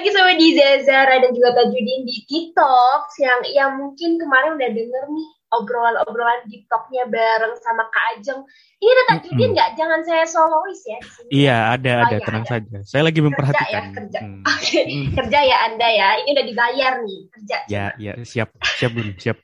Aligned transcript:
lagi 0.00 0.16
sama 0.16 0.32
Diza 0.32 0.80
Zara 0.88 1.20
dan 1.20 1.36
juga 1.36 1.52
Tajudin 1.52 2.08
di 2.08 2.24
TikTok 2.24 3.12
yang 3.20 3.40
yang 3.52 3.70
mungkin 3.76 4.16
kemarin 4.16 4.56
udah 4.56 4.70
denger 4.72 5.04
nih 5.12 5.28
obrolan-obrolan 5.52 6.40
TikToknya 6.48 7.04
bareng 7.12 7.52
sama 7.60 7.84
Kak 7.92 8.16
Ajeng. 8.16 8.40
Ini 8.80 8.88
ada 8.96 9.04
Tajudin 9.12 9.52
nggak? 9.52 9.60
Mm 9.60 9.76
-hmm. 9.76 9.80
Jangan 9.84 10.00
saya 10.08 10.24
solois 10.24 10.80
ya 10.88 10.98
di. 11.04 11.44
Iya 11.44 11.58
ada 11.76 11.92
oh, 11.92 12.04
ada 12.08 12.16
ya, 12.16 12.24
tenang 12.24 12.44
ada. 12.48 12.52
saja. 12.56 12.76
Saya 12.88 13.02
lagi 13.12 13.20
memperhatikan. 13.20 13.68
Kerja 13.68 13.76
ya 13.76 13.92
kerja. 13.92 14.20
Hmm. 14.24 14.40
Oke 14.40 14.56
okay. 14.64 14.84
hmm. 14.88 15.12
kerja 15.20 15.38
ya 15.44 15.56
Anda 15.68 15.88
ya. 15.92 16.08
Ini 16.24 16.28
udah 16.32 16.46
dibayar 16.48 16.92
nih 17.04 17.20
kerja. 17.36 17.56
Ya 17.68 17.84
ya 18.00 18.12
siap 18.24 18.56
siap 18.80 18.96
bun 18.96 19.12
siap. 19.20 19.36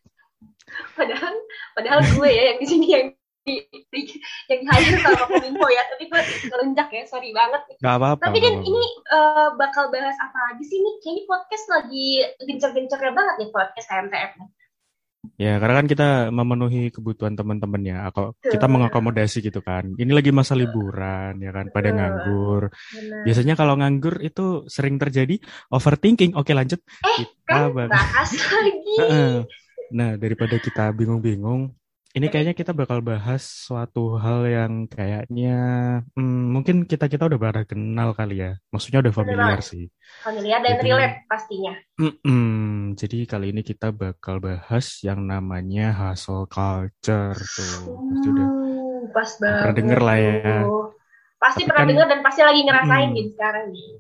padahal 0.97 1.37
padahal 1.77 2.01
gue 2.01 2.29
ya 2.33 2.43
yang 2.57 2.59
di 2.65 2.67
sini 2.73 2.87
yang 2.89 3.07
di, 3.47 3.63
yang 4.51 4.61
hadir 4.67 4.95
sama 4.99 5.23
kominfo 5.31 5.67
ya 5.71 5.83
tapi 5.95 6.05
gue 6.11 6.23
kelenjak 6.51 6.89
ya 6.91 7.03
sorry 7.07 7.31
banget 7.31 7.63
Gak 7.79 7.97
apa-apa 8.03 8.23
tapi 8.27 8.39
dan 8.43 8.59
ini 8.59 8.87
uh, 9.15 9.55
bakal 9.55 9.89
bahas 9.95 10.19
apa 10.19 10.39
lagi 10.51 10.67
sih 10.67 10.83
nih 10.83 10.95
kayaknya 11.01 11.23
podcast 11.31 11.65
lagi 11.71 12.09
gencar-gencarnya 12.43 13.13
banget 13.15 13.35
nih 13.39 13.51
podcast 13.55 13.87
KMTF 13.87 14.35
Ya, 15.43 15.59
karena 15.59 15.83
kan 15.83 15.87
kita 15.91 16.09
memenuhi 16.31 16.95
kebutuhan 16.95 17.35
teman-temannya. 17.35 17.99
Atau 18.09 18.39
kita 18.41 18.71
mengakomodasi 18.71 19.43
gitu 19.43 19.59
kan. 19.59 19.99
Ini 19.99 20.15
lagi 20.15 20.31
masa 20.31 20.55
liburan 20.55 21.43
ya 21.43 21.51
kan, 21.51 21.67
pada 21.75 21.91
nganggur. 21.91 22.71
Bener. 22.71 23.27
Biasanya 23.27 23.59
kalau 23.59 23.75
nganggur 23.75 24.23
itu 24.23 24.65
sering 24.71 25.03
terjadi 25.03 25.37
overthinking. 25.75 26.39
Oke, 26.39 26.55
lanjut. 26.55 26.79
Eh, 26.79 27.27
kita 27.27 27.75
kan 27.75 27.91
bahas 27.91 28.31
lagi. 28.33 28.97
Nah, 29.93 30.15
daripada 30.15 30.57
kita 30.63 30.95
bingung-bingung, 30.95 31.75
ini 32.17 32.33
kayaknya 32.33 32.57
kita 32.57 32.73
bakal 32.73 33.05
bahas 33.05 33.45
suatu 33.45 34.17
hal 34.17 34.49
yang 34.49 34.73
kayaknya 34.89 35.57
hmm, 36.17 36.43
mungkin 36.49 36.89
kita 36.89 37.13
kita 37.13 37.29
udah 37.29 37.37
pada 37.37 37.63
kenal 37.69 38.17
kali 38.17 38.41
ya. 38.41 38.57
Maksudnya 38.73 39.05
udah 39.05 39.13
familiar 39.13 39.61
Benar. 39.61 39.69
sih. 39.69 39.85
Familiar 40.25 40.65
dan 40.65 40.81
jadi, 40.81 40.89
relate 40.89 41.17
pastinya. 41.29 41.75
Mm 42.01 42.97
jadi 42.97 43.29
kali 43.29 43.53
ini 43.53 43.61
kita 43.61 43.93
bakal 43.93 44.41
bahas 44.41 45.05
yang 45.05 45.29
namanya 45.29 45.93
hustle 45.93 46.49
culture 46.49 47.37
tuh. 47.37 47.85
Pasti 47.85 48.29
udah 48.33 48.49
pas 49.13 49.31
banget. 49.37 49.61
Pernah 49.61 49.77
denger 49.77 50.01
lah 50.01 50.17
ya. 50.17 50.57
Pasti 51.37 51.63
Tapi 51.63 51.69
pernah 51.69 51.85
kan, 51.85 51.91
denger 51.93 52.07
dan 52.09 52.21
pasti 52.25 52.41
lagi 52.41 52.61
ngerasain 52.65 53.09
hmm, 53.13 53.17
gitu 53.21 53.31
sekarang 53.37 53.65
nih. 53.77 53.91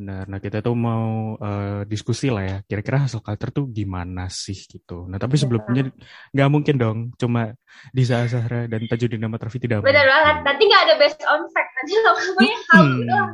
Benar. 0.00 0.24
Nah, 0.32 0.40
kita 0.40 0.64
tuh 0.64 0.72
mau 0.72 1.36
uh, 1.36 1.84
diskusi 1.84 2.32
lah 2.32 2.40
ya. 2.48 2.58
Kira-kira 2.64 3.04
hasil 3.04 3.20
culture 3.20 3.52
tuh 3.52 3.68
gimana 3.68 4.32
sih 4.32 4.56
gitu. 4.56 5.04
Nah, 5.04 5.20
tapi 5.20 5.36
iya. 5.36 5.40
sebelumnya 5.44 5.92
nggak 6.32 6.48
mungkin 6.48 6.74
dong 6.80 6.98
cuma 7.20 7.52
di 7.92 8.00
Zahra 8.08 8.64
dan 8.64 8.88
Tajudin 8.88 9.20
nama 9.20 9.36
Trafi 9.36 9.60
tidak 9.60 9.84
Benar 9.84 10.08
banget. 10.08 10.36
Nanti 10.48 10.62
nggak 10.64 10.82
ada 10.88 10.94
best 10.96 11.20
on 11.28 11.44
fact. 11.52 11.70
Nanti 11.76 11.92
ngomongnya 12.00 12.56
halu 12.72 12.88
hmm. 12.88 13.04
doang. 13.04 13.32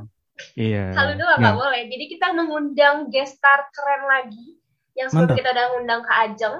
Iya. 0.58 0.86
Halu 0.90 1.12
doang 1.14 1.38
nggak 1.38 1.54
boleh. 1.54 1.82
Jadi 1.86 2.04
kita 2.10 2.26
mengundang 2.34 2.96
guest 3.14 3.38
star 3.38 3.70
keren 3.70 4.02
lagi. 4.10 4.58
Yang 4.98 5.14
sebelum 5.14 5.38
kita 5.38 5.48
udah 5.54 5.66
ngundang 5.70 6.02
ke 6.02 6.12
Ajeng. 6.18 6.58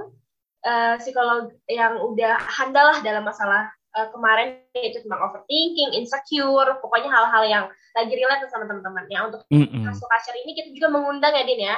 Uh, 0.66 0.98
psikolog 0.98 1.54
yang 1.70 1.94
udah 1.98 2.42
handalah 2.42 2.98
dalam 2.98 3.22
masalah 3.22 3.70
uh, 3.96 4.08
kemarin 4.12 4.60
itu 4.76 5.00
tentang 5.02 5.20
overthinking, 5.24 5.96
insecure, 5.96 6.76
pokoknya 6.84 7.08
hal-hal 7.08 7.44
yang 7.48 7.64
lagi 7.96 8.12
relate 8.12 8.44
sama 8.52 8.68
teman-teman. 8.68 9.08
Ya 9.08 9.24
untuk 9.24 9.40
mm 9.48 9.66
-mm. 9.66 9.82
masuk 9.88 10.06
kasir 10.12 10.36
ini 10.36 10.52
kita 10.52 10.68
juga 10.76 10.88
mengundang 10.92 11.32
ya 11.32 11.44
Din 11.48 11.60
ya, 11.64 11.76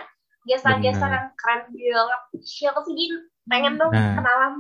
gestar-gestar 0.51 1.11
yang 1.15 1.27
keren 1.39 1.71
banget. 1.71 2.21
Siapa 2.43 2.83
sih 2.83 2.95
Din? 2.99 3.13
Pengen 3.49 3.79
dong 3.81 3.95
nah, 3.95 4.19
kenalan. 4.19 4.53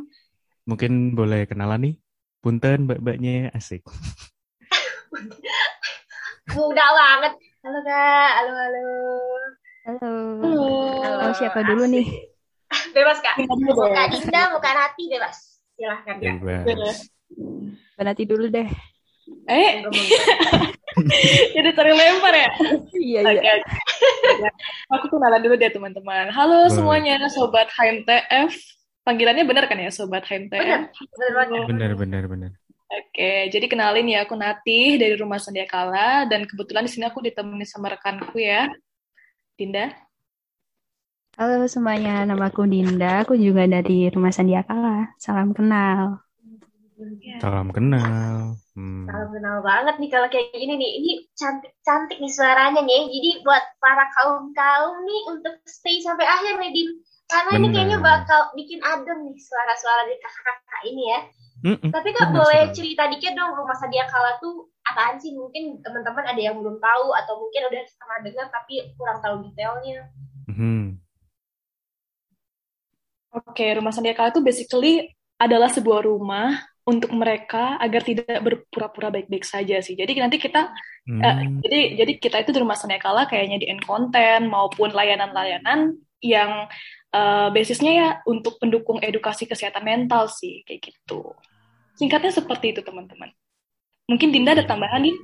Mungkin 0.64 1.18
boleh 1.18 1.44
kenalan 1.44 1.80
nih. 1.82 1.94
Punten 2.38 2.86
mbak-mbaknya 2.86 3.50
asik. 3.52 3.82
Muda 6.54 6.86
banget. 6.86 7.34
Halo 7.66 7.80
kak, 7.82 8.30
halo 8.38 8.52
halo. 8.54 8.86
Halo. 9.84 10.12
Halo. 10.41 10.62
halo. 11.02 11.34
siapa 11.34 11.66
dulu 11.66 11.84
nih? 11.91 12.06
Bebas 12.97 13.18
kak. 13.20 13.42
Mau 13.44 13.91
kak 13.91 14.14
Dinda, 14.14 14.54
mau 14.54 14.62
kak 14.62 14.72
Rati, 14.72 15.10
bebas. 15.10 15.58
Silahkan 15.74 16.16
kak. 16.22 16.38
Bebas. 16.64 17.17
Berarti 17.99 18.22
dulu 18.25 18.47
deh. 18.49 18.69
Eh, 19.49 19.84
jadi 21.55 21.69
sering 21.72 21.97
lempar 21.97 22.33
ya? 22.33 22.50
iya, 22.97 23.21
okay, 23.25 23.41
iya. 23.41 23.55
Okay. 23.61 24.50
Aku 24.97 25.06
kenalan 25.12 25.41
dulu 25.44 25.55
deh 25.56 25.71
teman-teman. 25.72 26.33
Halo 26.33 26.66
Boleh. 26.66 26.75
semuanya, 26.75 27.15
Sobat 27.28 27.69
HMTF. 27.72 28.53
Panggilannya 29.05 29.44
benar 29.49 29.65
kan 29.69 29.81
ya, 29.81 29.93
Sobat 29.93 30.25
HMTF? 30.25 30.93
Benar, 31.69 31.93
benar, 31.97 32.25
benar. 32.28 32.50
Oke, 32.89 33.53
jadi 33.53 33.69
kenalin 33.69 34.09
ya, 34.09 34.25
aku 34.25 34.33
Natih 34.33 34.97
dari 34.97 35.12
Rumah 35.12 35.37
Sandia 35.37 35.69
Kala 35.69 36.25
dan 36.25 36.49
kebetulan 36.49 36.89
di 36.89 36.91
sini 36.93 37.05
aku 37.05 37.21
ditemani 37.21 37.69
sama 37.69 37.93
rekanku 37.93 38.41
ya, 38.41 38.65
Dinda. 39.60 39.93
Halo 41.37 41.69
semuanya, 41.69 42.25
nama 42.25 42.49
aku 42.49 42.65
Dinda, 42.65 43.28
aku 43.28 43.37
juga 43.37 43.69
dari 43.69 44.09
Rumah 44.09 44.33
Sandia 44.33 44.65
Kala. 44.65 45.12
Salam 45.21 45.53
kenal. 45.53 46.28
Ya. 46.98 47.38
Salam 47.38 47.70
kenal. 47.70 48.59
Hmm. 48.75 49.06
Salam 49.06 49.31
kenal 49.31 49.62
banget 49.62 50.03
nih 50.03 50.10
kalau 50.10 50.26
kayak 50.26 50.50
gini 50.50 50.75
nih. 50.75 50.91
Ini 50.98 51.10
cantik-cantik 51.38 52.19
nih 52.19 52.32
suaranya 52.34 52.82
nih. 52.82 53.06
Jadi 53.06 53.31
buat 53.47 53.62
para 53.78 54.10
kaum-kaum 54.19 55.06
nih 55.06 55.20
untuk 55.31 55.54
stay 55.70 56.03
sampai 56.03 56.26
akhir 56.26 56.59
nih 56.59 56.75
Din. 56.75 56.91
Karena 57.31 57.54
Bener. 57.54 57.60
ini 57.62 57.69
kayaknya 57.70 57.98
bakal 58.03 58.41
bikin 58.59 58.82
adem 58.82 59.31
nih 59.31 59.38
suara-suara 59.38 60.10
dari 60.10 60.19
kakak-kakak 60.19 60.82
ini 60.91 61.03
ya. 61.06 61.20
Mm-mm. 61.59 61.91
Tapi 61.91 62.09
kak 62.14 62.31
boleh 62.34 62.70
cerita 62.70 63.10
dikit 63.10 63.34
dong 63.34 63.54
rumah 63.54 63.75
Sadia 63.78 64.06
Kala 64.10 64.38
tuh 64.42 64.66
apaan 64.82 65.22
sih? 65.22 65.38
Mungkin 65.38 65.78
teman-teman 65.86 66.26
ada 66.26 66.41
yang 66.42 66.59
belum 66.59 66.82
tahu 66.82 67.06
atau 67.15 67.34
mungkin 67.38 67.62
udah 67.70 67.82
pernah 67.94 68.19
dengar 68.26 68.47
tapi 68.50 68.75
kurang 68.98 69.19
tahu 69.22 69.47
detailnya. 69.47 70.10
Mm-hmm. 70.50 70.82
Oke, 73.38 73.54
okay, 73.54 73.70
rumah 73.78 73.94
Sandia 73.94 74.19
Kala 74.19 74.34
itu 74.34 74.42
basically 74.42 75.15
adalah 75.38 75.70
sebuah 75.70 76.03
rumah 76.03 76.59
untuk 76.88 77.12
mereka 77.12 77.76
agar 77.76 78.00
tidak 78.00 78.41
berpura-pura 78.41 79.12
baik-baik 79.12 79.44
saja 79.44 79.76
sih. 79.84 79.93
Jadi 79.93 80.16
nanti 80.16 80.41
kita 80.41 80.72
hmm. 81.04 81.21
uh, 81.21 81.41
jadi 81.69 81.81
jadi 82.00 82.12
kita 82.16 82.37
itu 82.41 82.50
di 82.56 82.60
rumah 82.65 82.81
Senekala 82.81 83.28
kayaknya 83.28 83.60
di 83.60 83.69
end 83.69 83.84
konten 83.84 84.49
maupun 84.49 84.97
layanan-layanan 84.97 86.00
yang 86.25 86.65
uh, 87.12 87.53
basisnya 87.53 87.93
ya 87.93 88.09
untuk 88.25 88.56
pendukung 88.56 89.04
edukasi 89.04 89.44
kesehatan 89.44 89.84
mental 89.84 90.32
sih 90.32 90.65
kayak 90.65 90.88
gitu. 90.88 91.37
Singkatnya 92.00 92.32
seperti 92.32 92.72
itu 92.72 92.81
teman-teman. 92.81 93.28
Mungkin 94.09 94.32
Dinda 94.32 94.56
ada 94.56 94.65
tambahan 94.65 95.04
nih? 95.04 95.16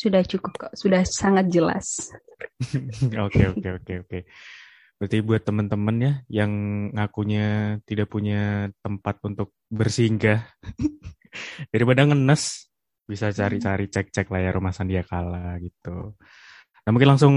Sudah 0.00 0.24
cukup 0.24 0.52
kok, 0.56 0.72
sudah 0.74 1.04
sangat 1.04 1.52
jelas. 1.52 2.10
Oke 3.22 3.46
oke 3.54 3.68
oke 3.78 3.92
oke. 4.02 4.18
Berarti 5.02 5.18
buat 5.18 5.42
teman-teman 5.42 5.96
ya 5.98 6.12
yang 6.30 6.52
ngakunya 6.94 7.74
tidak 7.82 8.06
punya 8.06 8.70
tempat 8.86 9.18
untuk 9.26 9.50
bersinggah 9.66 10.46
daripada 11.74 12.06
ngenes 12.06 12.70
bisa 13.02 13.34
cari-cari 13.34 13.90
cek-cek 13.90 14.30
lah 14.30 14.46
ya 14.46 14.54
rumah 14.54 14.70
Sandiakala 14.70 15.58
gitu. 15.58 16.14
Nah 16.86 16.90
mungkin 16.94 17.10
langsung 17.10 17.34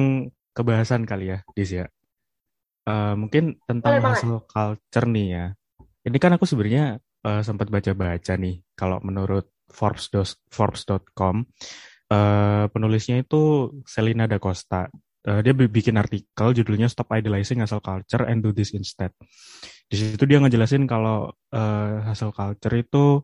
ke 0.53 0.61
bahasan 0.61 1.09
kali 1.09 1.33
ya, 1.33 1.41
Dis 1.57 1.73
ya. 1.73 1.89
Uh, 2.85 3.17
mungkin 3.17 3.57
tentang 3.65 3.97
hustle 3.97 4.45
culture 4.45 5.09
nih 5.09 5.27
ya. 5.33 5.45
Ini 6.05 6.17
kan 6.21 6.37
aku 6.37 6.45
sebenarnya 6.45 7.01
uh, 7.25 7.41
sempat 7.41 7.73
baca-baca 7.73 8.37
nih 8.37 8.61
kalau 8.77 9.01
menurut 9.01 9.49
Forbes 9.73 10.13
Forbes.com 10.53 11.49
uh, 12.13 12.69
penulisnya 12.69 13.25
itu 13.25 13.73
Selina 13.89 14.29
da 14.29 14.37
Costa 14.37 14.85
uh, 15.25 15.41
dia 15.41 15.53
bikin 15.53 15.97
artikel 15.97 16.53
judulnya 16.53 16.87
Stop 16.87 17.11
Idolizing 17.11 17.65
Hustle 17.65 17.81
Culture 17.81 18.29
and 18.29 18.45
Do 18.45 18.53
This 18.53 18.77
Instead. 18.77 19.11
Di 19.85 19.95
situ 19.97 20.23
dia 20.25 20.41
ngejelasin 20.41 20.89
kalau 20.89 21.29
uh, 21.53 21.95
hustle 22.09 22.33
culture 22.33 22.73
itu 22.73 23.21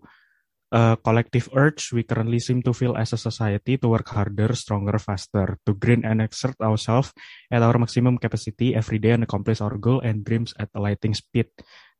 uh, 0.74 0.96
collective 1.02 1.50
urge 1.58 1.90
we 1.94 2.06
currently 2.06 2.38
seem 2.38 2.62
to 2.62 2.70
feel 2.74 2.94
as 2.94 3.14
a 3.14 3.20
society 3.20 3.82
to 3.82 3.90
work 3.90 4.10
harder, 4.14 4.54
stronger, 4.54 4.98
faster, 5.02 5.58
to 5.66 5.74
grind 5.74 6.06
and 6.06 6.22
exert 6.22 6.58
ourselves 6.62 7.14
at 7.50 7.62
our 7.62 7.78
maximum 7.82 8.18
capacity 8.22 8.78
every 8.78 9.02
day 9.02 9.14
and 9.18 9.26
accomplish 9.26 9.58
our 9.62 9.78
goal 9.78 10.02
and 10.06 10.22
dreams 10.22 10.54
at 10.62 10.70
a 10.78 10.80
lightning 10.82 11.18
speed 11.18 11.50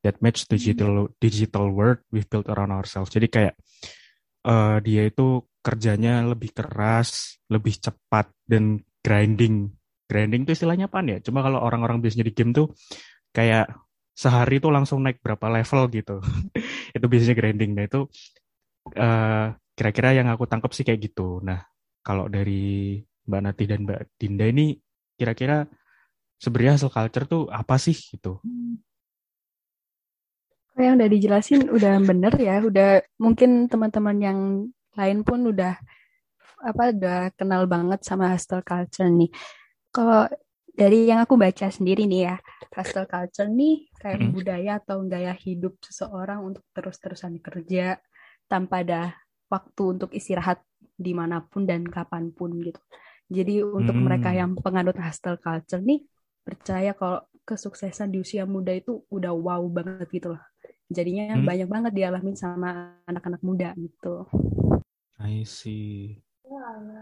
that 0.02 0.18
match 0.22 0.50
the 0.50 0.58
digital 0.58 1.10
digital 1.22 1.70
world 1.70 2.02
we've 2.10 2.30
built 2.30 2.50
around 2.50 2.74
ourselves. 2.74 3.14
Jadi 3.14 3.30
kayak 3.30 3.54
uh, 4.46 4.82
dia 4.82 5.10
itu 5.10 5.46
kerjanya 5.62 6.26
lebih 6.26 6.58
keras, 6.58 7.38
lebih 7.54 7.78
cepat 7.78 8.34
dan 8.50 8.82
grinding 9.02 9.81
grinding 10.12 10.44
itu 10.44 10.52
istilahnya 10.52 10.92
apa 10.92 11.00
ya? 11.08 11.24
Cuma 11.24 11.40
kalau 11.40 11.64
orang-orang 11.64 12.04
biasanya 12.04 12.28
di 12.28 12.36
game 12.36 12.52
tuh 12.52 12.76
kayak 13.32 13.72
sehari 14.12 14.60
tuh 14.60 14.76
langsung 14.76 15.00
naik 15.00 15.24
berapa 15.24 15.48
level 15.48 15.88
gitu. 15.96 16.20
itu 16.96 17.06
biasanya 17.08 17.36
grinding. 17.40 17.72
Nah 17.72 17.88
itu 17.88 18.12
uh, 19.00 19.56
kira-kira 19.72 20.20
yang 20.20 20.28
aku 20.28 20.44
tangkap 20.52 20.76
sih 20.76 20.84
kayak 20.84 21.00
gitu. 21.08 21.40
Nah 21.40 21.64
kalau 22.04 22.28
dari 22.28 23.00
Mbak 23.24 23.42
Nati 23.42 23.64
dan 23.64 23.88
Mbak 23.88 24.20
Dinda 24.20 24.46
ini 24.52 24.76
kira-kira 25.16 25.64
sebenarnya 26.42 26.76
hasil 26.76 26.90
culture 26.92 27.26
tuh 27.30 27.44
apa 27.48 27.80
sih 27.80 27.96
gitu? 27.96 28.44
Yang 30.76 30.94
udah 30.98 31.10
dijelasin 31.14 31.62
udah 31.70 31.96
bener 32.02 32.34
ya, 32.42 32.58
udah 32.66 32.90
mungkin 33.22 33.70
teman-teman 33.70 34.18
yang 34.18 34.40
lain 34.98 35.22
pun 35.22 35.46
udah 35.46 35.78
apa 36.62 36.94
udah 36.94 37.20
kenal 37.38 37.66
banget 37.70 38.02
sama 38.02 38.34
hustle 38.34 38.66
culture 38.66 39.10
nih. 39.10 39.30
Kalau 39.92 40.24
dari 40.72 41.08
yang 41.12 41.20
aku 41.24 41.36
baca 41.36 41.68
sendiri 41.68 42.08
nih 42.08 42.22
ya, 42.32 42.36
hustle 42.76 43.08
culture 43.12 43.50
nih 43.52 43.92
kayak 44.00 44.22
Mm. 44.22 44.32
budaya 44.32 44.72
atau 44.80 45.04
gaya 45.04 45.36
hidup 45.36 45.76
seseorang 45.84 46.40
untuk 46.48 46.64
terus-terusan 46.76 47.44
kerja 47.44 48.00
tanpa 48.48 48.84
ada 48.84 49.02
waktu 49.52 49.84
untuk 50.00 50.10
istirahat 50.16 50.64
di 50.96 51.12
mana 51.12 51.44
pun 51.44 51.68
dan 51.68 51.84
kapan 51.84 52.32
pun 52.32 52.56
gitu. 52.64 52.80
Jadi 53.32 53.64
untuk 53.64 53.96
mereka 54.00 54.32
Hmm. 54.32 54.36
yang 54.36 54.56
penganut 54.60 54.96
hustle 55.00 55.40
culture 55.40 55.84
nih 55.84 56.04
percaya 56.44 56.92
kalau 56.96 57.24
kesuksesan 57.48 58.12
di 58.12 58.20
usia 58.24 58.44
muda 58.48 58.72
itu 58.76 59.04
udah 59.12 59.32
wow 59.36 59.64
banget 59.68 60.08
gitu 60.12 60.36
loh. 60.36 60.42
Jadinya 60.92 61.36
Hmm. 61.36 61.48
banyak 61.48 61.68
banget 61.68 61.92
dialamin 61.96 62.36
sama 62.36 63.00
anak-anak 63.08 63.42
muda 63.44 63.72
gitu. 63.80 64.28
I 65.22 65.44
see. 65.46 66.22
Walah. 66.52 67.01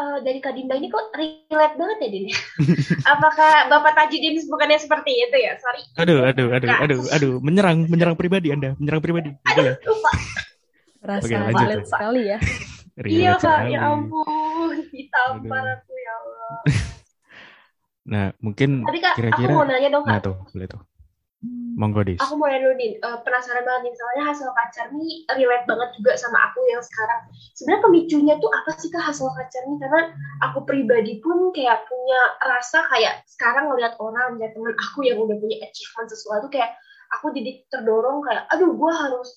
Eh, 0.00 0.16
dari 0.24 0.40
Kak 0.40 0.56
Dinda 0.56 0.74
ini 0.80 0.88
kok 0.88 1.12
relate 1.12 1.76
banget 1.76 1.98
ya 2.00 2.08
Din? 2.08 2.24
Apakah 3.12 3.68
Bapak 3.68 3.92
Tajudin 3.92 4.40
bukannya 4.48 4.80
seperti 4.80 5.12
itu 5.12 5.36
ya? 5.36 5.52
Sorry. 5.60 5.84
Aduh, 6.00 6.24
aduh, 6.24 6.48
aduh, 6.56 6.68
Kak. 6.72 6.80
aduh, 6.80 7.00
aduh, 7.12 7.32
menyerang, 7.44 7.84
menyerang 7.84 8.16
pribadi 8.16 8.48
Anda, 8.48 8.72
menyerang 8.80 9.02
pribadi. 9.04 9.30
Boleh. 9.56 9.76
Lupa. 9.84 10.12
Rasa 11.00 11.24
Oke, 11.28 11.36
lanjut, 11.36 11.68
sekali 11.84 12.22
ya. 12.32 12.38
Iya 13.00 13.30
sekali. 13.36 13.72
ya 13.76 13.80
ampun. 13.92 14.76
Ditampar 14.88 15.64
Aduh. 15.64 15.76
aku 15.84 15.92
ya 15.96 16.12
Allah. 16.16 16.56
Nah, 18.10 18.32
mungkin 18.40 18.80
Tapi 18.88 18.98
Kak, 18.98 19.12
aku 19.12 19.20
kira-kira, 19.20 19.52
mau 19.54 19.64
nanya 19.68 19.88
dong 19.92 20.04
nah 20.08 20.16
Kak. 20.18 20.24
tuh, 20.24 20.36
boleh 20.56 20.66
tuh. 20.66 20.80
Monggo 21.80 22.04
dis. 22.04 22.20
Aku 22.20 22.36
mau 22.36 22.52
nanya 22.52 22.68
dulu 22.68 22.76
nih, 22.76 23.00
eh, 23.00 23.18
penasaran 23.24 23.64
banget 23.64 23.88
nih, 23.88 23.94
soalnya 23.96 24.24
hasil 24.28 24.48
kacar 24.52 24.86
nih 24.92 25.24
relate 25.32 25.64
banget 25.64 25.88
juga 25.96 26.12
sama 26.20 26.38
aku 26.52 26.60
yang 26.68 26.84
sekarang. 26.84 27.20
Sebenarnya 27.56 27.82
pemicunya 27.88 28.34
tuh 28.36 28.50
apa 28.52 28.70
sih 28.76 28.92
Kak 28.92 29.04
hasil 29.08 29.24
kacar 29.32 29.62
nih? 29.64 29.78
Karena 29.80 30.00
aku 30.44 30.58
pribadi 30.68 31.16
pun 31.24 31.48
kayak 31.56 31.88
punya 31.88 32.20
rasa 32.44 32.84
kayak 32.92 33.24
sekarang 33.24 33.72
ngeliat 33.72 33.96
orang, 33.96 34.36
ngeliat 34.36 34.52
temen 34.52 34.76
aku 34.76 35.08
yang 35.08 35.16
udah 35.24 35.36
punya 35.40 35.56
achievement 35.64 36.08
sesuatu 36.12 36.46
kayak 36.52 36.76
aku 37.16 37.32
jadi 37.32 37.64
terdorong 37.72 38.20
kayak, 38.28 38.44
aduh 38.52 38.76
gue 38.76 38.92
harus 38.92 39.30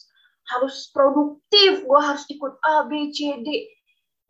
harus 0.52 0.92
produktif, 0.92 1.88
gue 1.88 2.02
harus 2.04 2.28
ikut 2.28 2.54
A, 2.68 2.84
B, 2.92 3.16
C, 3.16 3.40
D. 3.40 3.48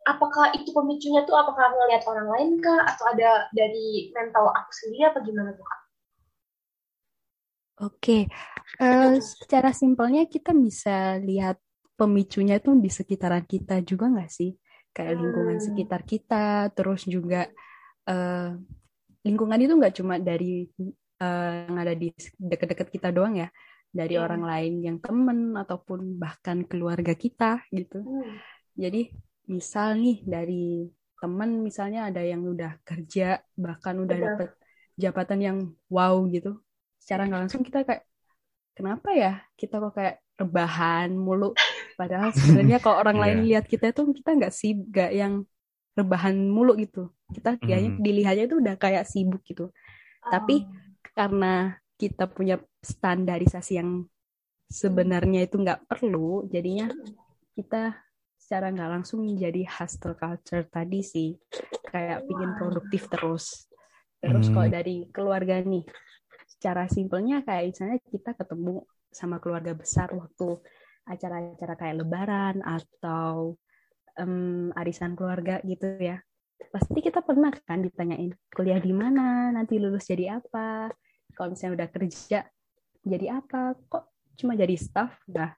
Apakah 0.06 0.54
itu 0.54 0.70
pemicunya 0.70 1.26
tuh 1.26 1.34
apakah 1.34 1.74
ngeliat 1.74 2.06
orang 2.06 2.28
lain 2.38 2.50
kah? 2.62 2.86
Atau 2.86 3.10
ada 3.10 3.50
dari 3.50 4.14
mental 4.14 4.46
aku 4.54 4.70
sendiri 4.70 5.10
apa 5.10 5.18
gimana 5.26 5.50
tuh? 5.58 5.66
Oke, 7.82 8.30
eh, 8.82 9.14
secara 9.18 9.74
simpelnya 9.74 10.30
kita 10.30 10.54
bisa 10.54 11.18
lihat 11.18 11.58
pemicunya 11.98 12.62
itu 12.62 12.70
di 12.78 12.90
sekitaran 12.90 13.42
kita 13.46 13.82
juga 13.82 14.06
nggak 14.14 14.30
sih? 14.30 14.54
Kayak 14.94 15.14
lingkungan 15.18 15.58
Hmm. 15.58 15.66
sekitar 15.66 16.00
kita, 16.06 16.70
terus 16.76 17.02
juga 17.06 17.50
eh, 18.10 18.50
lingkungan 19.26 19.58
itu 19.62 19.74
nggak 19.78 19.94
cuma 19.98 20.14
dari 20.22 20.68
eh, 21.22 21.50
yang 21.68 21.76
ada 21.82 21.94
di 21.98 22.08
dekat-dekat 22.38 22.88
kita 22.94 23.08
doang 23.14 23.34
ya, 23.42 23.48
dari 23.90 24.14
Iya. 24.14 24.22
orang 24.22 24.42
lain 24.46 24.74
yang 24.86 24.96
temen 25.02 25.38
ataupun 25.58 26.00
bahkan 26.22 26.62
keluarga 26.70 27.14
kita 27.18 27.62
gitu. 27.74 28.06
Hmm. 28.06 28.38
Jadi 28.78 29.12
misal 29.50 30.00
nih 30.00 30.24
dari 30.26 30.88
temen 31.20 31.50
misalnya 31.62 32.10
ada 32.10 32.22
yang 32.24 32.42
udah 32.48 32.80
kerja 32.88 33.40
bahkan 33.56 33.96
udah 34.04 34.18
dapet 34.30 34.48
jabatan 34.98 35.40
yang 35.42 35.58
wow 35.92 36.16
gitu. 36.32 36.63
Secara 37.04 37.28
nggak 37.28 37.40
langsung 37.44 37.62
kita 37.68 37.84
kayak 37.84 38.02
kenapa 38.76 39.08
ya 39.14 39.32
kita 39.60 39.74
kok 39.82 39.92
kayak 39.98 40.16
rebahan 40.40 41.10
mulu. 41.14 41.52
Padahal 42.00 42.32
sebenarnya 42.34 42.78
kalau 42.82 42.98
orang 43.04 43.18
lain 43.22 43.38
Iya. 43.44 43.50
lihat 43.50 43.64
kita 43.68 43.92
tuh 43.94 44.10
kita 44.16 44.30
nggak 44.38 44.52
sih 44.54 44.72
nggak 44.74 45.10
yang 45.14 45.34
rebahan 45.98 46.36
mulu 46.50 46.74
gitu. 46.80 47.12
Kita 47.30 47.60
kayaknya 47.62 47.90
Mhm. 47.92 48.00
dilihatnya 48.00 48.44
tuh 48.50 48.58
udah 48.64 48.76
kayak 48.80 49.04
sibuk 49.06 49.42
gitu. 49.46 49.70
Tapi 50.32 50.66
karena 51.16 51.78
kita 52.00 52.26
punya 52.30 52.58
standarisasi 52.82 53.72
yang 53.80 53.90
sebenarnya 54.68 55.46
itu 55.46 55.56
nggak 55.60 55.86
perlu, 55.90 56.46
jadinya 56.50 56.90
kita 57.56 57.94
secara 58.38 58.70
nggak 58.74 58.90
langsung 59.00 59.24
jadi 59.38 59.62
hustle 59.68 60.16
culture 60.18 60.64
tadi 60.68 61.00
sih, 61.04 61.30
kayak 61.88 62.26
pingin 62.28 62.52
produktif 62.58 63.06
terus. 63.12 63.70
Terus 64.20 64.48
kalau 64.52 64.66
Hmm. 64.66 64.72
dari 64.72 65.06
keluarga 65.14 65.60
nih, 65.62 65.84
secara 66.64 66.88
simpelnya 66.88 67.44
kayak 67.44 67.76
misalnya 67.76 68.00
kita 68.08 68.32
ketemu 68.40 68.88
sama 69.12 69.36
keluarga 69.36 69.76
besar 69.76 70.08
waktu 70.16 70.64
acara-acara 71.04 71.76
kayak 71.76 71.96
Lebaran 72.00 72.64
atau 72.64 73.60
em, 74.16 74.72
arisan 74.72 75.12
keluarga 75.12 75.60
gitu 75.60 76.00
ya. 76.00 76.24
Pasti 76.72 77.04
kita 77.04 77.20
pernah 77.20 77.52
kan 77.68 77.84
ditanyain 77.84 78.32
kuliah 78.48 78.80
di 78.80 78.96
mana, 78.96 79.52
nanti 79.52 79.76
lulus 79.76 80.08
jadi 80.08 80.40
apa, 80.40 80.88
kalau 81.36 81.52
misalnya 81.52 81.84
udah 81.84 81.88
kerja 81.92 82.40
jadi 83.04 83.26
apa, 83.44 83.76
kok 83.92 84.08
cuma 84.40 84.56
jadi 84.56 84.72
staff? 84.80 85.12
Nah, 85.28 85.52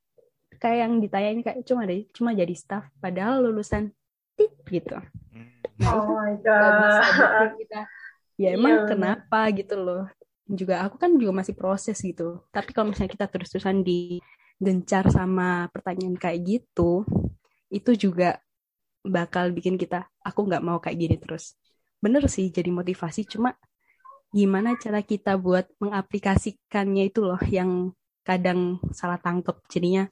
kayak 0.59 0.79
yang 0.91 0.93
ditanyain 0.99 1.41
kayak 1.47 1.63
cuma 1.63 1.87
deh, 1.87 2.03
cuma 2.11 2.35
jadi 2.35 2.55
staff, 2.59 2.91
padahal 2.99 3.47
lulusan 3.47 3.95
tit 4.35 4.51
gitu. 4.67 4.99
Itu 5.79 5.95
Oh 5.95 6.19
my 6.19 6.35
bisa 6.83 7.05
god. 7.15 7.15
bikin 7.15 7.51
kita 7.63 7.81
ya 8.37 8.53
emang 8.59 8.75
Iya, 8.75 8.85
benar. 8.91 9.17
kenapa 9.23 9.49
gitu 9.55 9.77
loh 9.81 10.05
juga 10.47 10.87
aku 10.87 10.97
kan 11.03 11.11
juga 11.19 11.33
masih 11.43 11.55
proses 11.59 11.99
gitu. 12.01 12.43
Tapi 12.55 12.71
kalau 12.75 12.91
misalnya 12.95 13.13
kita 13.19 13.27
terus-terusan 13.31 13.83
digencar 13.83 15.11
sama 15.11 15.67
pertanyaan 15.75 16.17
kayak 16.19 16.41
gitu 16.47 17.03
itu 17.71 17.91
juga 17.99 18.39
bakal 19.07 19.51
bikin 19.55 19.77
kita 19.79 20.07
aku 20.23 20.47
nggak 20.49 20.65
mau 20.65 20.79
kayak 20.83 20.99
gini 20.99 21.17
terus. 21.19 21.55
Bener 22.03 22.27
sih 22.31 22.51
jadi 22.51 22.71
motivasi. 22.71 23.27
Cuma 23.27 23.55
gimana 24.35 24.77
cara 24.79 25.01
kita 25.03 25.39
buat 25.41 25.67
mengaplikasikannya 25.83 27.11
itu 27.11 27.21
loh 27.25 27.41
yang 27.49 27.93
kadang 28.27 28.79
salah 28.95 29.19
tangkep. 29.23 29.57
Jadinya 29.73 30.05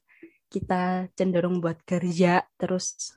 kita 0.50 1.10
cenderung 1.18 1.58
buat 1.62 1.78
kerja 1.86 2.42
terus 2.58 3.14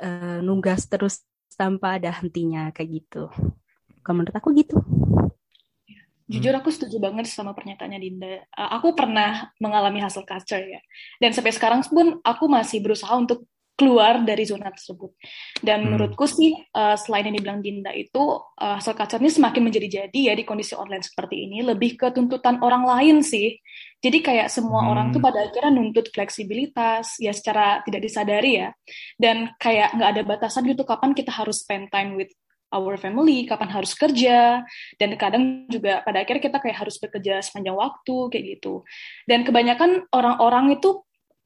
eh, 0.00 0.40
nugas 0.44 0.86
terus 0.90 1.24
tanpa 1.56 1.98
ada 2.00 2.10
hentinya 2.20 2.72
kayak 2.74 2.90
gitu. 3.04 3.22
Kalau 4.04 4.16
menurut 4.22 4.36
aku 4.36 4.50
gitu 4.56 4.76
Jujur 6.30 6.54
aku 6.54 6.70
setuju 6.70 6.96
banget 7.02 7.26
sama 7.26 7.50
pernyataannya 7.58 7.98
Dinda. 7.98 8.46
Uh, 8.54 8.70
aku 8.78 8.94
pernah 8.94 9.50
mengalami 9.58 9.98
hustle 9.98 10.22
culture 10.22 10.62
ya. 10.62 10.78
Dan 11.18 11.34
sampai 11.34 11.50
sekarang 11.50 11.82
pun 11.90 12.22
aku 12.22 12.44
masih 12.46 12.78
berusaha 12.78 13.10
untuk 13.18 13.50
keluar 13.74 14.20
dari 14.20 14.44
zona 14.44 14.68
tersebut. 14.68 15.16
Dan 15.64 15.80
Hmm. 15.80 15.96
menurutku 15.96 16.28
sih 16.28 16.52
uh, 16.76 17.00
selain 17.00 17.32
yang 17.32 17.40
dibilang 17.40 17.60
Dinda 17.64 17.96
itu 17.96 18.20
uh, 18.36 18.76
hustle 18.76 18.92
culture 18.92 19.16
ini 19.16 19.32
semakin 19.32 19.62
menjadi-jadi 19.72 20.20
ya 20.20 20.36
di 20.36 20.44
kondisi 20.44 20.76
online 20.76 21.00
seperti 21.00 21.48
ini 21.48 21.64
lebih 21.64 21.96
ke 21.96 22.12
tuntutan 22.12 22.60
orang 22.60 22.84
lain 22.84 23.24
sih. 23.24 23.56
Jadi 24.04 24.20
kayak 24.20 24.52
semua 24.52 24.84
Hmm. 24.84 24.92
orang 24.92 25.06
tuh 25.16 25.24
pada 25.24 25.48
akhirnya 25.48 25.72
nuntut 25.72 26.12
fleksibilitas 26.12 27.16
ya 27.24 27.32
secara 27.32 27.80
tidak 27.88 28.04
disadari 28.04 28.60
ya. 28.60 28.68
Dan 29.16 29.56
kayak 29.56 29.96
nggak 29.96 30.10
ada 30.12 30.22
batasan 30.28 30.68
gitu 30.68 30.84
kapan 30.84 31.16
kita 31.16 31.32
harus 31.32 31.64
spend 31.64 31.88
time 31.88 32.20
with 32.20 32.30
our 32.70 32.94
family, 32.96 33.44
kapan 33.46 33.70
harus 33.70 33.92
kerja, 33.98 34.62
dan 34.96 35.10
kadang 35.18 35.66
juga 35.66 36.00
pada 36.06 36.22
akhirnya 36.22 36.42
kita 36.50 36.58
kayak 36.62 36.78
harus 36.86 36.96
bekerja 37.02 37.42
sepanjang 37.42 37.74
waktu 37.76 38.16
kayak 38.30 38.44
gitu. 38.58 38.86
Dan 39.26 39.42
kebanyakan 39.42 40.06
orang-orang 40.14 40.78
itu 40.78 41.02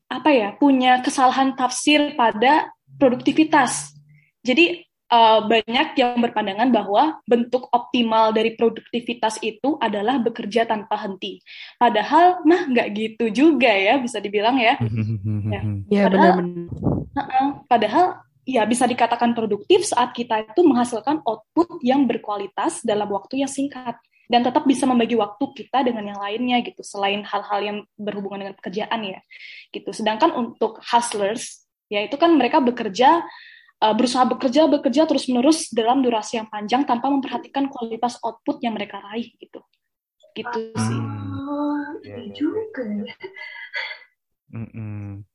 apa 0.08 0.30
ya 0.30 0.48
punya 0.54 1.00
kesalahan 1.00 1.56
tafsir 1.56 2.12
pada 2.14 2.70
produktivitas. 3.00 3.96
Jadi 4.44 4.84
eh, 4.84 5.40
banyak 5.48 5.88
yang 5.96 6.20
berpandangan 6.20 6.68
bahwa 6.68 7.18
bentuk 7.24 7.66
optimal 7.72 8.30
dari 8.36 8.52
produktivitas 8.54 9.40
itu 9.40 9.80
adalah 9.80 10.20
bekerja 10.20 10.68
tanpa 10.68 11.00
henti. 11.00 11.40
Padahal 11.80 12.44
mah 12.44 12.68
nggak 12.68 12.88
gitu 12.92 13.24
juga 13.32 13.72
ya 13.72 13.96
bisa 13.96 14.20
dibilang 14.20 14.60
ya. 14.60 14.76
ya 15.94 16.06
Padahal- 16.06 16.12
benar-benar 16.12 17.02
Heeh, 17.14 17.46
Padahal 17.70 18.06
ya 18.44 18.62
bisa 18.68 18.84
dikatakan 18.84 19.32
produktif 19.32 19.88
saat 19.88 20.12
kita 20.12 20.44
itu 20.44 20.60
menghasilkan 20.64 21.24
output 21.24 21.80
yang 21.80 22.04
berkualitas 22.04 22.84
dalam 22.84 23.08
waktu 23.08 23.44
yang 23.44 23.50
singkat 23.50 23.96
dan 24.28 24.40
tetap 24.40 24.64
bisa 24.64 24.88
membagi 24.88 25.16
waktu 25.16 25.44
kita 25.52 25.84
dengan 25.84 26.12
yang 26.12 26.20
lainnya 26.20 26.64
gitu 26.64 26.80
selain 26.80 27.24
hal-hal 27.24 27.60
yang 27.60 27.78
berhubungan 27.96 28.44
dengan 28.48 28.54
pekerjaan 28.56 29.00
ya 29.04 29.20
gitu. 29.72 29.90
Sedangkan 29.92 30.32
untuk 30.32 30.80
hustlers 30.80 31.64
ya 31.92 32.00
itu 32.04 32.16
kan 32.16 32.32
mereka 32.32 32.60
bekerja 32.64 33.24
uh, 33.84 33.94
berusaha 33.96 34.24
bekerja 34.24 34.68
bekerja 34.68 35.04
terus 35.04 35.28
menerus 35.28 35.68
dalam 35.72 36.00
durasi 36.00 36.40
yang 36.40 36.48
panjang 36.48 36.88
tanpa 36.88 37.12
memperhatikan 37.12 37.68
kualitas 37.68 38.16
output 38.24 38.60
yang 38.64 38.76
mereka 38.76 39.00
raih 39.00 39.28
gitu. 39.36 39.60
Gitu 40.32 40.60
sih. 40.72 41.00
Oh, 41.44 41.84
juga 42.32 42.82
ya. 43.04 43.14
Mm-mm. 44.54 45.33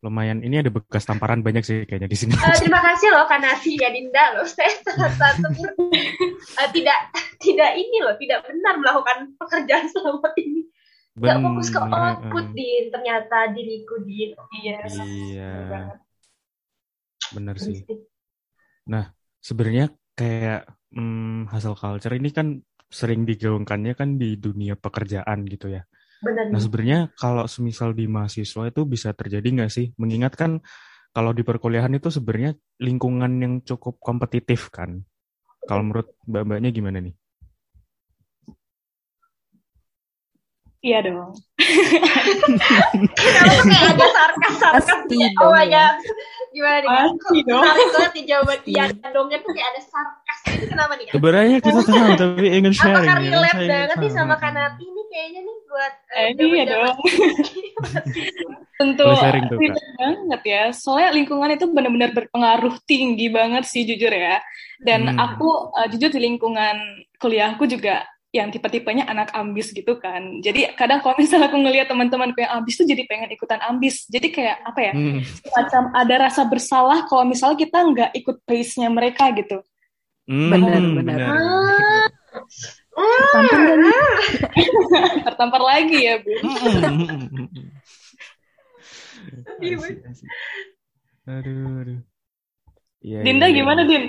Lumayan, 0.00 0.40
ini 0.40 0.64
ada 0.64 0.72
bekas 0.72 1.04
tamparan 1.04 1.44
banyak 1.44 1.60
sih 1.60 1.84
kayaknya 1.84 2.08
di 2.08 2.16
sini. 2.16 2.32
Eh, 2.32 2.56
terima 2.56 2.80
kasih 2.88 3.12
loh 3.12 3.28
Kanasi 3.28 3.76
ya 3.76 3.92
Dinda 3.92 4.32
loh. 4.32 4.48
Saya 4.56 4.72
sangat 4.80 5.36
eh, 5.44 6.68
tidak 6.72 6.98
tidak 7.36 7.70
ini 7.76 8.00
loh, 8.00 8.16
tidak 8.16 8.48
benar 8.48 8.80
melakukan 8.80 9.36
pekerjaan 9.36 9.84
selama 9.92 10.32
ini. 10.40 10.64
Gak 11.20 11.36
fokus 11.44 11.68
ke 11.68 11.80
Bener, 11.84 12.00
output 12.00 12.46
eh. 12.48 12.52
din, 12.56 12.84
ternyata 12.88 13.38
diriku 13.52 13.96
din. 14.08 14.32
Iya. 14.56 14.78
Iya, 14.88 15.52
benar 17.36 17.56
sih. 17.60 17.84
Berisik. 17.84 18.08
sebenarnya 19.40 19.86
kayak 20.16 20.64
hmm, 20.96 21.52
hustle 21.52 21.76
culture 21.76 22.16
ini 22.16 22.32
kan 22.32 22.64
sering 22.88 23.28
digaungkannya 23.28 23.92
kan 23.94 24.16
di 24.16 24.40
dunia 24.40 24.80
pekerjaan 24.80 25.44
gitu 25.44 25.76
ya. 25.76 25.84
Benar. 26.20 26.44
Nah 26.52 26.60
sebenarnya 26.60 27.00
kalau 27.16 27.48
semisal 27.48 27.96
di 27.96 28.04
mahasiswa 28.04 28.68
itu 28.68 28.82
bisa 28.84 29.16
terjadi 29.16 29.48
nggak 29.48 29.72
sih? 29.72 29.90
Mengingat 29.96 30.36
kan 30.36 30.60
kalau 31.10 31.32
di 31.32 31.40
perkuliahan 31.40 31.90
itu 31.92 32.12
sebenarnya 32.12 32.54
lingkungan 32.78 33.32
yang 33.40 33.54
cukup 33.64 33.96
kompetitif 33.98 34.68
kan. 34.68 35.00
Kalau 35.64 35.80
menurut 35.82 36.12
mbak-mbaknya 36.24 36.70
gimana 36.70 37.00
nih? 37.00 37.14
Iya 40.80 41.04
dong. 41.04 41.36
Kenapa 41.60 43.52
tuh 43.52 43.68
kayak 43.68 43.92
ada 43.92 44.06
sarkas-sarkas 44.16 44.86
gitu? 45.04 45.28
dong, 45.36 45.44
Oh 45.44 45.52
my 45.52 45.68
ya. 45.68 45.92
god. 45.92 45.96
Gimana 46.50 46.76
nih? 46.80 46.88
Pasti 46.88 47.38
dong. 47.44 47.60
Menarik 47.60 47.88
banget 47.92 48.12
jawaban 48.24 48.56
Pasti. 48.56 48.70
iya 48.72 48.84
dongnya 49.12 49.38
tuh 49.44 49.52
kayak 49.52 49.68
ada 49.76 49.82
sarkas 49.84 50.38
itu 50.50 50.64
kenapa 50.66 50.92
nih? 50.96 51.06
Sebenarnya 51.12 51.56
kita 51.60 51.80
tahu 51.84 52.12
tapi 52.16 52.44
ingin 52.48 52.72
sharing 52.72 52.96
Apakah 52.96 53.20
ya. 53.20 53.28
relate 53.28 53.60
banget 53.68 53.96
nih 54.00 54.08
tahu. 54.08 54.16
sama 54.16 54.34
Kanati 54.40 54.84
nih 54.88 54.99
kayaknya 55.10 55.40
nih 55.42 55.56
buat 55.66 55.92
Eh, 56.10 56.22
eh, 56.22 56.30
iya 56.38 56.64
zaman-zaman 56.70 56.94
Tentu 58.80 59.04
relate 59.04 59.84
banget 60.00 60.42
ya. 60.48 60.62
Soalnya 60.72 61.10
lingkungan 61.12 61.50
itu 61.52 61.66
benar-benar 61.68 62.10
berpengaruh 62.16 62.80
tinggi 62.88 63.28
banget 63.28 63.68
sih 63.68 63.84
jujur 63.84 64.08
ya. 64.08 64.40
Dan 64.80 65.12
Hmm. 65.12 65.20
aku 65.20 65.48
eh, 65.76 65.88
jujur 65.92 66.08
di 66.08 66.20
lingkungan 66.22 66.76
kuliahku 67.20 67.68
juga 67.68 68.08
yang 68.30 68.48
tipe-tipenya 68.54 69.10
anak 69.10 69.34
ambis 69.34 69.74
gitu 69.74 69.98
kan. 69.98 70.38
Jadi 70.40 70.70
kadang 70.78 71.02
kalau 71.02 71.18
misalnya 71.18 71.50
aku 71.50 71.58
ngelihat 71.60 71.90
teman-temanku 71.90 72.38
yang 72.40 72.62
ambis 72.62 72.78
tuh 72.78 72.86
jadi 72.86 73.02
pengen 73.04 73.28
ikutan 73.34 73.58
ambis. 73.60 74.06
Jadi 74.08 74.30
kayak 74.32 74.56
apa 74.64 74.80
ya? 74.80 74.92
Hmm. 74.94 75.18
Macam 75.52 75.82
ada 75.92 76.14
rasa 76.30 76.42
bersalah 76.46 77.04
kalau 77.10 77.26
misalnya 77.26 77.58
kita 77.58 77.78
nggak 77.84 78.10
ikut 78.16 78.36
pace-nya 78.48 78.88
mereka 78.88 79.28
gitu. 79.34 79.60
Hmm, 80.30 80.46
Benar, 80.56 80.82
benar. 80.94 81.18
Ah, 81.26 82.06
Gak 83.00 83.76
nih? 83.82 83.98
Tertampar 85.24 85.62
lagi 85.62 85.98
ya, 86.04 86.14
Bu. 86.20 86.30
Iya, 89.60 89.76
Asik, 89.76 90.00
asik. 90.08 90.28
Aduh, 91.28 91.84
aduh. 91.84 92.00
Iya, 93.00 93.20
Dinda 93.20 93.46
iya, 93.48 93.52
iya. 93.52 93.58
gimana, 93.60 93.80
Din? 93.84 94.04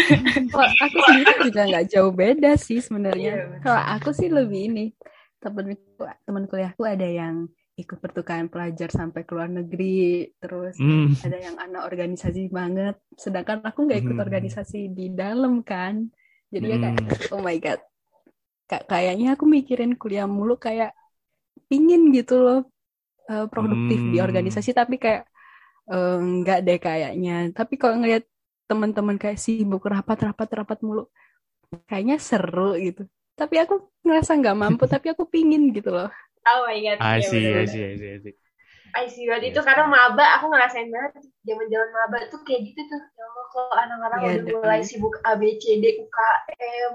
Kalau 0.52 0.70
aku 0.70 0.98
sendiri 1.06 1.32
juga 1.46 1.60
nggak 1.66 1.86
jauh 1.90 2.10
beda 2.10 2.52
sih 2.58 2.82
sebenarnya. 2.82 3.32
Benar. 3.38 3.60
Kalau 3.62 3.82
aku 3.94 4.10
sih 4.10 4.26
lebih 4.26 4.70
ini 4.70 4.84
temen 5.38 5.78
teman 6.26 6.44
kuliahku 6.50 6.82
ada 6.82 7.06
yang 7.06 7.46
ikut 7.76 7.98
pertukaran 8.00 8.48
pelajar 8.48 8.88
sampai 8.90 9.22
ke 9.22 9.32
luar 9.36 9.50
negeri, 9.52 10.26
terus 10.40 10.74
Hmm. 10.80 11.12
ada 11.22 11.38
yang 11.38 11.56
anak 11.60 11.86
organisasi 11.86 12.48
banget. 12.48 12.98
Sedangkan 13.14 13.62
aku 13.62 13.86
nggak 13.86 14.00
ikut 14.02 14.16
Hmm. 14.18 14.24
organisasi 14.26 14.90
di 14.90 15.14
dalam 15.14 15.62
kan. 15.62 16.10
Jadi 16.50 16.66
ya 16.66 16.76
kayak 16.80 16.98
Hmm. 16.98 17.34
oh 17.34 17.42
my 17.42 17.56
god. 17.58 17.78
Ka- 18.70 18.84
kayaknya 18.90 19.26
aku 19.38 19.44
mikirin 19.56 19.92
kuliah 20.00 20.26
mulu 20.36 20.54
kayak 20.66 20.90
pingin 21.70 22.02
gitu 22.16 22.34
loh 22.44 22.58
eh, 23.30 23.46
produktif 23.52 24.00
di 24.12 24.18
Hmm. 24.18 24.26
organisasi 24.26 24.70
tapi 24.80 24.96
kayak 25.04 25.22
eh, 25.92 26.16
nggak 26.38 26.58
deh 26.66 26.78
kayaknya. 26.86 27.32
Tapi 27.58 27.74
kalau 27.82 27.96
ngeliat 28.02 28.24
teman-teman 28.70 29.16
kayak 29.22 29.38
sibuk 29.44 29.82
rapat 29.94 30.18
rapat 30.28 30.48
rapat 30.58 30.78
mulu 30.86 31.02
kayaknya 31.90 32.16
seru 32.28 32.78
gitu 32.86 33.02
tapi 33.40 33.54
aku 33.62 33.74
ngerasa 34.06 34.32
nggak 34.40 34.56
mampu 34.62 34.84
tapi 34.94 35.06
aku 35.12 35.24
pingin 35.34 35.62
gitu 35.76 35.90
loh 35.96 36.08
Oh 36.46 36.66
my 36.66 36.80
god. 36.82 37.00
I 37.00 37.20
Iya, 37.20 37.28
see, 37.28 37.54
I 37.56 37.64
see, 37.66 37.84
I 37.84 37.96
see, 37.98 38.10
I 38.14 38.18
see. 38.22 38.34
I 39.00 39.04
see 39.12 39.24
banget 39.30 39.44
Iya 39.44 39.54
itu 39.54 39.60
karena 39.68 39.84
maba 39.94 40.24
aku 40.36 40.44
ngerasain 40.50 40.88
banget 40.94 41.12
zaman-zaman 41.48 41.90
maba 41.98 42.18
tuh 42.32 42.40
kayak 42.46 42.60
gitu 42.72 42.80
tuh. 42.90 43.02
Ya 43.18 43.22
Allah 43.28 43.44
kok 43.54 43.74
anak-anak 43.84 44.20
Iya 44.20 44.30
udah 44.30 44.42
mulai 44.50 44.80
sibuk 44.88 45.14
A 45.30 45.32
B 45.40 45.42
C 45.62 45.64
D 45.82 45.84
UKM 46.02 46.92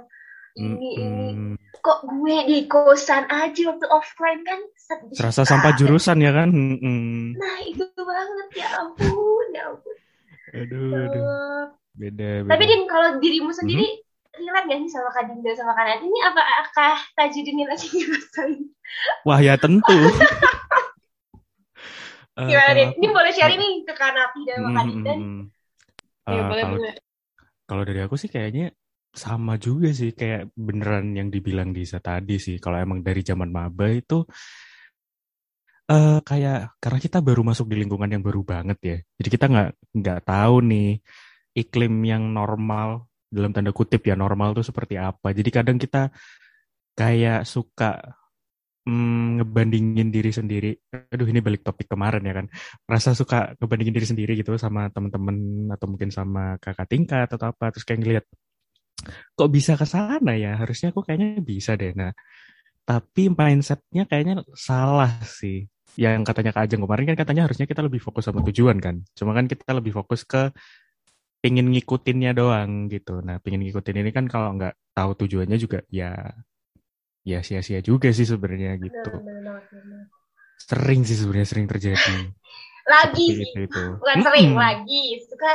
ini 0.53 0.89
ini 0.95 1.27
Hmm. 1.31 1.55
kok 1.79 2.03
gue 2.03 2.37
di 2.45 2.59
kosan 2.65 3.25
aja 3.25 3.61
waktu 3.67 3.87
offline 3.87 4.41
kan 4.43 4.59
sedih. 4.75 5.15
Serasa 5.15 5.41
sampah 5.43 5.73
jurusan 5.73 6.19
ya 6.19 6.31
kan? 6.31 6.49
Hmm. 6.51 7.33
Nah 7.33 7.57
itu 7.63 7.83
banget 7.95 8.47
ya 8.55 8.67
ampun 8.77 9.45
ya 9.51 9.63
ampun. 9.67 9.95
Aduh, 10.51 10.91
aduh. 10.91 11.23
Eh, 11.23 11.63
Beda, 11.91 12.29
beda. 12.43 12.49
Tapi 12.49 12.63
Din 12.65 12.83
kalau 12.85 13.19
dirimu 13.19 13.51
sendiri 13.51 13.83
Mm-hmm. 13.83 14.41
relate 14.41 14.65
gak 14.65 14.79
sih 14.79 14.89
sama 14.89 15.09
Kak 15.11 15.23
Dinda 15.27 15.51
sama 15.53 15.71
Kak 15.71 15.85
Nati 15.85 16.05
ini 16.07 16.19
apakah 16.23 16.95
Tajudin 17.13 17.67
lagi 17.67 17.87
ngerasain? 17.91 18.59
Wah 19.23 19.39
ya 19.39 19.55
tentu. 19.55 19.91
Eh, 22.31 22.47
Gimana 22.47 22.71
Din? 22.73 22.87
aku- 22.89 22.97
Ini 22.97 23.07
boleh 23.11 23.31
share 23.31 23.55
nih 23.55 23.73
ke 23.83 23.93
Kak 23.93 24.11
Nati 24.11 24.39
dan 24.43 24.55
sama 24.57 24.69
Kak 24.71 24.81
Hmm, 24.81 24.89
Dinda. 24.89 25.13
hmm, 25.13 25.23
hmm. 25.23 25.43
Iya, 26.21 26.37
Eh, 26.37 26.47
boleh, 26.47 26.63
kalau 26.63 26.75
boleh. 26.77 26.93
kalau 27.65 27.83
dari 27.83 27.99
aku 28.01 28.15
sih 28.15 28.29
kayaknya 28.29 28.71
sama 29.11 29.59
juga 29.59 29.91
sih 29.91 30.15
kayak 30.15 30.55
beneran 30.55 31.11
yang 31.15 31.27
dibilang 31.27 31.75
Disa 31.75 31.99
tadi 31.99 32.39
sih. 32.39 32.57
Kalau 32.63 32.79
emang 32.79 33.03
dari 33.03 33.21
zaman 33.23 33.51
maba 33.51 33.87
itu 33.91 34.23
eh 35.91 36.19
kayak 36.23 36.79
karena 36.79 36.99
kita 37.03 37.19
baru 37.19 37.41
masuk 37.43 37.67
di 37.67 37.75
lingkungan 37.83 38.07
yang 38.07 38.23
baru 38.23 38.41
banget 38.47 38.77
ya. 38.81 38.97
Jadi 39.19 39.29
kita 39.35 39.45
nggak 39.51 39.69
nggak 39.99 40.19
tahu 40.23 40.55
nih 40.71 40.89
iklim 41.55 41.93
yang 42.07 42.23
normal 42.31 43.11
dalam 43.31 43.51
tanda 43.55 43.71
kutip 43.75 44.03
ya 44.07 44.15
normal 44.15 44.55
tuh 44.55 44.63
seperti 44.63 44.95
apa. 44.99 45.35
Jadi 45.35 45.49
kadang 45.51 45.77
kita 45.79 46.11
kayak 46.95 47.43
suka 47.47 47.99
mm, 48.87 49.41
ngebandingin 49.41 50.09
diri 50.15 50.31
sendiri. 50.31 50.71
Aduh 51.13 51.27
ini 51.27 51.39
balik 51.43 51.61
topik 51.67 51.87
kemarin 51.91 52.23
ya 52.23 52.33
kan. 52.39 52.47
Rasa 52.87 53.11
suka 53.17 53.55
ngebandingin 53.59 53.95
diri 53.95 54.07
sendiri 54.07 54.31
gitu 54.39 54.55
sama 54.59 54.87
teman-teman 54.93 55.35
atau 55.75 55.85
mungkin 55.91 56.09
sama 56.13 56.55
kakak 56.63 56.87
tingkat 56.91 57.27
atau 57.31 57.51
apa. 57.51 57.71
Terus 57.73 57.85
kayak 57.87 57.99
ngeliat 58.03 58.25
kok 59.37 59.49
bisa 59.55 59.73
ke 59.79 59.85
sana 59.87 60.31
ya? 60.37 60.57
Harusnya 60.61 60.93
aku 60.93 61.01
kayaknya 61.05 61.41
bisa 61.41 61.71
deh. 61.79 61.91
Nah, 61.97 62.11
tapi 62.87 63.31
mindsetnya 63.31 64.03
kayaknya 64.09 64.43
salah 64.57 65.11
sih. 65.25 65.67
Yang 65.99 66.23
katanya 66.27 66.51
Kak 66.55 66.63
Ajeng 66.67 66.81
kemarin 66.85 67.05
kan 67.11 67.17
katanya 67.19 67.41
harusnya 67.47 67.67
kita 67.67 67.81
lebih 67.83 68.01
fokus 68.03 68.23
sama 68.27 68.41
tujuan 68.47 68.77
kan. 68.79 68.95
Cuma 69.17 69.31
kan 69.37 69.45
kita 69.51 69.71
lebih 69.75 69.91
fokus 69.97 70.23
ke 70.23 70.51
pingin 71.41 71.67
ngikutinnya 71.73 72.31
doang 72.37 72.87
gitu. 72.93 73.21
Nah, 73.25 73.37
pingin 73.43 73.61
ngikutin 73.65 73.97
ini 74.01 74.11
kan 74.13 74.25
kalau 74.29 74.53
nggak 74.57 74.73
tahu 74.97 75.11
tujuannya 75.25 75.57
juga 75.57 75.81
ya 75.89 76.13
ya 77.21 77.39
sia-sia 77.45 77.79
juga 77.85 78.09
sih 78.09 78.25
sebenarnya 78.25 78.77
gitu. 78.81 79.09
Benar, 79.13 79.21
benar 79.21 79.41
banget, 79.45 79.65
benar. 79.73 80.03
Sering 80.61 81.01
sih 81.05 81.17
sebenarnya 81.17 81.47
sering 81.49 81.67
terjadi. 81.69 82.13
Lagi 82.89 83.25
Seperti 83.29 83.33
sih, 83.37 83.45
itu 83.45 83.59
itu. 83.69 83.83
bukan 84.01 84.17
sering 84.25 84.49
Mm-mm. 84.49 84.57
lagi. 84.57 85.03
Suka 85.29 85.51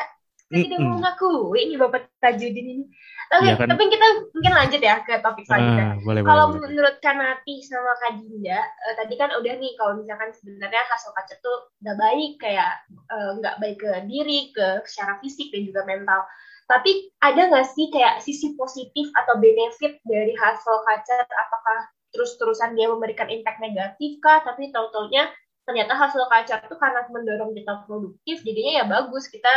suka 0.46 0.62
tidak 0.62 0.78
mau 0.78 0.98
ngaku 1.02 1.30
ini 1.58 1.74
Bapak 1.74 2.02
Tajudin 2.22 2.66
ini. 2.66 2.84
Tapi, 3.26 3.50
Iya 3.50 3.54
kan? 3.58 3.66
tapi 3.74 3.82
kita 3.90 4.06
mungkin 4.30 4.52
lanjut 4.54 4.80
ya 4.80 4.96
ke 5.02 5.18
topik 5.18 5.44
selanjutnya. 5.50 5.82
Ah, 5.82 5.94
boleh, 5.98 6.22
boleh, 6.22 6.30
Kalau 6.30 6.44
boleh. 6.46 6.60
menurut 6.62 6.96
Kanati 7.02 7.54
sama 7.66 7.92
Kak 7.98 8.22
Dinda, 8.22 8.60
eh, 8.62 8.94
tadi 8.94 9.14
kan 9.18 9.34
udah 9.34 9.54
nih 9.58 9.72
kalau 9.74 9.98
misalkan 9.98 10.30
sebenarnya 10.30 10.82
hasil 10.86 11.10
kaca 11.10 11.34
tuh 11.42 11.56
nggak 11.82 11.98
baik 11.98 12.32
kayak 12.38 12.70
eh, 12.86 13.30
nggak 13.42 13.56
baik 13.58 13.76
ke 13.82 13.90
diri, 14.06 14.54
ke 14.54 14.86
secara 14.86 15.18
fisik 15.18 15.50
dan 15.50 15.66
juga 15.66 15.82
mental. 15.82 16.22
Tapi 16.70 17.10
ada 17.22 17.50
nggak 17.50 17.66
sih 17.66 17.90
kayak 17.90 18.22
sisi 18.22 18.54
positif 18.54 19.10
atau 19.18 19.34
benefit 19.42 19.98
dari 20.06 20.34
hasil 20.38 20.74
kaca? 20.86 21.26
Apakah 21.26 21.78
terus-terusan 22.14 22.78
dia 22.78 22.86
memberikan 22.86 23.26
impact 23.26 23.58
negatif 23.58 24.22
kah? 24.22 24.38
Tapi 24.46 24.70
tahu-taunya 24.70 25.26
ternyata 25.66 25.98
hasil 25.98 26.22
kaca 26.30 26.62
tuh 26.70 26.78
karena 26.78 27.02
mendorong 27.10 27.50
kita 27.58 27.82
produktif, 27.90 28.38
jadinya 28.46 28.72
ya 28.82 28.84
bagus 28.86 29.26
kita 29.26 29.50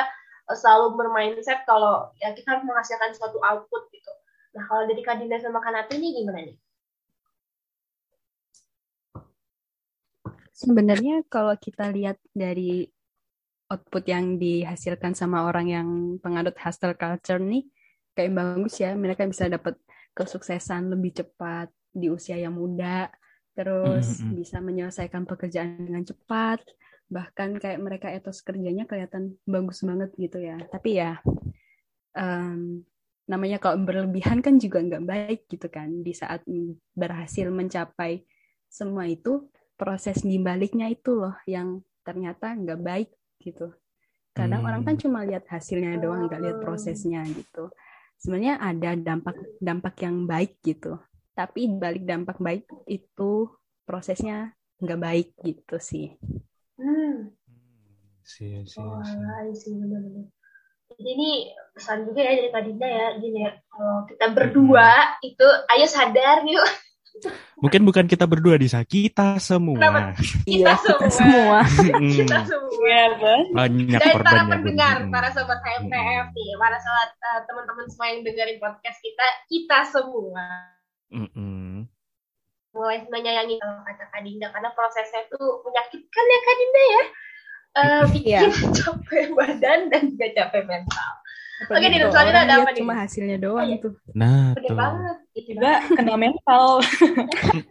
selalu 0.55 0.97
bermindset 0.97 1.61
kalau 1.69 2.09
ya 2.17 2.33
kita 2.33 2.57
harus 2.57 2.65
menghasilkan 2.65 3.13
suatu 3.13 3.37
output 3.41 3.89
gitu. 3.93 4.11
Nah 4.57 4.65
kalau 4.65 4.89
dari 4.89 5.01
Kak 5.05 5.21
Dinda 5.21 5.37
sama 5.37 5.61
Kanati 5.61 5.97
ini 6.01 6.23
gimana 6.23 6.45
nih? 6.49 6.57
sebenarnya 10.59 11.23
kalau 11.31 11.55
kita 11.55 11.87
lihat 11.87 12.19
dari 12.35 12.83
output 13.71 14.03
yang 14.11 14.35
dihasilkan 14.35 15.15
sama 15.15 15.47
orang 15.47 15.71
yang 15.71 15.89
penganut 16.19 16.57
hustle 16.59 16.97
culture 16.99 17.39
nih 17.39 17.63
kayak 18.11 18.35
bagus 18.35 18.83
ya 18.83 18.91
mereka 18.99 19.23
bisa 19.23 19.47
dapat 19.47 19.79
kesuksesan 20.11 20.91
lebih 20.91 21.23
cepat 21.23 21.71
di 21.95 22.11
usia 22.11 22.35
yang 22.35 22.59
muda 22.59 23.07
terus 23.55 24.19
Mm, 24.19 24.27
mm, 24.27 24.27
mm. 24.27 24.35
bisa 24.35 24.57
menyelesaikan 24.59 25.23
pekerjaan 25.23 25.79
dengan 25.79 26.03
cepat 26.03 26.59
bahkan 27.09 27.57
kayak 27.57 27.81
mereka 27.81 28.07
etos 28.13 28.45
kerjanya 28.45 28.85
kelihatan 28.85 29.35
bagus 29.49 29.81
banget 29.81 30.13
gitu 30.15 30.37
ya. 30.39 30.57
Tapi 30.69 30.89
ya 31.01 31.17
em, 32.15 32.85
namanya 33.29 33.57
kalau 33.61 33.81
berlebihan 33.85 34.41
kan 34.41 34.57
juga 34.57 34.81
nggak 34.81 35.05
baik 35.05 35.41
gitu 35.49 35.67
kan. 35.69 35.89
Di 36.05 36.13
saat 36.13 36.45
berhasil 36.93 37.49
mencapai 37.49 38.25
semua 38.69 39.09
itu 39.09 39.49
proses 39.77 40.21
di 40.21 40.37
baliknya 40.37 40.89
itu 40.89 41.17
loh 41.17 41.35
yang 41.49 41.81
ternyata 42.05 42.53
nggak 42.53 42.81
baik 42.81 43.09
gitu. 43.41 43.73
Kadang 44.33 44.63
orang 44.65 44.85
kan 44.87 44.95
Hmm. 44.95 45.01
cuma 45.01 45.19
lihat 45.25 45.45
hasilnya 45.49 45.99
doang 45.99 46.29
nggak 46.29 46.41
lihat 46.45 46.57
prosesnya 46.61 47.25
gitu. 47.27 47.73
Sebenarnya 48.19 48.59
ada 48.59 48.93
dampak 48.99 49.37
dampak 49.59 49.95
yang 50.05 50.27
baik 50.29 50.59
gitu. 50.61 50.99
Tapi 51.33 51.71
balik 51.71 52.03
dampak 52.03 52.37
baik 52.37 52.63
itu 52.85 53.47
prosesnya 53.87 54.53
nggak 54.79 54.99
baik 55.01 55.27
gitu 55.43 55.75
sih 55.79 56.15
Hmm, 56.79 57.35
Sia, 58.23 58.61
sia, 58.63 58.79
oh, 58.79 59.01
see, 59.51 59.73
benar-benar. 59.73 60.31
Jadi 60.89 61.09
ini 61.11 61.29
pesan 61.71 62.05
juga 62.05 62.21
ya 62.21 62.33
dari 62.33 62.49
Kak 62.49 62.63
Dinda 62.63 62.87
ya, 62.87 63.07
gini 63.17 63.39
ya, 63.41 63.51
kalau 63.67 64.05
kita 64.05 64.25
berdua 64.31 64.89
itu 65.21 65.47
ayo 65.69 65.85
sadar 65.85 66.41
yuk. 66.45 66.65
Mungkin 67.59 67.83
bukan 67.83 68.05
kita 68.05 68.23
berdua 68.23 68.55
Disa, 68.55 68.79
kita 68.85 69.41
semua. 69.43 69.75
Kenapa? 69.75 70.15
Kita 70.15 70.45
Iya, 70.47 70.73
semua. 70.77 70.95
kita 70.95 71.09
semua. 71.11 71.59
Mm, 71.99 72.11
kita 72.15 72.37
semua. 72.47 72.71
Iya, 72.79 73.03
Bang. 73.19 73.43
Banyak 73.51 73.99
Dan 73.99 74.13
para 74.23 74.41
pendengar, 74.47 74.95
Mm. 75.03 75.11
para 75.11 75.27
sobat 75.33 75.59
HMPF 75.59 76.27
nih, 76.31 76.49
para 76.55 76.77
sobat 76.79 77.09
eh, 77.11 77.41
teman-teman 77.43 77.85
semua 77.91 78.07
yang 78.07 78.19
dengerin 78.23 78.57
podcast 78.61 78.99
kita, 79.03 79.25
kita 79.51 79.79
semua 79.91 80.47
Mm-mm. 81.09 81.68
Mulai 82.69 83.01
menyayangi 83.09 83.57
kalau 83.57 83.81
kata 83.81 84.05
Kak 84.07 84.21
Dinda 84.21 84.47
karena 84.53 84.69
prosesnya 84.71 85.21
tuh 85.27 85.65
menyakitkan 85.65 86.25
ya 86.25 86.39
Kak 86.39 86.55
Dinda 86.55 86.83
ya. 86.85 87.03
Eh, 87.69 88.03
bikin 88.11 88.29
Iya. 88.29 88.41
capek 88.81 89.25
badan 89.33 89.79
dan 89.93 90.01
juga 90.09 90.27
capek 90.33 90.63
mental. 90.65 91.11
Apalagi 91.59 91.85
Oke, 91.85 91.91
Din, 91.91 91.99
kalau 91.99 92.11
selanjutnya 92.13 92.41
ada 92.47 92.55
apa 92.63 92.69
nih? 92.71 92.79
cuma 92.81 92.93
hasilnya 92.95 93.37
doang 93.37 93.69
Oh, 93.69 93.79
tuh. 93.83 93.93
Nah, 94.15 94.55
Bener 94.55 94.69
tuh. 94.71 94.77
banget. 94.79 95.17
Gitu 95.35 95.49
Juga 95.53 95.71
kena 95.93 96.15
mental. 96.15 96.63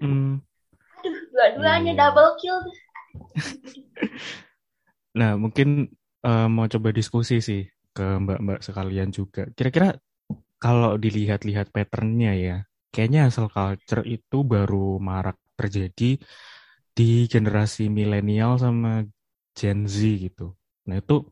Aduh, 0.98 1.14
dua-duanya 1.32 1.92
Iya. 1.94 2.00
double 2.04 2.30
kill. 2.38 2.58
Nah, 5.18 5.34
mungkin 5.34 5.90
eh, 6.22 6.46
mau 6.46 6.70
coba 6.70 6.94
diskusi 6.94 7.42
sih 7.42 7.66
ke 7.90 8.06
mbak-mbak 8.22 8.62
sekalian 8.62 9.10
juga. 9.10 9.50
Kira-kira 9.56 9.98
kalau 10.62 10.94
dilihat-lihat 10.94 11.74
patternnya 11.74 12.32
ya, 12.38 12.56
kayaknya 12.92 13.28
hustle 13.28 13.50
culture 13.52 14.02
itu 14.06 14.38
baru 14.42 14.98
marak 14.98 15.36
terjadi 15.58 16.18
di 16.96 17.10
generasi 17.30 17.86
milenial 17.90 18.58
sama 18.58 19.06
Gen 19.54 19.86
Z 19.86 19.96
gitu. 20.24 20.54
Nah, 20.88 20.96
itu 21.02 21.30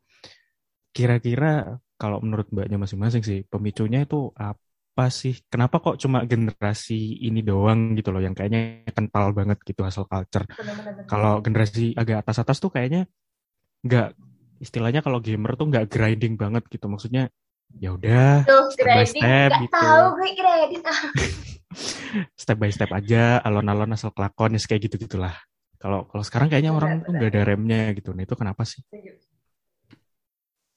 kira-kira 0.97 1.79
kalau 2.01 2.19
menurut 2.25 2.49
mbaknya 2.53 2.77
masing-masing 2.81 3.23
sih, 3.25 3.39
pemicunya 3.49 4.05
itu 4.05 4.31
apa 4.37 5.07
sih? 5.13 5.35
Kenapa 5.49 5.81
kok 5.85 5.97
cuma 6.03 6.25
generasi 6.25 7.21
ini 7.27 7.41
doang 7.41 7.97
gitu 7.99 8.13
loh, 8.13 8.21
yang 8.25 8.35
kayaknya 8.37 8.85
kental 8.93 9.33
banget 9.33 9.59
gitu 9.65 9.81
hustle 9.87 10.09
culture? 10.09 10.45
Kalau 11.11 11.41
generasi 11.45 11.97
agak 11.97 12.27
atas-atas 12.27 12.57
tuh 12.61 12.71
kayaknya 12.75 13.09
nggak 13.87 14.09
istilahnya 14.65 15.01
kalau 15.05 15.21
gamer 15.21 15.53
tuh 15.55 15.67
nggak 15.71 15.87
grinding 15.93 16.35
banget 16.41 16.65
gitu 16.73 16.87
maksudnya 16.89 17.29
ya 17.77 17.91
udah 17.93 18.47
Tuh, 18.47 18.71
step 18.73 18.87
by 18.87 19.05
step 19.05 19.51
Gak 19.53 19.63
gitu. 19.67 19.75
tahu 19.75 20.05
gue 20.17 20.31
grading. 20.39 20.83
step 22.41 22.57
by 22.57 22.71
step 22.73 22.91
aja 22.95 23.43
alon-alon 23.45 23.93
asal 23.93 24.15
kelakon 24.15 24.57
ya 24.57 24.61
kayak 24.65 24.89
gitu 24.89 24.97
gitulah 25.09 25.35
kalau 25.77 26.09
kalau 26.09 26.25
sekarang 26.25 26.49
kayaknya 26.49 26.73
Benar, 26.73 26.81
orang 26.81 26.93
tuh 27.05 27.11
nggak 27.13 27.31
ada 27.37 27.43
remnya 27.45 27.83
gitu 27.93 28.11
nah 28.17 28.25
itu 28.25 28.35
kenapa 28.39 28.63
sih 28.65 28.81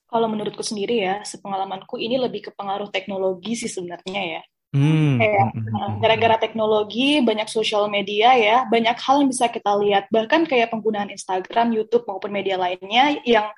Kalau 0.10 0.26
menurutku 0.26 0.66
sendiri 0.66 1.06
ya, 1.06 1.22
sepengalamanku 1.22 2.02
ini 2.02 2.18
lebih 2.18 2.50
ke 2.50 2.52
pengaruh 2.58 2.90
teknologi 2.90 3.54
sih 3.54 3.70
sebenarnya 3.70 4.42
ya. 4.42 4.42
hmm, 4.74 5.22
Kayak, 5.22 5.46
hmm, 5.46 5.54
hmm, 5.54 5.70
Nah, 5.70 5.86
hmm. 5.86 5.98
Gara-gara 6.02 6.36
teknologi, 6.42 7.22
banyak 7.22 7.46
sosial 7.46 7.86
media 7.94 8.34
ya, 8.34 8.66
banyak 8.66 8.98
hal 8.98 9.22
yang 9.22 9.30
bisa 9.30 9.46
kita 9.54 9.70
lihat. 9.78 10.10
Bahkan 10.10 10.50
kayak 10.50 10.74
penggunaan 10.74 11.14
Instagram, 11.14 11.78
YouTube, 11.78 12.10
maupun 12.10 12.34
media 12.34 12.58
lainnya 12.58 13.22
yang 13.22 13.54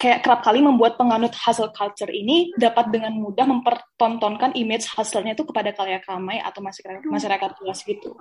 kayak 0.00 0.24
kerap 0.24 0.40
kali 0.40 0.64
membuat 0.64 0.96
penganut 0.96 1.36
hustle 1.36 1.68
culture 1.76 2.08
ini 2.08 2.56
dapat 2.56 2.88
dengan 2.88 3.12
mudah 3.12 3.44
mempertontonkan 3.44 4.56
image 4.56 4.88
hustlernya 4.96 5.36
itu 5.36 5.44
kepada 5.44 5.76
kalayak 5.76 6.08
ramai 6.08 6.40
atau 6.40 6.64
masyarakat, 6.64 7.04
masyarakat 7.04 7.50
luas 7.60 7.84
gitu. 7.84 8.16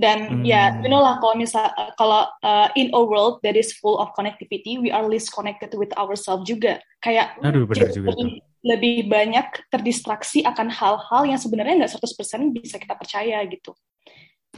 Dan 0.00 0.40
Hmm. 0.40 0.42
ya, 0.42 0.80
you 0.80 0.88
know 0.88 1.04
lah 1.04 1.20
kalau 1.20 1.36
misal 1.36 1.68
kalau 2.00 2.24
uh, 2.40 2.72
in 2.80 2.88
a 2.96 3.02
world 3.04 3.44
that 3.44 3.52
is 3.52 3.76
full 3.76 4.00
of 4.00 4.08
connectivity, 4.16 4.80
we 4.80 4.88
are 4.88 5.04
least 5.04 5.28
connected 5.28 5.68
with 5.76 5.92
ourselves 6.00 6.48
juga. 6.48 6.80
Kayak 7.04 7.36
aduh 7.44 7.68
benar 7.68 7.92
juga 7.92 8.16
lebih, 8.16 8.40
lebih 8.64 8.96
banyak 9.12 9.46
terdistraksi 9.68 10.40
akan 10.48 10.72
hal-hal 10.72 11.22
yang 11.28 11.36
sebenarnya 11.36 11.84
nggak 11.84 11.92
100% 11.92 12.56
bisa 12.56 12.80
kita 12.80 12.96
percaya 12.96 13.36
gitu. 13.44 13.76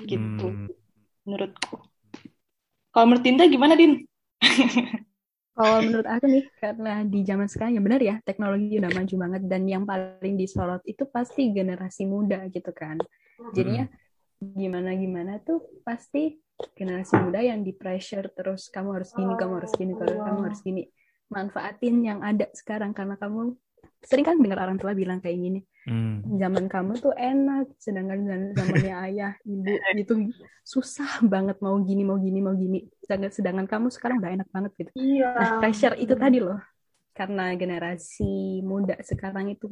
Gitu, 0.07 0.46
Hmm. 0.46 0.70
menurutku. 1.26 1.83
Kalau 2.94 3.11
menurut 3.11 3.26
Dinda 3.26 3.44
gimana, 3.50 3.74
Din? 3.74 4.07
Kalau 5.54 5.78
menurut 5.86 6.08
aku 6.10 6.26
nih, 6.26 6.44
karena 6.58 7.06
di 7.06 7.22
zaman 7.22 7.46
sekarang 7.46 7.78
ya 7.78 7.82
benar 7.82 8.02
ya, 8.02 8.18
teknologi 8.26 8.74
udah 8.82 8.90
maju 8.90 9.14
banget 9.22 9.42
dan 9.46 9.62
yang 9.70 9.86
paling 9.86 10.34
disorot 10.34 10.82
itu 10.82 11.06
pasti 11.06 11.54
generasi 11.54 12.10
muda 12.10 12.42
gitu 12.50 12.74
kan. 12.74 12.98
Jadinya 13.54 13.86
gimana-gimana 14.42 15.38
tuh 15.46 15.62
pasti 15.86 16.42
generasi 16.74 17.14
muda 17.22 17.38
yang 17.38 17.62
di 17.62 17.70
pressure 17.70 18.34
terus 18.34 18.66
kamu 18.66 18.98
harus 18.98 19.10
gini, 19.14 19.32
kamu 19.38 19.52
harus 19.62 19.72
gini, 19.78 19.92
kamu 19.94 20.14
kamu 20.26 20.40
harus 20.50 20.60
gini. 20.66 20.82
Manfaatin 21.30 21.96
yang 22.02 22.18
ada 22.26 22.50
sekarang 22.50 22.90
karena 22.90 23.14
kamu 23.14 23.54
sering 24.04 24.24
kan 24.24 24.36
dengar 24.36 24.60
orang 24.64 24.78
tua 24.78 24.92
bilang 24.92 25.18
kayak 25.18 25.36
gini, 25.40 25.60
Hmm. 25.84 26.24
zaman 26.40 26.64
kamu 26.64 26.96
tuh 26.96 27.12
enak, 27.12 27.76
sedangkan 27.76 28.24
zaman- 28.24 28.54
zamannya 28.56 28.94
ayah, 29.04 29.32
ibu 29.44 29.68
itu 29.96 30.14
susah 30.64 31.20
banget 31.24 31.60
mau 31.60 31.76
gini, 31.84 32.02
mau 32.08 32.16
gini, 32.16 32.40
mau 32.40 32.56
gini. 32.56 32.88
Sedangkan, 33.04 33.30
sedangkan 33.32 33.66
kamu 33.68 33.86
sekarang 33.92 34.16
udah 34.20 34.32
enak 34.32 34.48
banget 34.48 34.72
gitu. 34.80 34.90
Iya. 34.96 35.28
Nah, 35.36 35.50
pressure 35.60 35.96
itu 36.00 36.14
tadi 36.16 36.40
loh. 36.40 36.56
Karena 37.12 37.52
generasi 37.54 38.64
muda 38.64 38.96
sekarang 39.04 39.52
itu 39.52 39.70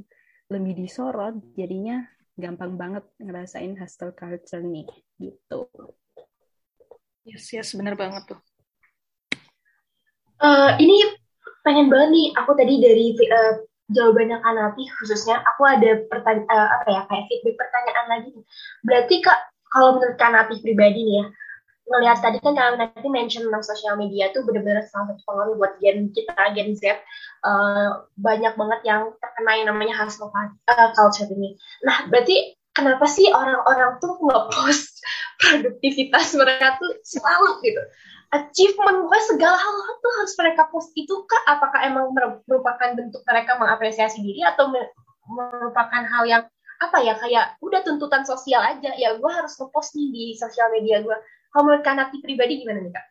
lebih 0.52 0.76
disorot, 0.84 1.40
jadinya 1.56 2.04
gampang 2.36 2.76
banget 2.76 3.04
ngerasain 3.16 3.72
hustle 3.80 4.12
culture 4.12 4.60
nih, 4.60 4.84
gitu. 5.16 5.68
Yes, 7.24 7.48
yes, 7.56 7.72
benar 7.72 7.96
banget 7.96 8.36
tuh. 8.36 8.40
Eh, 10.42 10.70
ini 10.82 10.96
pengen 11.62 11.86
banget 11.86 12.10
nih 12.10 12.26
aku 12.34 12.52
tadi 12.58 12.74
dari 12.82 13.14
eh, 13.92 13.94
jawabannya 13.94 14.40
Kanati 14.40 14.83
khususnya 14.96 15.37
aku 15.44 15.62
ada 15.68 16.00
pertanyaan 16.09 16.68
apa 16.81 16.88
ya 16.88 17.00
kayak 17.07 17.24
feedback 17.28 17.57
pertanyaan 17.61 18.07
lagi. 18.09 18.31
Berarti 18.81 19.14
kak 19.20 19.38
kalau 19.68 20.00
menurut 20.00 20.16
Kanati 20.16 20.57
pribadi 20.64 21.00
nih 21.05 21.16
ya 21.20 21.26
ngelihat 21.83 22.18
tadi 22.22 22.38
kan 22.40 22.55
kalau 22.55 22.78
nanti 22.78 23.09
mention 23.11 23.44
tentang 23.50 23.64
sosial 23.66 23.98
media 23.98 24.31
tuh 24.31 24.46
bener-bener 24.46 24.87
salah 24.88 25.12
satu 25.12 25.22
pengaruh 25.26 25.55
buat 25.59 25.72
gen 25.83 26.14
kita 26.14 26.33
gen 26.55 26.78
Z 26.78 26.83
eh, 26.88 27.90
banyak 28.16 28.55
banget 28.55 28.81
yang 28.87 29.12
terkena 29.18 29.52
yang 29.59 29.66
namanya 29.74 29.94
hustle 29.98 30.31
eh, 30.33 30.90
culture 30.96 31.28
ini. 31.28 31.59
Nah 31.83 32.07
berarti 32.09 32.57
kenapa 32.72 33.05
sih 33.05 33.28
orang-orang 33.28 33.98
tuh 34.00 34.14
nge-post 34.16 35.02
produktivitas 35.42 36.33
mereka 36.38 36.78
tuh 36.78 36.92
selalu 37.02 37.61
gitu 37.66 37.83
achievement 38.32 39.04
gue 39.06 39.18
segala 39.28 39.56
hal 39.60 39.76
tuh 40.00 40.12
harus 40.16 40.32
mereka 40.40 40.62
post 40.72 40.90
itu 40.96 41.12
kak 41.28 41.44
apakah 41.44 41.84
emang 41.84 42.16
mer- 42.16 42.40
merupakan 42.48 42.96
bentuk 42.96 43.20
mereka 43.28 43.60
mengapresiasi 43.60 44.24
diri 44.24 44.40
atau 44.40 44.72
me- 44.72 44.88
merupakan 45.28 46.02
hal 46.02 46.24
yang 46.24 46.42
apa 46.82 46.98
ya 47.04 47.14
kayak 47.14 47.60
udah 47.62 47.84
tuntutan 47.86 48.26
sosial 48.26 48.58
aja 48.64 48.90
ya 48.98 49.14
gue 49.14 49.30
harus 49.30 49.54
ngepost 49.54 49.94
nih 49.94 50.08
di 50.10 50.24
sosial 50.34 50.72
media 50.74 50.98
gue 51.04 51.14
kalau 51.52 51.62
menurut 51.68 51.84
kanati 51.84 52.18
pribadi 52.24 52.64
gimana 52.64 52.80
nih 52.80 52.92
kak? 52.96 53.06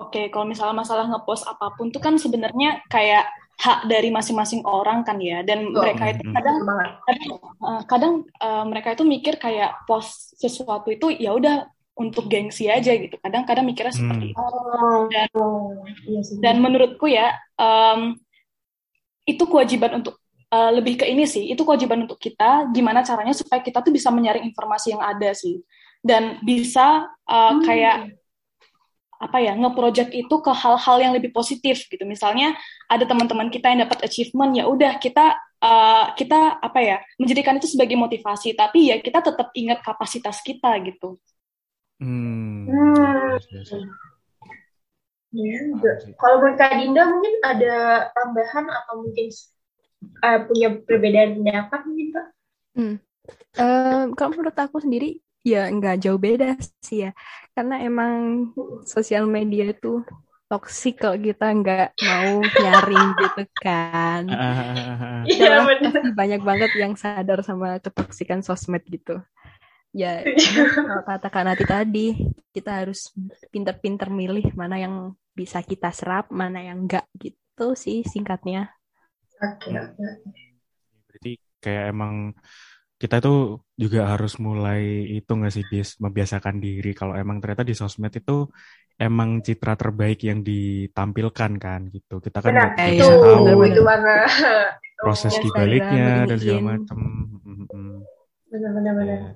Oke, 0.00 0.32
kalau 0.32 0.48
misalnya 0.48 0.80
masalah 0.80 1.04
ngepost 1.12 1.44
apa 1.44 1.76
pun 1.76 1.92
tuh 1.92 2.00
kan 2.00 2.16
sebenarnya 2.16 2.80
kayak 2.88 3.28
hak 3.60 3.84
dari 3.84 4.08
masing-masing 4.08 4.64
orang 4.64 5.04
kan 5.04 5.20
ya. 5.20 5.44
Dan 5.44 5.68
Betul. 5.68 5.84
mereka 5.84 6.04
itu 6.16 6.22
Mhm. 6.24 6.32
kadang 6.32 6.56
kadang, 7.04 7.30
eh, 7.44 7.82
kadang, 7.84 8.14
eh, 8.24 8.64
mereka 8.64 8.88
itu 8.96 9.04
mikir 9.04 9.36
kayak 9.36 9.84
post 9.84 10.32
sesuatu 10.40 10.88
itu 10.88 11.12
ya 11.20 11.36
udah 11.36 11.68
untuk 11.96 12.30
gengsi 12.30 12.70
aja 12.70 12.94
gitu. 12.96 13.16
Kadang-kadang 13.20 13.66
mikirnya 13.66 13.92
seperti 13.92 14.32
itu. 14.32 14.40
Oh, 14.40 15.06
Dan- 15.10 15.32
oh, 15.36 15.84
iya 16.08 16.20
sih. 16.24 16.36
Dan 16.40 16.62
menurutku 16.64 17.04
ya, 17.10 17.34
em, 17.60 18.16
itu 19.28 19.44
kewajiban 19.46 20.00
untuk 20.00 20.16
eh, 20.50 20.72
lebih 20.74 20.98
ke 20.98 21.06
ini 21.06 21.30
sih, 21.30 21.46
itu 21.46 21.62
kewajiban 21.62 22.10
untuk 22.10 22.18
kita 22.18 22.66
gimana 22.74 23.06
caranya 23.06 23.30
supaya 23.30 23.62
kita 23.62 23.86
tuh 23.86 23.94
bisa 23.94 24.10
menyaring 24.10 24.42
informasi 24.50 24.98
yang 24.98 25.02
ada 25.02 25.30
sih. 25.30 25.62
Dan 26.02 26.42
bisa 26.42 27.06
eh, 27.30 27.52
Hmm. 27.54 27.62
kayak 27.62 27.96
apa 29.20 29.36
ya, 29.38 29.52
nge-project 29.52 30.10
itu 30.16 30.34
ke 30.40 30.48
hal-hal 30.50 30.96
yang 30.98 31.12
lebih 31.12 31.30
positif 31.30 31.84
gitu. 31.86 32.02
Misalnya 32.08 32.56
ada 32.88 33.04
teman-teman 33.04 33.52
kita 33.52 33.68
yang 33.70 33.84
dapat 33.84 34.00
achievement, 34.02 34.56
ya 34.56 34.64
udah 34.66 34.96
kita 34.98 35.36
eh, 35.60 36.06
kita 36.16 36.56
apa 36.58 36.80
ya, 36.80 36.96
menjadikan 37.20 37.60
itu 37.60 37.68
sebagai 37.68 37.94
motivasi, 37.94 38.56
tapi 38.56 38.88
ya 38.90 38.96
kita 38.98 39.20
tetap 39.20 39.52
ingat 39.52 39.84
kapasitas 39.84 40.40
kita 40.40 40.72
gitu. 40.82 41.20
Hmm. 42.00 42.64
Hmm. 42.66 43.36
Yes, 43.36 43.46
yes, 43.52 43.68
yes. 43.76 43.84
Iya 45.30 45.58
juga. 45.70 45.90
Kalau 46.18 46.36
menurut 46.42 46.56
Kak 46.58 46.74
Dinda 46.74 47.02
mungkin 47.06 47.34
ada 47.46 47.74
tambahan 48.18 48.66
atau 48.66 48.94
mungkin 49.06 49.26
eh, 50.26 50.38
punya 50.42 50.68
perbedaan 50.82 51.30
pendapat 51.38 51.80
mungkin 51.86 52.08
kak? 52.10 52.26
Eh, 53.60 54.02
kalau 54.18 54.30
menurut 54.34 54.56
aku 54.58 54.82
sendiri, 54.82 55.22
ya 55.46 55.70
nggak 55.70 56.02
jauh 56.02 56.18
beda 56.18 56.58
sih 56.82 57.06
ya. 57.06 57.10
Karena 57.54 57.78
emang 57.84 58.50
sosial 58.82 59.30
media 59.30 59.70
itu 59.70 60.02
toksik 60.50 60.98
kalau 60.98 61.14
kita 61.14 61.46
nggak 61.54 61.88
mau 62.02 62.42
nyaring 62.42 63.06
gitu 63.22 63.42
kan. 63.62 64.26
Ah, 64.26 64.50
ah, 64.50 64.94
ah. 64.98 65.22
Iya 65.30 65.62
benar. 65.62 66.02
banyak 66.10 66.40
banget 66.42 66.70
yang 66.74 66.92
sadar 66.98 67.38
sama 67.46 67.78
ketoksikan 67.78 68.42
sosmed 68.42 68.82
gitu. 68.90 69.22
Ya, 69.90 70.22
kalau 70.86 71.02
katakan 71.02 71.44
nanti 71.50 71.64
tadi, 71.66 72.06
kita 72.54 72.70
harus 72.86 73.10
pinter-pinter 73.50 74.08
milih 74.10 74.54
mana 74.54 74.76
yang 74.78 74.94
bisa 75.34 75.58
kita 75.66 75.90
serap, 75.90 76.30
mana 76.30 76.62
yang 76.62 76.86
enggak 76.86 77.06
gitu. 77.18 77.38
itu 77.60 77.76
sih 77.76 77.98
singkatnya. 78.08 78.72
Oke, 79.44 79.68
Hmm. 79.68 79.76
oke. 79.84 80.08
Berarti 81.08 81.30
kayak 81.62 81.84
emang 81.92 82.14
kita 83.00 83.16
tuh 83.24 83.36
juga 83.82 84.00
harus 84.12 84.32
mulai 84.46 84.80
itu 85.16 85.30
nggak 85.38 85.52
sih 85.56 85.64
bis 85.72 85.88
membiasakan 86.04 86.56
diri 86.64 86.90
kalau 86.98 87.14
emang 87.22 87.36
ternyata 87.40 87.64
di 87.70 87.74
sosmed 87.80 88.12
itu 88.20 88.32
emang 89.00 89.30
citra 89.46 89.72
terbaik 89.80 90.18
yang 90.28 90.40
ditampilkan 90.48 91.52
kan 91.64 91.80
gitu. 91.94 92.14
Kita 92.24 92.38
kan 92.44 92.52
Benar, 92.52 92.60
nggak 92.60 92.72
Eh, 92.80 92.88
itu, 92.96 93.04
bisa 93.04 93.14
iya, 93.24 93.52
tahu 93.52 93.58
itu 93.70 93.80
banget. 93.90 94.26
proses 95.00 95.32
Instagram, 95.32 95.42
di 95.42 95.50
baliknya 95.56 96.06
dan 96.28 96.38
segala 96.40 96.60
macam. 96.76 96.98
Mm-mm. 97.44 98.04
Benar, 98.50 98.70
benar, 98.76 98.94
benar. 98.98 99.18
Ya. 99.22 99.30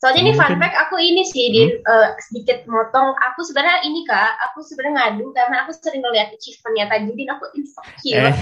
Soalnya 0.00 0.20
ini 0.24 0.32
fun 0.32 0.56
Mungkin- 0.56 0.60
fact 0.64 0.76
aku 0.80 0.96
ini 0.96 1.22
sih 1.28 1.52
di 1.52 1.62
eh, 1.76 2.08
sedikit 2.24 2.64
motong. 2.64 3.12
Aku 3.20 3.44
sebenarnya 3.44 3.84
ini 3.84 4.08
kak, 4.08 4.32
aku 4.48 4.64
sebenarnya 4.64 5.12
ngadu 5.12 5.28
karena 5.36 5.56
aku 5.60 5.76
sering 5.76 6.00
ngeliat 6.00 6.32
achievementnya 6.32 6.88
Tajudin. 6.88 7.28
Aku 7.36 7.44
insecure. 7.52 8.32
Eh, 8.32 8.36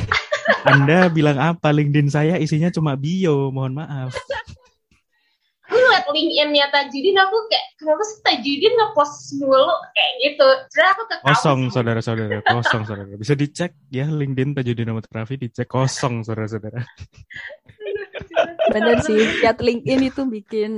Anda 0.71 1.11
bilang 1.11 1.35
apa? 1.35 1.75
LinkedIn 1.75 2.09
saya 2.09 2.39
isinya 2.39 2.71
cuma 2.71 2.95
bio, 2.95 3.51
mohon 3.51 3.75
maaf. 3.75 4.15
Aku 5.69 5.77
ngeliat 5.77 6.07
LinkedIn-nya 6.09 6.71
Tajudin, 6.71 7.19
aku 7.19 7.37
kayak 7.51 7.67
kenapa 7.75 8.03
sih 8.07 8.19
Tajudin 8.23 8.73
ngepost 8.73 9.15
mulu 9.37 9.67
kayak 9.93 10.13
gitu. 10.25 10.49
Sebenarnya 10.71 10.93
aku 10.95 11.03
ketawa. 11.05 11.27
Kosong 11.27 11.61
saudara-saudara, 11.69 12.37
kosong 12.47 12.83
saudara. 12.87 13.13
Bisa 13.19 13.35
dicek 13.35 13.75
ya 13.91 14.07
LinkedIn 14.07 14.55
Tajudin 14.55 14.95
Ahmad 14.95 15.11
Raffi 15.11 15.35
dicek 15.37 15.67
kosong 15.67 16.23
saudara-saudara. 16.23 16.87
Bener 18.69 19.01
sih, 19.01 19.17
lihat 19.43 19.59
LinkedIn 19.59 20.09
itu 20.09 20.23
bikin 20.25 20.73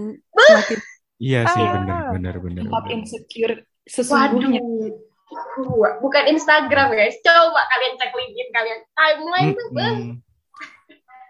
semakin 0.51 0.79
Iya 1.21 1.41
sih 1.47 1.61
Ah. 1.61 1.71
benar 1.77 2.01
benar 2.11 2.35
benar. 2.39 2.63
tempat 2.65 2.85
insecure 2.89 3.55
sesungguhnya. 3.85 4.61
Waduh. 5.29 6.01
Bukan 6.01 6.25
Instagram 6.27 6.91
guys. 6.91 7.21
Coba 7.21 7.61
kalian 7.69 7.95
cek 7.95 8.11
LinkedIn 8.11 8.49
kalian. 8.51 8.79
Timeline 8.91 9.51
tuh. 9.53 9.69
bang. 9.71 9.95
Mm-mm. 9.95 10.15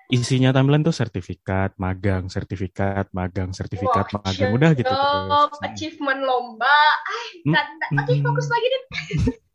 Isinya 0.09 0.51
timeline 0.51 0.81
tuh 0.81 0.91
sertifikat, 0.91 1.75
magang, 1.77 2.27
sertifikat, 2.27 3.07
magang, 3.11 3.51
sertifikat, 3.51 4.11
Wah, 4.11 4.19
magang. 4.21 4.51
Udah 4.51 4.71
gitu 4.73 4.87
terus. 4.87 5.59
achievement 5.61 6.21
lomba. 6.21 6.79
Ay, 7.07 7.27
Mm, 7.45 7.53
tanda. 7.53 7.87
Oke, 7.97 8.13
mm. 8.13 8.23
fokus 8.25 8.47
lagi 8.47 8.67
deh. 8.69 8.83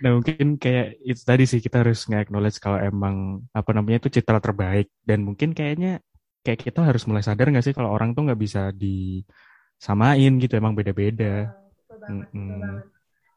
Nah 0.00 0.16
mungkin 0.16 0.56
kayak 0.56 0.96
itu 0.98 1.20
tadi 1.20 1.44
sih 1.44 1.60
kita 1.60 1.84
harus 1.84 2.08
nge-acknowledge 2.08 2.56
kalau 2.56 2.80
emang 2.80 3.44
apa 3.52 3.68
namanya 3.70 4.00
itu 4.00 4.08
citra 4.10 4.40
terbaik 4.40 4.88
dan 5.02 5.20
mungkin 5.20 5.52
kayaknya 5.52 6.00
kayak 6.44 6.60
kita 6.60 6.80
harus 6.84 7.08
mulai 7.08 7.24
sadar 7.24 7.48
nggak 7.48 7.64
sih 7.64 7.74
kalau 7.74 7.90
orang 7.90 8.12
tuh 8.12 8.28
nggak 8.28 8.38
bisa 8.38 8.68
disamain 8.76 10.32
gitu 10.36 10.54
emang 10.60 10.76
beda-beda. 10.76 11.50
Betul 11.50 11.96
banget, 12.04 12.28
betul 12.28 12.36
Mm-mm. 12.36 12.60
banget. 12.60 12.86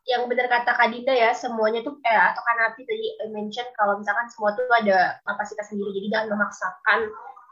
Yang 0.07 0.23
benar 0.31 0.47
kata 0.47 0.71
Kak 0.75 0.87
Dinda 0.91 1.13
ya, 1.15 1.31
semuanya 1.35 1.83
tuh 1.83 1.99
eh 2.03 2.15
atau 2.15 2.39
kan 2.43 2.55
Nafi 2.59 2.83
tadi 2.87 3.07
mention 3.31 3.67
kalau 3.75 3.99
misalkan 3.99 4.27
semua 4.31 4.55
tuh 4.55 4.67
ada 4.71 5.19
kapasitas 5.23 5.67
sendiri, 5.71 5.91
jadi 5.99 6.07
jangan 6.15 6.27
memaksakan 6.35 6.99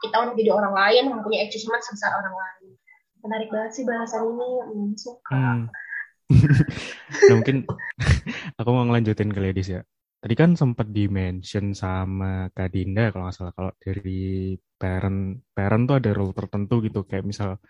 kita 0.04 0.16
untuk 0.24 0.36
jadi 0.40 0.50
orang 0.52 0.72
lain 0.76 1.04
mempunyai 1.12 1.48
achievement 1.48 1.84
sebesar 1.84 2.16
orang 2.16 2.32
lain. 2.32 2.68
Menarik 3.24 3.48
banget 3.52 3.70
sih 3.76 3.84
bahasan 3.84 4.24
ini, 4.28 4.48
hmm, 4.60 4.92
suka. 4.96 5.32
Hmm. 5.32 5.60
nah 7.28 7.34
mungkin 7.38 7.56
aku 8.60 8.68
mau 8.72 8.84
ngelanjutin 8.88 9.30
ke 9.32 9.40
Ledis 9.40 9.68
ya. 9.72 9.80
Tadi 10.26 10.34
kan 10.42 10.58
sempat 10.58 10.90
di-mention 10.90 11.70
sama 11.70 12.50
Kak 12.50 12.74
Dinda 12.74 13.14
kalau 13.14 13.30
nggak 13.30 13.36
salah 13.38 13.54
kalau 13.54 13.70
dari 13.78 14.58
parent 14.74 15.38
parent 15.54 15.86
tuh 15.86 16.02
ada 16.02 16.10
role 16.18 16.34
tertentu 16.34 16.82
gitu 16.82 17.06
kayak 17.06 17.30
misal 17.30 17.62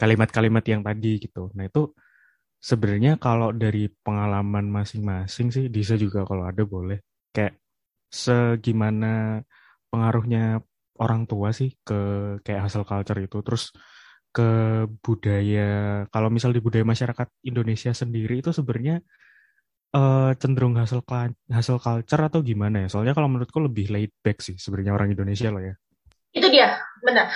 kalimat-kalimat 0.00 0.64
yang 0.64 0.80
tadi 0.80 1.20
gitu. 1.20 1.52
Nah 1.52 1.68
itu 1.68 1.92
sebenarnya 2.56 3.20
kalau 3.20 3.52
dari 3.52 3.92
pengalaman 3.92 4.72
masing-masing 4.72 5.52
sih 5.52 5.68
bisa 5.68 6.00
juga 6.00 6.24
kalau 6.24 6.48
ada 6.48 6.64
boleh 6.64 6.96
kayak 7.28 7.60
segimana 8.08 9.44
pengaruhnya 9.92 10.64
orang 11.04 11.28
tua 11.28 11.52
sih 11.52 11.76
ke 11.84 12.00
kayak 12.40 12.72
hustle 12.72 12.88
culture 12.88 13.20
itu 13.20 13.36
terus 13.44 13.68
ke 14.32 14.48
budaya 15.04 15.68
kalau 16.08 16.32
misal 16.32 16.56
di 16.56 16.64
budaya 16.64 16.88
masyarakat 16.88 17.28
Indonesia 17.44 17.92
sendiri 17.92 18.40
itu 18.40 18.48
sebenarnya 18.56 19.04
eh, 19.94 20.30
cenderung 20.40 20.74
cla- 20.76 21.36
hustle 21.56 21.80
culture 21.80 22.22
atau 22.28 22.40
gimana 22.44 22.84
ya? 22.84 22.88
Soalnya 22.92 23.14
kalau 23.16 23.28
menurutku 23.30 23.58
lebih 23.62 23.88
laid 23.92 24.12
back 24.24 24.40
sih 24.44 24.56
sebenarnya 24.58 24.92
orang 24.96 25.12
Indonesia 25.14 25.48
loh 25.48 25.62
ya. 25.62 25.74
Itu 26.32 26.48
dia, 26.52 26.76
benar. 27.00 27.32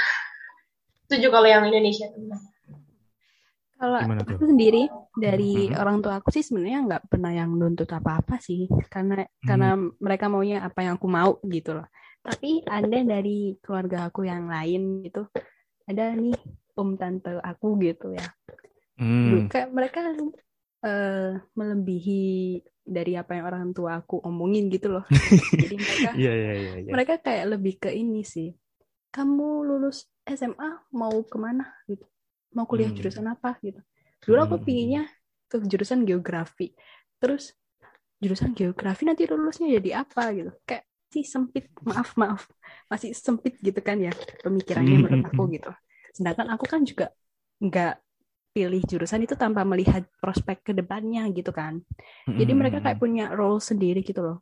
Setuju 1.08 1.28
kalau 1.28 1.48
yang 1.48 1.64
Indonesia. 1.68 2.08
benar. 2.12 2.40
Kalau 3.82 3.98
aku 3.98 4.46
sendiri 4.46 4.86
dari 5.18 5.66
Mhm. 5.66 5.74
orang 5.74 5.96
tua 5.98 6.22
aku 6.22 6.30
sih 6.30 6.46
sebenarnya 6.46 6.86
nggak 6.86 7.02
pernah 7.10 7.34
yang 7.34 7.50
nuntut 7.58 7.90
apa-apa 7.90 8.38
sih, 8.38 8.70
karena 8.86 9.26
karena 9.42 9.74
mereka 9.98 10.30
maunya 10.30 10.62
apa 10.62 10.86
yang 10.86 10.94
aku 11.02 11.10
mau 11.10 11.42
gitu 11.50 11.74
loh. 11.82 11.90
Tapi 12.22 12.62
ada 12.62 12.98
dari 13.02 13.58
keluarga 13.58 14.06
aku 14.06 14.22
yang 14.22 14.46
lain 14.46 15.02
gitu, 15.02 15.26
ada 15.90 16.14
nih 16.14 16.38
om 16.78 16.94
tante 16.94 17.42
aku 17.42 17.74
gitu 17.82 18.14
ya. 18.14 18.22
Hmm. 19.02 19.50
Kayak 19.50 19.74
mereka 19.74 20.00
eh, 20.84 21.32
melebihi 21.58 22.22
dari 22.82 23.12
apa 23.14 23.38
yang 23.38 23.44
orang 23.50 23.64
tua 23.76 24.02
aku 24.02 24.18
omongin 24.26 24.66
gitu 24.74 24.90
loh. 24.90 25.04
Jadi 25.62 25.74
mereka 25.78 26.10
Iya 26.18 26.32
iya 26.34 26.52
iya. 26.58 26.72
iya. 26.82 26.90
mereka 26.94 27.14
kayak 27.22 27.46
lebih 27.56 27.74
ke 27.82 27.90
ini 27.94 28.22
sih. 28.26 28.50
Kamu 29.14 29.66
lulus 29.68 30.08
SMA 30.26 30.70
mau 30.96 31.14
ke 31.26 31.36
mana 31.38 31.64
gitu? 31.86 32.04
Mau 32.56 32.66
kuliah 32.68 32.90
Hmm. 32.90 32.98
jurusan 32.98 33.26
apa 33.30 33.56
gitu? 33.62 33.80
Dulu 34.26 34.38
aku 34.46 34.56
Hmm. 34.60 34.66
pinginnya 34.66 35.02
ke 35.50 35.56
jurusan 35.62 36.04
geografi. 36.08 36.74
Terus 37.22 37.54
jurusan 38.22 38.54
geografi 38.54 39.02
nanti 39.08 39.26
lulusnya 39.26 39.68
jadi 39.78 40.04
apa 40.06 40.30
gitu? 40.34 40.50
Kayak 40.68 40.84
sih 41.12 41.24
sempit, 41.28 41.68
maaf 41.84 42.16
maaf, 42.16 42.48
masih 42.88 43.12
sempit 43.12 43.60
gitu 43.60 43.80
kan 43.84 44.00
ya 44.00 44.12
pemikirannya 44.44 44.96
menurut 44.96 45.22
aku 45.28 45.42
hmm. 45.46 45.52
gitu. 45.60 45.70
Sedangkan 46.16 46.48
aku 46.54 46.64
kan 46.68 46.80
juga 46.88 47.12
nggak 47.60 47.94
pilih 48.52 48.80
jurusan 48.84 49.24
itu 49.24 49.34
tanpa 49.34 49.64
melihat 49.64 50.04
prospek 50.20 50.60
ke 50.62 50.72
depannya 50.76 51.24
gitu 51.32 51.50
kan. 51.52 51.80
Jadi 52.28 52.52
mereka 52.52 52.78
kayak 52.84 53.00
punya 53.00 53.32
role 53.32 53.60
sendiri 53.60 54.04
gitu 54.04 54.20
loh. 54.22 54.38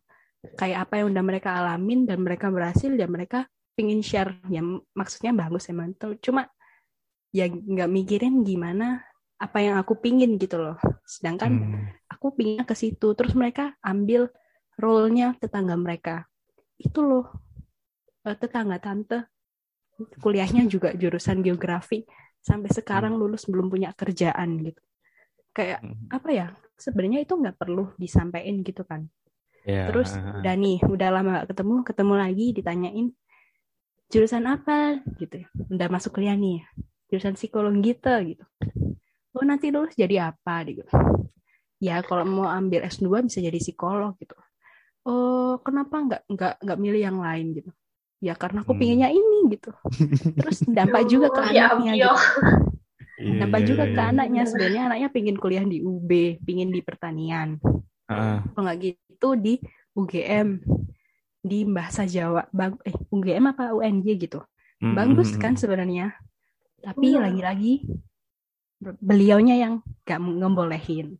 Kayak 0.58 0.88
apa 0.88 0.94
yang 1.02 1.14
udah 1.14 1.24
mereka 1.24 1.50
alamin 1.58 2.04
dan 2.08 2.20
mereka 2.26 2.50
berhasil 2.50 2.90
dan 2.94 3.08
mereka 3.10 3.46
pingin 3.78 4.02
share. 4.02 4.34
Ya 4.50 4.62
maksudnya 4.94 5.32
bagus 5.34 5.70
emang. 5.70 5.94
Tuh, 5.96 6.18
Cuma 6.20 6.46
ya 7.30 7.46
nggak 7.48 7.90
mikirin 7.90 8.42
gimana 8.42 9.02
apa 9.40 9.58
yang 9.64 9.76
aku 9.80 9.96
pingin 10.02 10.36
gitu 10.36 10.60
loh. 10.60 10.76
Sedangkan 11.06 11.52
Hmm. 11.56 11.86
aku 12.10 12.34
pinginnya 12.36 12.66
ke 12.68 12.74
situ. 12.76 13.14
Terus 13.16 13.32
mereka 13.38 13.74
ambil 13.80 14.28
role-nya 14.80 15.36
tetangga 15.40 15.76
mereka. 15.78 16.26
Itu 16.80 17.04
loh. 17.06 17.26
eh, 18.26 18.36
Tetangga 18.36 18.78
tante 18.80 19.28
kuliahnya 20.20 20.64
juga 20.68 20.96
jurusan 20.96 21.44
geografi 21.44 22.04
sampai 22.40 22.70
sekarang 22.72 23.16
lulus 23.20 23.44
belum 23.46 23.68
punya 23.68 23.92
kerjaan 23.92 24.60
gitu. 24.64 24.80
Kayak 25.52 25.80
Hmm. 25.84 26.08
apa 26.08 26.28
ya? 26.32 26.46
Sebenarnya 26.80 27.20
itu 27.24 27.36
nggak 27.36 27.56
perlu 27.60 27.92
disampaikan 28.00 28.64
gitu 28.64 28.82
kan. 28.88 29.04
Ya, 29.68 29.92
Terus 29.92 30.16
ah. 30.16 30.40
udah 30.40 30.54
nih, 30.56 30.78
udah 30.88 31.08
lama 31.12 31.28
gak 31.44 31.52
ketemu, 31.52 31.74
ketemu 31.84 32.14
lagi 32.16 32.46
ditanyain 32.56 33.06
jurusan 34.08 34.44
apa 34.48 35.04
gitu. 35.20 35.44
ya. 35.44 35.48
Udah 35.68 35.88
masuk 35.92 36.16
kuliah 36.16 36.34
nih, 36.34 36.64
jurusan 37.12 37.36
psikologi 37.36 37.92
gitu 37.92 38.14
gitu. 38.34 38.44
Oh 39.36 39.44
nanti 39.46 39.70
lulus 39.70 39.94
jadi 39.94 40.32
apa 40.34 40.64
gitu. 40.66 40.82
Ya 41.80 42.00
kalau 42.02 42.24
mau 42.26 42.48
ambil 42.50 42.84
S2 42.88 43.24
bisa 43.24 43.38
jadi 43.40 43.56
psikolog 43.60 44.16
gitu. 44.18 44.34
Oh 45.06 45.60
kenapa 45.64 45.96
nggak 45.96 46.22
nggak 46.28 46.54
nggak 46.64 46.78
milih 46.80 47.02
yang 47.04 47.18
lain 47.20 47.46
gitu? 47.56 47.70
Ya 48.20 48.36
karena 48.36 48.60
aku 48.64 48.76
Hmm. 48.76 48.80
pinginnya 48.80 49.08
ini 49.08 49.48
gitu. 49.52 49.72
Terus 50.36 50.60
dampak 50.76 51.08
juga 51.08 51.32
ke 51.32 51.40
Ya 51.56 51.72
anaknya 51.72 51.92
Allah. 51.96 52.20
gitu. 52.20 52.40
Dampak 53.20 53.60
iya, 53.60 53.68
juga 53.68 53.84
iya, 53.84 53.92
ke 53.96 54.00
iya. 54.00 54.10
anaknya 54.12 54.42
sebenarnya 54.48 54.82
anaknya 54.88 55.08
pingin 55.12 55.36
kuliah 55.36 55.64
di 55.64 55.78
UB, 55.84 56.10
pingin 56.40 56.72
di 56.72 56.80
pertanian 56.80 57.60
Ah, 58.10 58.42
kalau 58.42 58.64
nggak 58.66 58.78
gitu 58.82 59.28
di 59.38 59.54
UGM 59.94 60.48
di 61.40 61.62
bahasa 61.68 62.02
Jawa 62.04 62.42
bang 62.50 62.74
eh 62.82 62.96
UGM 63.12 63.54
apa 63.54 63.70
UNJ 63.70 64.06
gitu 64.18 64.42
hmm, 64.82 64.94
bagus 64.98 65.30
hmm, 65.36 65.40
kan 65.40 65.52
hmm. 65.54 65.60
sebenarnya 65.62 66.06
tapi 66.82 67.14
Iya. 67.14 67.22
lagi-lagi 67.22 67.86
be- 68.80 68.98
beliaunya 68.98 69.56
yang 69.62 69.74
gak 70.08 70.18
ngebolehin 70.20 71.16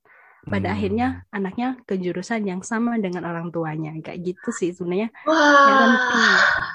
pada 0.50 0.72
Hmm. 0.72 0.76
akhirnya 0.76 1.06
anaknya 1.30 1.78
ke 1.86 1.94
jurusan 2.00 2.42
yang 2.48 2.60
sama 2.64 2.96
dengan 2.98 3.28
orang 3.28 3.52
tuanya 3.52 3.92
kayak 4.00 4.34
gitu 4.34 4.50
sih 4.50 4.72
sebenarnya 4.74 5.12
Wah. 5.28 6.69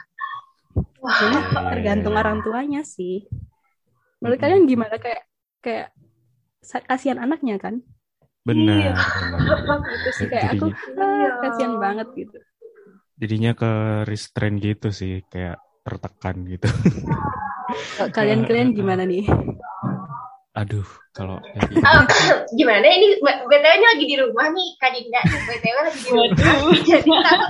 Wah. 1.06 1.13
Iya, 1.15 1.30
iya, 1.30 1.70
tergantung 1.70 2.13
iya. 2.13 2.20
orang 2.20 2.38
tuanya 2.41 2.82
sih 2.82 3.30
menurut 4.18 4.39
kalian 4.39 4.65
gimana 4.65 4.98
kayak 4.98 5.24
kayak 5.62 5.94
kasihan 6.84 7.22
anaknya 7.22 7.62
kan 7.62 7.86
Benar, 8.41 8.78
Iya. 8.78 8.94
gitu 9.89 10.10
sih 10.18 10.26
kayak 10.28 10.46
aku 10.54 10.65
Jadinya- 10.70 11.02
ah, 11.02 11.30
kasihan 11.41 11.74
banget 11.78 12.08
gitu 12.15 12.38
Jadinya 13.15 13.52
ke 13.54 13.72
restrain 14.04 14.60
gitu 14.60 14.91
sih, 14.91 15.24
kayak 15.32 15.56
tertekan 15.82 16.44
gitu. 16.44 16.68
kalian 18.12 18.44
kalian 18.44 18.76
gimana 18.76 19.08
nih 19.08 19.24
Aduh, 20.56 20.88
kalau 21.12 21.36
oh, 21.44 22.04
gimana? 22.56 22.88
Ini 22.88 23.20
btw 23.20 23.72
ini 23.76 23.86
lagi 23.91 24.06
di 24.08 24.15
rumah 24.15 24.48
nih 24.56 24.68
Kak 24.80 24.91
Dinda. 24.96 25.22
Btw 25.28 25.78
lagi 25.84 26.00
di 26.00 26.10
rumah. 26.15 26.32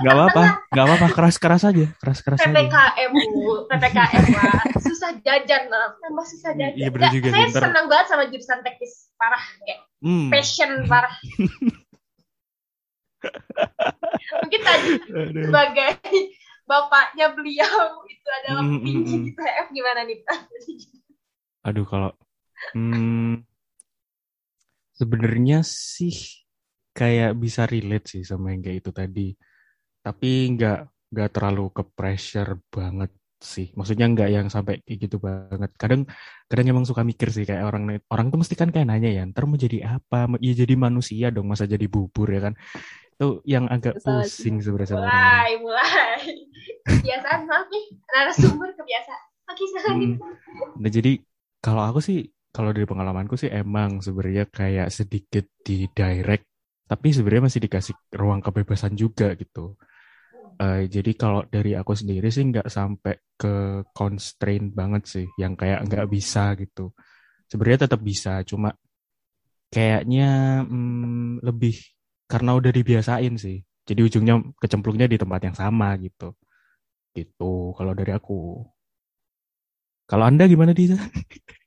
Nggak 0.02 0.14
apa-apa 0.18 0.42
nggak 0.74 0.84
apa-apa. 0.90 1.06
Keras 1.14 1.36
keras 1.38 1.62
aja. 1.62 1.86
Keras 2.02 2.18
keras 2.18 2.42
ppkm 2.42 3.12
bu. 3.14 3.70
Ppkm 3.70 4.24
lah 4.34 4.58
susah 4.82 5.22
jajan 5.22 5.70
lah 5.70 5.94
tambah 6.02 6.26
susah 6.26 6.50
jajan. 6.58 6.74
iya, 6.74 6.90
bener 6.90 7.14
juga, 7.14 7.30
saya 7.30 7.46
senang 7.54 7.86
banget 7.86 8.06
sama 8.10 8.26
jurusan 8.26 8.58
teknis 8.66 9.12
parah 9.14 9.44
kayak 9.62 9.78
hmm. 10.02 10.28
passion 10.34 10.70
parah. 10.90 11.14
Mungkin 14.42 14.60
tadi 14.66 14.90
sebagai 15.46 15.90
bapaknya 16.66 17.30
beliau 17.34 18.02
itu 18.10 18.28
adalah 18.42 18.62
mm, 18.66 18.70
petinggi 18.78 19.14
mm, 19.14 19.24
di 19.26 19.30
PF 19.34 19.66
gimana 19.70 20.00
nih? 20.06 20.18
Aduh 21.66 21.86
kalau 21.86 22.10
Hmm, 22.72 23.44
sebenarnya 24.96 25.60
sih 25.66 26.44
kayak 26.96 27.36
bisa 27.36 27.68
relate 27.68 28.06
sih 28.16 28.22
sama 28.24 28.56
yang 28.56 28.64
kayak 28.64 28.78
itu 28.80 28.90
tadi. 28.92 29.28
Tapi 30.00 30.30
nggak 30.56 30.78
nggak 31.12 31.30
terlalu 31.32 31.64
ke 31.70 31.82
pressure 31.92 32.56
banget 32.72 33.12
sih. 33.36 33.68
Maksudnya 33.76 34.08
nggak 34.08 34.30
yang 34.32 34.46
sampai 34.48 34.80
kayak 34.82 34.98
gitu 35.08 35.20
banget. 35.20 35.70
Kadang 35.76 36.08
kadang 36.48 36.66
emang 36.72 36.84
suka 36.88 37.04
mikir 37.04 37.28
sih 37.28 37.44
kayak 37.44 37.68
orang 37.68 38.00
orang 38.08 38.26
tuh 38.32 38.38
mesti 38.40 38.54
kan 38.56 38.72
kayak 38.72 38.88
nanya 38.88 39.10
ya, 39.12 39.22
ntar 39.28 39.44
mau 39.44 39.60
jadi 39.60 40.00
apa? 40.00 40.30
Ya 40.40 40.54
jadi 40.56 40.74
manusia 40.74 41.28
dong, 41.28 41.46
masa 41.52 41.68
jadi 41.68 41.84
bubur 41.86 42.32
ya 42.32 42.50
kan? 42.50 42.54
Itu 43.16 43.40
yang 43.44 43.68
agak 43.68 44.00
pusing 44.00 44.60
sebenarnya. 44.60 44.96
Mulai, 44.96 45.52
mulai. 45.60 46.20
Kebiasaan 46.86 47.40
maaf 47.50 47.66
nih, 47.68 47.84
narasumber 48.14 48.70
kebiasaan. 48.78 49.22
Oke, 49.46 49.62
hmm. 49.62 50.18
Nah 50.82 50.90
jadi 50.90 51.22
kalau 51.62 51.82
aku 51.86 52.02
sih 52.02 52.26
kalau 52.56 52.72
dari 52.72 52.88
pengalamanku 52.88 53.36
sih 53.36 53.52
emang 53.52 54.00
sebenarnya 54.00 54.48
kayak 54.48 54.88
sedikit 54.88 55.44
di 55.60 55.84
direct 55.92 56.48
tapi 56.88 57.12
sebenarnya 57.12 57.52
masih 57.52 57.60
dikasih 57.68 57.94
ruang 58.16 58.40
kebebasan 58.40 58.96
juga 58.96 59.36
gitu. 59.36 59.76
Uh, 60.56 60.88
jadi 60.88 61.12
kalau 61.12 61.44
dari 61.44 61.76
aku 61.76 61.92
sendiri 61.92 62.32
sih 62.32 62.48
nggak 62.48 62.72
sampai 62.72 63.20
ke 63.36 63.84
constraint 63.92 64.72
banget 64.72 65.02
sih 65.04 65.26
yang 65.36 65.52
kayak 65.52 65.84
nggak 65.84 66.08
bisa 66.08 66.56
gitu. 66.56 66.96
Sebenarnya 67.44 67.84
tetap 67.84 68.00
bisa 68.00 68.40
cuma 68.48 68.72
kayaknya 69.68 70.62
hmm, 70.64 71.44
lebih 71.44 71.76
karena 72.24 72.56
udah 72.56 72.72
dibiasain 72.72 73.34
sih. 73.36 73.60
Jadi 73.84 74.00
ujungnya 74.00 74.40
kecemplungnya 74.56 75.06
di 75.12 75.20
tempat 75.20 75.40
yang 75.44 75.56
sama 75.58 75.92
gitu. 76.00 76.32
Gitu 77.12 77.76
kalau 77.76 77.92
dari 77.92 78.16
aku. 78.16 78.64
Kalau 80.06 80.24
anda 80.24 80.46
gimana 80.46 80.72
Disa? 80.72 80.96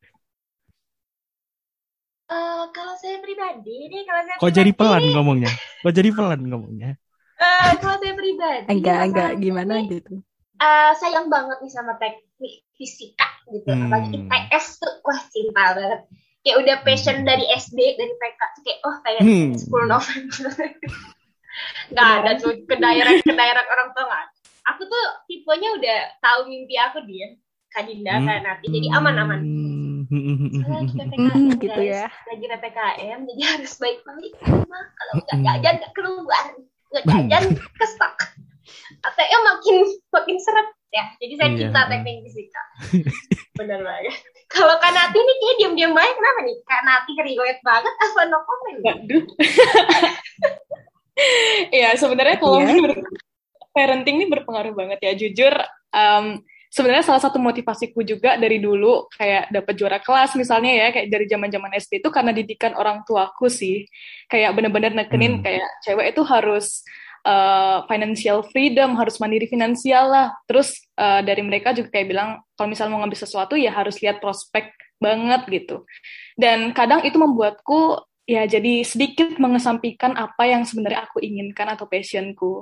Uh, 2.29 2.69
kalau 2.77 2.93
saya 3.01 3.17
pribadi 3.25 3.89
nih, 3.89 4.05
kalau 4.05 4.21
saya 4.21 4.37
Kok 4.37 4.53
jadi 4.53 4.71
pelan 4.77 5.01
ngomongnya? 5.17 5.49
Kok 5.81 5.93
jadi 5.97 6.09
pelan 6.13 6.41
ngomongnya? 6.45 6.93
Uh, 7.41 7.73
kalau 7.81 7.97
saya 7.97 8.13
pribadi, 8.13 8.69
enggak 8.69 8.99
enggak 9.09 9.31
gimana 9.41 9.73
ini, 9.81 9.97
gitu. 9.97 10.21
Uh, 10.61 10.93
sayang 11.01 11.25
banget 11.33 11.57
nih 11.57 11.73
sama 11.73 11.97
teknik 11.97 12.69
fisika 12.77 13.25
gitu, 13.49 13.65
hmm. 13.65 13.89
apalagi 13.89 14.17
IPS 14.29 14.77
tuh 14.77 14.93
wah 15.01 15.17
cinta 15.33 15.65
banget. 15.73 16.01
Kayak 16.45 16.57
udah 16.61 16.75
passion 16.85 17.17
hmm. 17.17 17.25
dari 17.25 17.45
SD 17.49 17.79
dari 17.97 18.13
TK 18.13 18.41
kayak 18.61 18.79
oh 18.85 18.95
pengen 19.01 19.23
hmm. 19.25 19.51
10 19.57 19.89
November. 19.89 20.51
Gak 21.97 22.09
ada 22.21 22.31
tuh 22.37 22.53
ke 22.61 22.75
daerah 22.77 23.13
ke 23.25 23.33
daerah 23.33 23.63
orang 23.65 23.89
tua 23.97 24.05
nggak. 24.05 24.25
Aku 24.69 24.85
tuh 24.85 25.05
tipenya 25.25 25.69
udah 25.81 25.99
tahu 26.21 26.39
mimpi 26.45 26.77
aku 26.77 27.01
dia, 27.09 27.33
Kadinda 27.73 28.21
hmm. 28.21 28.25
kan 28.29 28.39
nanti 28.45 28.65
jadi 28.69 28.87
aman-aman. 28.93 29.41
Hmm 29.41 29.78
lagi 30.09 30.93
PPKM 30.97 31.45
gitu 31.61 31.81
ya. 31.85 32.05
Lagi 32.09 32.45
PPKM 32.49 33.19
jadi 33.29 33.43
harus 33.45 33.71
baik-baik 33.77 34.33
rumah. 34.41 34.83
Kalau 34.97 35.13
nggak 35.21 35.37
jajan 35.45 35.73
nggak 35.77 35.93
keluar, 35.93 36.45
nggak 36.89 37.03
jajan 37.05 37.43
kestak. 37.79 38.15
ATM 38.99 39.41
makin 39.45 39.75
makin 40.09 40.37
seret 40.41 40.69
ya. 40.89 41.05
Jadi 41.21 41.33
saya 41.37 41.49
iya. 41.53 41.57
cinta 41.61 41.81
teknik 41.85 42.25
fisika. 42.25 42.63
Benar 43.53 43.79
banget. 43.85 44.17
Kalau 44.49 44.75
Kanati 44.81 45.19
nih 45.21 45.35
kayak 45.37 45.55
diam-diam 45.61 45.93
baik 45.93 46.13
kenapa 46.17 46.39
nih? 46.41 46.57
Kanati 46.65 47.11
riwayat 47.13 47.59
banget 47.61 47.93
apa 47.93 48.19
no 48.27 48.39
comment? 48.43 48.81
Iya 51.75 51.99
sebenarnya 51.99 52.39
kalau 52.39 52.63
yeah. 52.63 52.95
parenting 53.75 54.23
ini 54.23 54.31
berpengaruh 54.31 54.71
banget 54.71 55.03
ya. 55.03 55.11
Jujur 55.19 55.51
um, 55.91 56.39
sebenarnya 56.69 57.05
salah 57.05 57.21
satu 57.21 57.41
motivasiku 57.41 58.05
juga 58.05 58.37
dari 58.37 58.61
dulu 58.61 59.09
kayak 59.17 59.49
dapat 59.49 59.73
juara 59.73 59.99
kelas 59.99 60.37
misalnya 60.37 60.71
ya 60.71 60.87
kayak 60.93 61.09
dari 61.09 61.25
zaman 61.25 61.49
zaman 61.49 61.71
SD 61.75 62.05
itu 62.05 62.09
karena 62.13 62.31
didikan 62.31 62.77
orang 62.77 63.01
tuaku 63.03 63.49
sih. 63.49 63.89
Kayak 64.29 64.53
bener-bener 64.55 64.93
nekenin 64.93 65.41
hmm. 65.41 65.43
kayak 65.43 65.69
cewek 65.83 66.13
itu 66.13 66.21
harus 66.21 66.85
uh, 67.25 67.83
financial 67.89 68.45
freedom 68.53 68.93
harus 68.95 69.17
mandiri 69.17 69.49
finansial 69.49 70.13
lah. 70.13 70.27
Terus 70.45 70.77
uh, 70.95 71.25
dari 71.25 71.41
mereka 71.41 71.73
juga 71.73 71.89
kayak 71.89 72.07
bilang 72.07 72.29
kalau 72.53 72.69
misalnya 72.69 72.93
mau 72.95 73.01
ngambil 73.03 73.19
sesuatu 73.19 73.57
ya 73.57 73.73
harus 73.73 73.97
lihat 73.99 74.21
prospek 74.21 74.69
banget 75.01 75.41
gitu. 75.49 75.83
Dan 76.37 76.71
kadang 76.77 77.01
itu 77.01 77.17
membuatku 77.17 78.05
ya 78.29 78.45
jadi 78.45 78.85
sedikit 78.85 79.41
mengesampingkan 79.41 80.13
apa 80.13 80.45
yang 80.45 80.61
sebenarnya 80.61 81.09
aku 81.09 81.17
inginkan 81.17 81.65
atau 81.73 81.89
passionku 81.89 82.61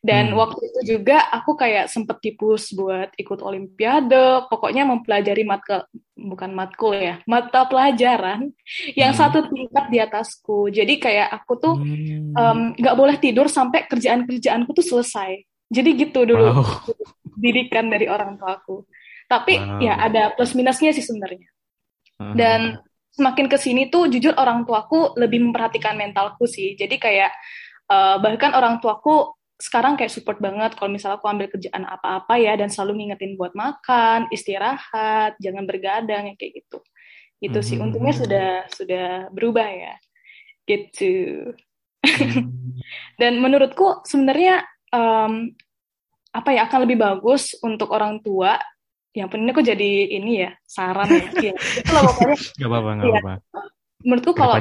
dan 0.00 0.32
hmm. 0.32 0.36
waktu 0.40 0.60
itu 0.64 0.80
juga 0.96 1.28
aku 1.28 1.60
kayak 1.60 1.92
sempet 1.92 2.24
tipus 2.24 2.72
buat 2.72 3.12
ikut 3.20 3.44
olimpiade, 3.44 4.48
pokoknya 4.48 4.88
mempelajari 4.88 5.44
mata 5.44 5.84
bukan 6.16 6.56
matkul 6.56 6.96
ya, 6.96 7.20
mata 7.28 7.68
pelajaran 7.68 8.48
yang 8.96 9.12
hmm. 9.12 9.20
satu 9.20 9.44
tingkat 9.52 9.92
di 9.92 10.00
atasku. 10.00 10.72
Jadi 10.72 10.96
kayak 10.96 11.28
aku 11.28 11.52
tuh 11.60 11.74
nggak 12.80 12.94
um, 12.96 13.00
boleh 13.00 13.20
tidur 13.20 13.52
sampai 13.52 13.84
kerjaan-kerjaanku 13.84 14.72
tuh 14.72 14.86
selesai. 14.88 15.44
Jadi 15.68 15.90
gitu 16.00 16.24
dulu 16.24 16.48
wow. 16.48 16.64
didikan 17.44 17.92
dari 17.92 18.08
orang 18.08 18.40
tua 18.40 18.56
aku. 18.56 18.88
Tapi 19.28 19.60
wow. 19.60 19.84
ya 19.84 20.00
ada 20.00 20.32
plus 20.32 20.56
minusnya 20.56 20.96
sih 20.96 21.04
sebenarnya. 21.04 21.44
Uh. 22.16 22.32
Dan 22.32 22.80
semakin 23.12 23.52
ke 23.52 23.60
sini 23.60 23.92
tuh 23.92 24.08
jujur 24.08 24.32
orang 24.32 24.64
tuaku 24.64 25.12
lebih 25.20 25.44
memperhatikan 25.44 25.92
mentalku 25.92 26.48
sih. 26.48 26.72
Jadi 26.72 26.96
kayak 26.96 27.36
uh, 27.92 28.16
bahkan 28.16 28.56
orang 28.56 28.80
tuaku 28.80 29.36
sekarang 29.60 30.00
kayak 30.00 30.08
support 30.08 30.40
banget 30.40 30.72
kalau 30.72 30.88
misalnya 30.88 31.20
aku 31.20 31.28
ambil 31.28 31.52
kerjaan 31.52 31.84
apa-apa 31.84 32.40
ya 32.40 32.56
dan 32.56 32.72
selalu 32.72 33.04
ngingetin 33.04 33.36
buat 33.36 33.52
makan, 33.52 34.32
istirahat, 34.32 35.36
jangan 35.36 35.68
bergadang 35.68 36.32
ya 36.32 36.34
kayak 36.40 36.64
gitu. 36.64 36.78
Gitu 37.44 37.52
mm 37.52 37.60
-hmm. 37.60 37.68
sih. 37.68 37.76
Untungnya 37.76 38.14
sudah 38.16 38.48
sudah 38.72 39.06
berubah 39.30 39.68
ya. 39.68 39.94
Gitu. 40.64 41.12
Dan 43.20 43.32
menurutku 43.44 44.00
sebenarnya 44.08 44.64
um, 44.96 45.52
apa 46.32 46.50
ya 46.56 46.64
akan 46.64 46.88
lebih 46.88 46.96
bagus 46.96 47.52
untuk 47.60 47.92
orang 47.92 48.24
tua 48.24 48.56
yang 49.10 49.26
penting 49.26 49.50
aku 49.50 49.60
jadi 49.66 49.92
ini 50.16 50.46
ya 50.46 50.50
saran 50.64 51.10
ya. 51.10 51.26
ya. 51.50 51.54
Itu 51.54 51.92
pokoknya. 51.92 52.36
Gak 52.56 52.68
apa-apa, 52.70 52.90
gak 52.96 53.04
iya. 53.04 53.12
apa-apa. 53.20 53.32
Menurutku 54.00 54.32
kalau 54.32 54.56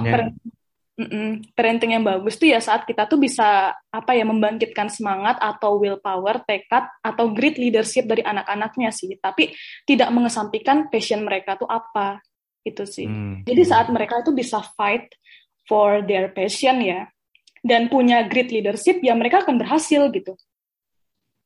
Mm-mm. 0.99 1.55
parenting 1.55 1.95
yang 1.95 2.03
bagus 2.03 2.35
tuh 2.35 2.51
ya 2.51 2.59
saat 2.59 2.83
kita 2.83 3.07
tuh 3.07 3.15
bisa 3.15 3.71
apa 3.71 4.11
ya 4.11 4.27
membangkitkan 4.27 4.91
semangat 4.91 5.39
atau 5.39 5.79
willpower, 5.79 6.43
tekad 6.43 6.91
atau 6.99 7.31
great 7.31 7.55
leadership 7.55 8.03
dari 8.03 8.19
anak-anaknya 8.19 8.91
sih, 8.91 9.15
tapi 9.15 9.55
tidak 9.87 10.11
mengesampingkan 10.11 10.91
passion 10.91 11.23
mereka 11.23 11.55
tuh 11.55 11.71
apa 11.71 12.19
itu 12.67 12.83
sih. 12.83 13.07
Hmm. 13.07 13.47
Jadi 13.47 13.63
saat 13.63 13.87
mereka 13.87 14.19
itu 14.19 14.35
bisa 14.35 14.59
fight 14.75 15.07
for 15.63 16.03
their 16.03 16.35
passion 16.35 16.83
ya 16.83 17.07
dan 17.63 17.87
punya 17.87 18.27
great 18.27 18.51
leadership 18.51 18.99
ya 18.99 19.15
mereka 19.15 19.47
akan 19.47 19.55
berhasil 19.55 20.11
gitu. 20.11 20.35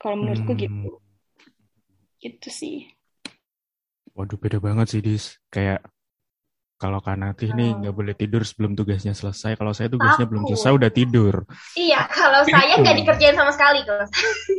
Kalau 0.01 0.17
menurutku 0.17 0.57
hmm. 0.57 0.61
gitu. 0.65 0.89
Gitu 2.17 2.49
sih. 2.49 2.77
Waduh 4.17 4.41
beda 4.41 4.57
banget 4.57 4.97
sih 4.97 5.01
Dis. 5.05 5.37
Kayak 5.53 5.85
kalau 6.83 6.99
Kanati 6.99 7.47
oh. 7.47 7.55
nih 7.55 7.71
nggak 7.79 7.95
boleh 7.95 8.11
tidur 8.19 8.43
sebelum 8.43 8.75
tugasnya 8.75 9.15
selesai. 9.15 9.55
Kalau 9.55 9.71
saya 9.71 9.87
tugasnya 9.87 10.27
Aku. 10.27 10.31
belum 10.35 10.43
selesai 10.51 10.71
udah 10.75 10.91
tidur. 10.91 11.47
Iya, 11.79 12.03
kalau 12.11 12.43
saya 12.43 12.75
nggak 12.83 12.95
dikerjain 12.99 13.39
sama 13.39 13.55
sekali 13.55 13.87
kalau 13.87 14.03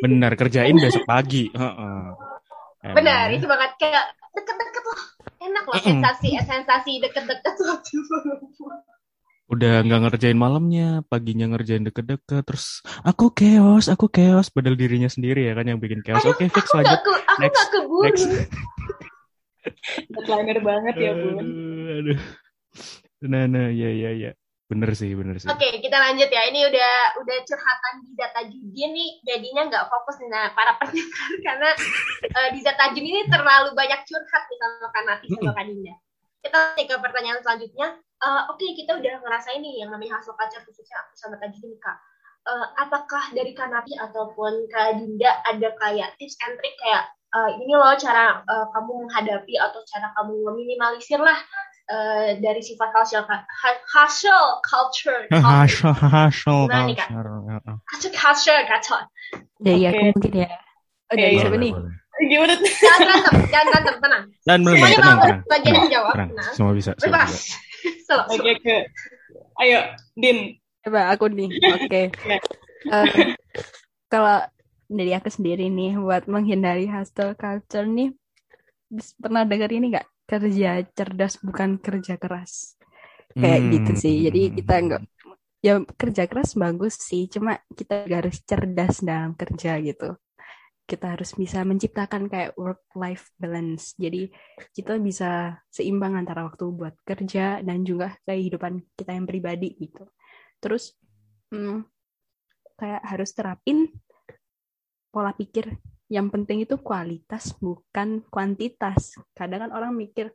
Benar, 0.01 0.33
kerjain 0.41 0.77
besok 0.81 1.05
pagi. 1.05 1.53
Uh 1.53 1.69
-uh. 1.69 2.03
Benar, 2.97 3.29
itu 3.37 3.45
banget 3.45 3.77
kayak 3.77 4.17
deket-deket 4.33 4.83
loh. 4.89 5.01
Enak 5.45 5.65
loh 5.69 5.77
sensasi 5.77 6.41
sensasi 6.41 6.93
deket-deket 7.05 7.55
waktu 7.61 8.01
udah 9.45 9.85
nggak 9.85 10.01
ngerjain 10.09 10.41
malamnya, 10.41 11.05
paginya 11.05 11.53
ngerjain 11.53 11.85
deket-deket, 11.85 12.49
terus 12.49 12.81
aku 13.05 13.29
chaos, 13.37 13.93
aku 13.93 14.09
chaos, 14.09 14.49
padahal 14.49 14.73
dirinya 14.73 15.07
sendiri 15.07 15.45
ya 15.45 15.53
kan 15.53 15.69
yang 15.69 15.77
bikin 15.77 16.01
chaos. 16.01 16.25
Oke, 16.25 16.49
okay, 16.49 16.49
fix 16.49 16.73
aku 16.73 16.81
lanjut. 16.81 16.97
Gak 16.97 17.05
ke, 17.05 17.13
aku 17.13 17.41
next, 17.45 17.57
gak 17.61 17.69
keburu. 17.71 18.05
Next. 18.09 18.29
Deadliner 20.13 20.59
banget 20.61 20.95
ya, 21.01 21.13
Bun. 21.17 21.47
Aduh. 21.89 22.21
Nah, 23.25 23.45
nah, 23.49 23.69
ya, 23.73 23.89
ya, 23.89 24.11
ya. 24.13 24.31
Bener 24.65 24.91
sih, 24.97 25.13
bener 25.13 25.37
sih. 25.37 25.49
Oke, 25.53 25.61
okay, 25.61 25.77
kita 25.85 26.01
lanjut 26.01 26.29
ya. 26.33 26.43
Ini 26.49 26.61
udah 26.73 26.93
udah 27.21 27.37
curhatan 27.45 27.95
di 28.01 28.13
data 28.17 28.41
judi 28.49 28.83
nih, 28.89 29.11
jadinya 29.29 29.63
nggak 29.69 29.87
fokus 29.93 30.17
nih 30.25 30.31
nah, 30.33 30.49
para 30.57 30.73
pendengar 30.81 31.31
karena 31.47 31.71
uh, 32.33 32.49
di 32.49 32.61
data 32.65 32.85
judi 32.97 33.09
ini 33.13 33.23
terlalu 33.29 33.77
banyak 33.77 34.01
curhat 34.09 34.43
nih 34.49 34.59
sama 34.59 34.89
Kanati 34.91 35.27
sama 35.29 35.53
Kanina. 35.53 35.95
kita 36.45 36.77
ke 36.77 36.97
pertanyaan 37.01 37.41
selanjutnya. 37.41 37.89
Uh, 38.21 38.49
Oke, 38.53 38.65
okay, 38.65 38.71
kita 38.77 38.97
udah 39.01 39.15
ngerasain 39.21 39.61
nih 39.61 39.85
yang 39.85 39.93
namanya 39.93 40.21
hasil 40.21 40.33
culture 40.33 40.65
khususnya 40.65 40.97
aku 41.01 41.13
sama 41.17 41.37
tadi 41.41 41.57
nih 41.61 41.81
kak. 41.81 41.97
Uh, 42.45 42.67
apakah 42.77 43.33
dari 43.33 43.57
Kanapi 43.57 43.97
ataupun 43.97 44.69
Kak 44.69 45.01
Dinda 45.01 45.41
ada 45.49 45.73
kayak 45.81 46.13
tips 46.21 46.37
and 46.45 46.61
trick 46.61 46.77
kayak 46.77 47.09
uh, 47.35 47.51
ini 47.59 47.75
loh 47.75 47.93
cara 47.99 48.41
uh, 48.47 48.67
kamu 48.71 49.05
menghadapi 49.05 49.55
atau 49.59 49.83
cara 49.91 50.15
kamu 50.15 50.33
meminimalisir 50.47 51.19
lah 51.19 51.37
uh, 51.91 52.39
dari 52.39 52.63
sifat 52.63 52.95
hasil 52.95 53.27
hasil 53.91 54.39
culture 54.63 55.27
hasil 55.35 55.91
hasil 55.91 56.57
nih, 56.71 56.97
kak. 56.97 57.11
hasil 57.91 58.11
culture 58.15 58.63
kacau 58.71 59.03
ya 59.67 59.75
okay. 59.75 59.91
aku 59.91 60.03
mungkin 60.15 60.33
ya 60.47 60.51
oke 61.11 61.19
okay, 61.19 61.39
siapa 61.43 61.59
nih 61.59 61.75
Gimana? 62.15 62.55
Jangan 62.85 63.01
berantem, 63.03 63.35
jangan 63.51 63.67
berantem, 63.75 63.95
tenang. 63.99 64.25
Dan 64.47 64.59
belum, 64.63 64.77
Semuanya 64.79 64.99
tenang, 65.03 65.19
tenang. 65.19 65.41
bagian 65.51 65.75
tenang, 65.75 65.91
jawab. 65.91 66.15
tenang. 66.15 66.31
Nah. 66.31 66.53
Semua 66.55 66.73
bisa. 66.73 66.91
Bebas. 66.95 67.33
bisa. 67.83 68.15
Oke, 68.31 68.39
okay, 68.39 68.53
okay. 68.55 68.81
Ayo, 69.59 69.79
Din. 70.15 70.39
Coba 70.87 71.01
aku 71.11 71.27
nih. 71.27 71.51
Oke. 71.51 72.15
Okay. 72.15 72.39
uh, 72.95 73.07
kalau 74.07 74.47
dari 74.95 75.13
aku 75.13 75.29
sendiri 75.29 75.67
nih 75.69 75.99
buat 75.99 76.31
menghindari 76.31 76.87
hustle 76.87 77.35
culture 77.35 77.87
nih 77.87 78.15
pernah 79.19 79.43
dengar 79.43 79.71
ini 79.75 79.95
nggak 79.95 80.09
kerja 80.25 80.87
cerdas 80.95 81.43
bukan 81.43 81.77
kerja 81.83 82.15
keras 82.17 82.79
kayak 83.35 83.61
hmm. 83.61 83.71
gitu 83.75 83.93
sih 83.99 84.15
jadi 84.31 84.43
kita 84.55 84.75
nggak 84.87 85.03
ya 85.65 85.75
kerja 85.99 86.23
keras 86.31 86.55
bagus 86.55 86.95
sih 87.01 87.27
cuma 87.27 87.59
kita 87.75 88.07
harus 88.07 88.41
cerdas 88.47 89.03
dalam 89.03 89.35
kerja 89.35 89.81
gitu 89.83 90.15
kita 90.85 91.17
harus 91.17 91.33
bisa 91.33 91.65
menciptakan 91.65 92.29
kayak 92.29 92.53
work 92.61 92.85
life 92.93 93.33
balance. 93.41 93.97
Jadi 93.97 94.29
kita 94.77 95.01
bisa 95.01 95.57
seimbang 95.73 96.13
antara 96.13 96.45
waktu 96.45 96.69
buat 96.69 96.93
kerja 97.09 97.65
dan 97.65 97.89
juga 97.89 98.13
kehidupan 98.29 98.85
kita 98.93 99.17
yang 99.17 99.25
pribadi 99.25 99.73
gitu. 99.81 100.05
Terus 100.61 100.93
hmm, 101.49 101.89
kayak 102.77 103.01
harus 103.01 103.33
terapin 103.33 103.89
pola 105.15 105.31
pikir 105.31 105.79
yang 106.11 106.29
penting 106.29 106.67
itu 106.67 106.77
kualitas 106.83 107.55
bukan 107.63 108.21
kuantitas. 108.29 109.17
Kadang 109.33 109.69
kan 109.69 109.71
orang 109.73 109.95
mikir 109.95 110.35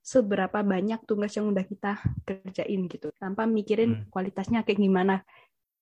seberapa 0.00 0.64
banyak 0.64 1.04
tugas 1.04 1.34
yang 1.36 1.52
udah 1.52 1.64
kita 1.66 2.00
kerjain 2.24 2.88
gitu 2.88 3.12
tanpa 3.20 3.44
mikirin 3.44 4.04
hmm. 4.04 4.12
kualitasnya 4.12 4.62
kayak 4.62 4.80
gimana. 4.80 5.24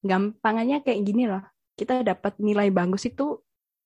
Gampangannya 0.01 0.87
kayak 0.87 1.01
gini 1.03 1.29
loh. 1.29 1.43
Kita 1.79 2.03
dapat 2.03 2.39
nilai 2.43 2.73
bagus 2.73 3.07
itu 3.07 3.39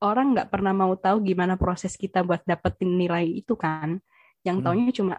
orang 0.02 0.34
nggak 0.34 0.50
pernah 0.50 0.74
mau 0.74 0.92
tahu 0.98 1.22
gimana 1.22 1.54
proses 1.54 1.94
kita 1.94 2.26
buat 2.26 2.42
dapetin 2.42 2.98
nilai 2.98 3.22
itu 3.22 3.54
kan 3.54 4.02
yang 4.42 4.58
hmm. 4.58 4.64
taunya 4.66 4.90
cuma 4.90 5.14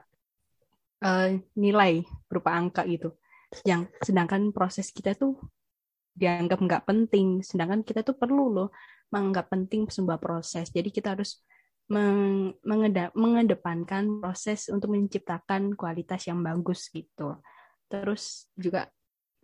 uh, 0.99 1.29
nilai 1.55 2.03
berupa 2.27 2.51
angka 2.51 2.83
gitu 2.91 3.15
yang 3.63 3.87
sedangkan 4.03 4.51
proses 4.51 4.91
kita 4.91 5.15
tuh 5.15 5.39
dianggap 6.13 6.59
nggak 6.59 6.83
penting 6.83 7.41
sedangkan 7.41 7.81
kita 7.81 8.03
tuh 8.03 8.17
perlu 8.19 8.51
loh 8.51 8.69
menganggap 9.13 9.53
penting 9.53 9.85
sebuah 9.85 10.17
proses 10.17 10.73
jadi 10.73 10.89
kita 10.89 11.13
harus 11.13 11.45
meng 11.85 12.57
mengedepankan 13.13 14.23
proses 14.23 14.71
untuk 14.73 14.97
menciptakan 14.97 15.77
kualitas 15.77 16.25
yang 16.25 16.41
bagus 16.41 16.89
gitu 16.89 17.37
terus 17.85 18.49
juga 18.57 18.89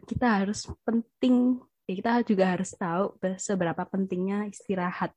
kita 0.10 0.42
harus 0.42 0.66
penting 0.82 1.62
ya 1.86 1.94
kita 1.94 2.12
juga 2.26 2.58
harus 2.58 2.74
tahu 2.74 3.14
seberapa 3.38 3.86
pentingnya 3.86 4.50
istirahat 4.50 5.14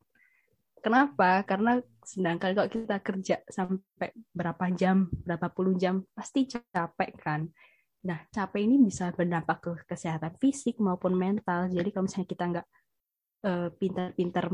Kenapa? 0.83 1.47
Karena 1.47 1.79
sedangkan 2.03 2.59
kalau 2.59 2.67
kita 2.67 2.99
kerja 2.99 3.37
sampai 3.47 4.11
berapa 4.35 4.67
jam, 4.75 5.07
berapa 5.23 5.47
puluh 5.55 5.79
jam, 5.79 6.03
pasti 6.11 6.51
capek 6.51 7.11
kan. 7.23 7.47
Nah, 8.03 8.19
capek 8.35 8.67
ini 8.67 8.83
bisa 8.83 9.15
berdampak 9.15 9.63
ke 9.63 9.73
kesehatan 9.87 10.35
fisik 10.43 10.83
maupun 10.83 11.15
mental. 11.15 11.71
Jadi 11.71 11.95
kalau 11.95 12.11
misalnya 12.11 12.29
kita 12.35 12.45
nggak 12.51 12.67
pintar-pintar 13.77 14.47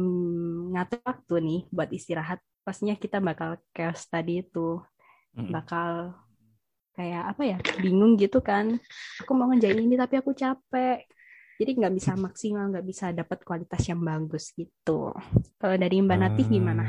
ngatur 0.73 1.01
waktu 1.05 1.35
nih 1.45 1.61
buat 1.69 1.91
istirahat, 1.93 2.41
pastinya 2.65 2.97
kita 2.97 3.21
bakal 3.21 3.61
chaos 3.77 4.09
tadi 4.09 4.41
itu. 4.41 4.81
Bakal 5.39 6.19
kayak 6.97 7.25
apa 7.37 7.43
ya, 7.47 7.59
bingung 7.79 8.19
gitu 8.19 8.43
kan. 8.43 8.81
Aku 9.23 9.37
mau 9.37 9.47
ngerjain 9.53 9.79
ini 9.79 9.95
tapi 9.95 10.19
aku 10.19 10.35
capek 10.35 11.07
jadi 11.59 11.71
nggak 11.75 11.95
bisa 11.99 12.15
maksimal 12.15 12.71
nggak 12.71 12.87
bisa 12.87 13.11
dapat 13.11 13.43
kualitas 13.43 13.83
yang 13.91 13.99
bagus 13.99 14.55
gitu 14.55 15.11
kalau 15.59 15.77
dari 15.77 15.99
Mbak 15.99 16.19
Nati 16.23 16.43
gimana 16.47 16.87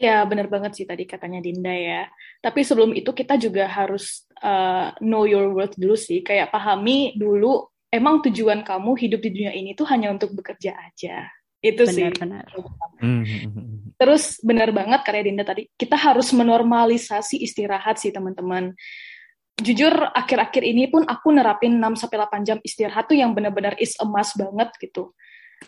Ya, 0.00 0.24
benar 0.24 0.48
banget 0.48 0.80
sih 0.80 0.88
tadi 0.88 1.04
katanya 1.04 1.44
Dinda 1.44 1.76
ya. 1.76 2.08
Tapi 2.40 2.64
sebelum 2.64 2.96
itu 2.96 3.12
kita 3.12 3.36
juga 3.36 3.68
harus 3.68 4.24
uh, 4.40 4.96
know 5.04 5.28
your 5.28 5.52
worth 5.52 5.76
dulu 5.76 5.92
sih. 5.92 6.24
Kayak 6.24 6.48
pahami 6.48 7.12
dulu, 7.20 7.68
emang 7.90 8.22
tujuan 8.30 8.62
kamu 8.62 8.96
hidup 8.96 9.20
di 9.20 9.30
dunia 9.34 9.52
ini 9.54 9.74
tuh 9.74 9.86
hanya 9.90 10.14
untuk 10.14 10.32
bekerja 10.34 10.74
aja. 10.78 11.26
Itu 11.60 11.84
benar, 11.84 11.92
sih. 11.92 12.04
Benar. 12.16 12.44
Hmm, 13.02 13.22
hmm, 13.22 13.50
hmm, 13.52 13.76
Terus 14.00 14.40
benar 14.40 14.72
banget 14.72 15.04
karya 15.04 15.28
Dinda 15.28 15.44
tadi, 15.44 15.68
kita 15.76 15.92
harus 15.92 16.32
menormalisasi 16.32 17.36
istirahat 17.44 18.00
sih 18.00 18.08
teman-teman 18.08 18.72
jujur 19.60 19.92
akhir-akhir 19.92 20.62
ini 20.64 20.88
pun 20.88 21.04
aku 21.04 21.30
nerapin 21.30 21.76
6 21.76 22.00
sampai 22.00 22.16
8 22.16 22.48
jam 22.48 22.58
istirahat 22.64 23.06
tuh 23.06 23.16
yang 23.16 23.36
benar-benar 23.36 23.76
is 23.76 23.94
emas 24.00 24.32
banget 24.34 24.72
gitu. 24.80 25.12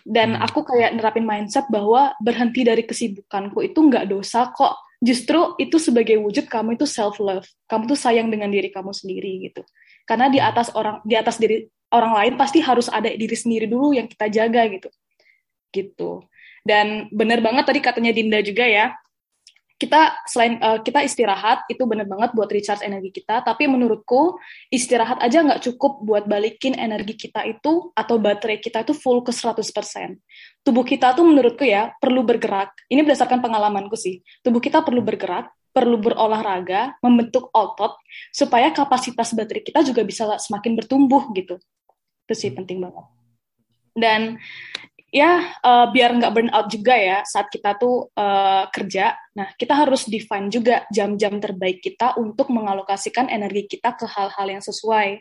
Dan 0.03 0.41
hmm. 0.41 0.45
aku 0.49 0.65
kayak 0.65 0.97
nerapin 0.97 1.29
mindset 1.29 1.69
bahwa 1.69 2.17
berhenti 2.19 2.65
dari 2.65 2.89
kesibukanku 2.89 3.61
itu 3.61 3.77
nggak 3.77 4.09
dosa 4.09 4.49
kok. 4.51 4.81
Justru 5.03 5.59
itu 5.61 5.77
sebagai 5.77 6.17
wujud 6.17 6.49
kamu 6.49 6.81
itu 6.81 6.89
self 6.89 7.21
love. 7.21 7.45
Kamu 7.69 7.85
tuh 7.85 7.99
sayang 7.99 8.33
dengan 8.33 8.49
diri 8.49 8.73
kamu 8.73 8.97
sendiri 8.97 9.53
gitu. 9.53 9.63
Karena 10.09 10.27
di 10.29 10.39
atas 10.43 10.75
orang 10.75 11.01
di 11.07 11.15
atas 11.15 11.39
diri 11.39 11.67
orang 11.93 12.13
lain 12.17 12.33
pasti 12.41 12.59
harus 12.65 12.89
ada 12.89 13.13
diri 13.13 13.37
sendiri 13.37 13.69
dulu 13.69 13.93
yang 13.93 14.09
kita 14.09 14.27
jaga 14.33 14.67
gitu. 14.69 14.89
Gitu. 15.73 16.11
Dan 16.63 17.11
benar 17.11 17.43
banget 17.43 17.65
tadi 17.67 17.81
katanya 17.83 18.15
Dinda 18.15 18.39
juga 18.39 18.63
ya, 18.63 18.95
kita 19.83 20.15
selain 20.31 20.63
uh, 20.63 20.79
kita 20.79 21.03
istirahat 21.03 21.67
itu 21.67 21.83
bener 21.91 22.07
banget 22.07 22.31
buat 22.39 22.47
recharge 22.47 22.87
energi 22.87 23.11
kita. 23.11 23.43
Tapi 23.43 23.67
menurutku 23.67 24.39
istirahat 24.71 25.19
aja 25.19 25.43
nggak 25.43 25.63
cukup 25.67 26.07
buat 26.07 26.25
balikin 26.31 26.79
energi 26.79 27.19
kita 27.19 27.43
itu 27.51 27.91
atau 27.93 28.17
baterai 28.23 28.63
kita 28.63 28.87
itu 28.87 28.95
full 28.95 29.27
ke 29.27 29.35
100% 29.35 29.59
tubuh 30.63 30.87
kita 30.87 31.11
tuh 31.19 31.27
menurutku 31.27 31.67
ya 31.67 31.91
perlu 31.99 32.23
bergerak. 32.23 32.71
Ini 32.87 33.03
berdasarkan 33.03 33.43
pengalamanku 33.43 33.99
sih. 33.99 34.23
Tubuh 34.41 34.63
kita 34.63 34.87
perlu 34.87 35.03
bergerak 35.03 35.51
perlu 35.73 35.97
berolahraga 35.99 36.95
membentuk 37.01 37.49
otot 37.51 37.97
supaya 38.31 38.71
kapasitas 38.71 39.33
baterai 39.33 39.65
kita 39.65 39.81
juga 39.83 40.05
bisa 40.05 40.29
semakin 40.37 40.77
bertumbuh 40.77 41.33
gitu 41.33 41.57
itu 42.29 42.35
sih 42.37 42.53
penting 42.53 42.85
banget 42.85 43.05
dan 43.97 44.41
ya 45.13 45.53
uh, 45.61 45.93
biar 45.93 46.17
nggak 46.17 46.33
burn 46.33 46.51
out 46.57 46.73
juga 46.73 46.97
ya 46.97 47.19
saat 47.29 47.53
kita 47.53 47.77
tuh 47.77 48.09
uh, 48.17 48.65
kerja. 48.73 49.13
Nah, 49.37 49.53
kita 49.61 49.77
harus 49.77 50.09
define 50.09 50.49
juga 50.49 50.89
jam-jam 50.89 51.37
terbaik 51.37 51.85
kita 51.85 52.17
untuk 52.17 52.49
mengalokasikan 52.49 53.29
energi 53.29 53.77
kita 53.77 53.93
ke 53.93 54.09
hal-hal 54.09 54.47
yang 54.49 54.65
sesuai. 54.65 55.21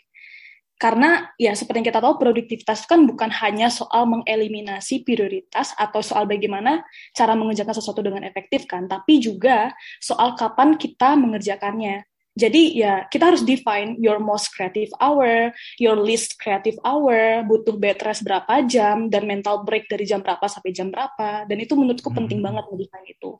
Karena 0.81 1.29
ya 1.37 1.53
seperti 1.53 1.85
yang 1.85 1.89
kita 1.93 2.01
tahu 2.01 2.17
produktivitas 2.17 2.89
kan 2.89 3.05
bukan 3.05 3.29
hanya 3.29 3.69
soal 3.69 4.09
mengeliminasi 4.09 5.05
prioritas 5.05 5.77
atau 5.77 6.01
soal 6.01 6.25
bagaimana 6.25 6.81
cara 7.13 7.37
mengerjakan 7.37 7.77
sesuatu 7.77 8.01
dengan 8.01 8.25
efektif 8.25 8.65
kan, 8.65 8.89
tapi 8.89 9.21
juga 9.21 9.77
soal 10.01 10.33
kapan 10.33 10.81
kita 10.81 11.13
mengerjakannya. 11.21 12.01
Jadi 12.33 12.81
ya 12.81 13.05
kita 13.05 13.29
harus 13.29 13.45
define 13.45 13.93
your 14.01 14.17
most 14.17 14.49
creative 14.57 14.89
hour, 14.97 15.53
your 15.77 16.01
least 16.01 16.41
creative 16.41 16.81
hour, 16.81 17.45
butuh 17.45 17.77
bed 17.77 18.01
rest 18.01 18.25
berapa 18.25 18.65
jam, 18.65 19.05
dan 19.05 19.29
mental 19.29 19.61
break 19.61 19.85
dari 19.85 20.09
jam 20.09 20.25
berapa 20.25 20.49
sampai 20.49 20.73
jam 20.73 20.89
berapa. 20.89 21.45
Dan 21.45 21.61
itu 21.61 21.77
menurutku 21.77 22.09
hmm. 22.09 22.17
penting 22.25 22.41
banget 22.41 22.65
mendefine 22.65 23.05
itu. 23.05 23.37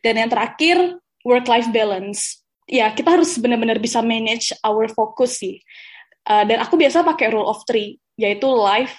Dan 0.00 0.24
yang 0.24 0.32
terakhir, 0.32 0.96
work-life 1.20 1.68
balance. 1.68 2.40
Ya, 2.64 2.88
kita 2.96 3.20
harus 3.20 3.36
benar-benar 3.36 3.76
bisa 3.76 4.00
manage 4.00 4.56
our 4.64 4.88
focus 4.88 5.36
sih. 5.36 5.60
Uh, 6.22 6.44
dan 6.46 6.62
aku 6.62 6.78
biasa 6.78 7.02
pakai 7.02 7.34
rule 7.34 7.48
of 7.48 7.62
three, 7.66 7.98
yaitu 8.14 8.46
life, 8.46 8.94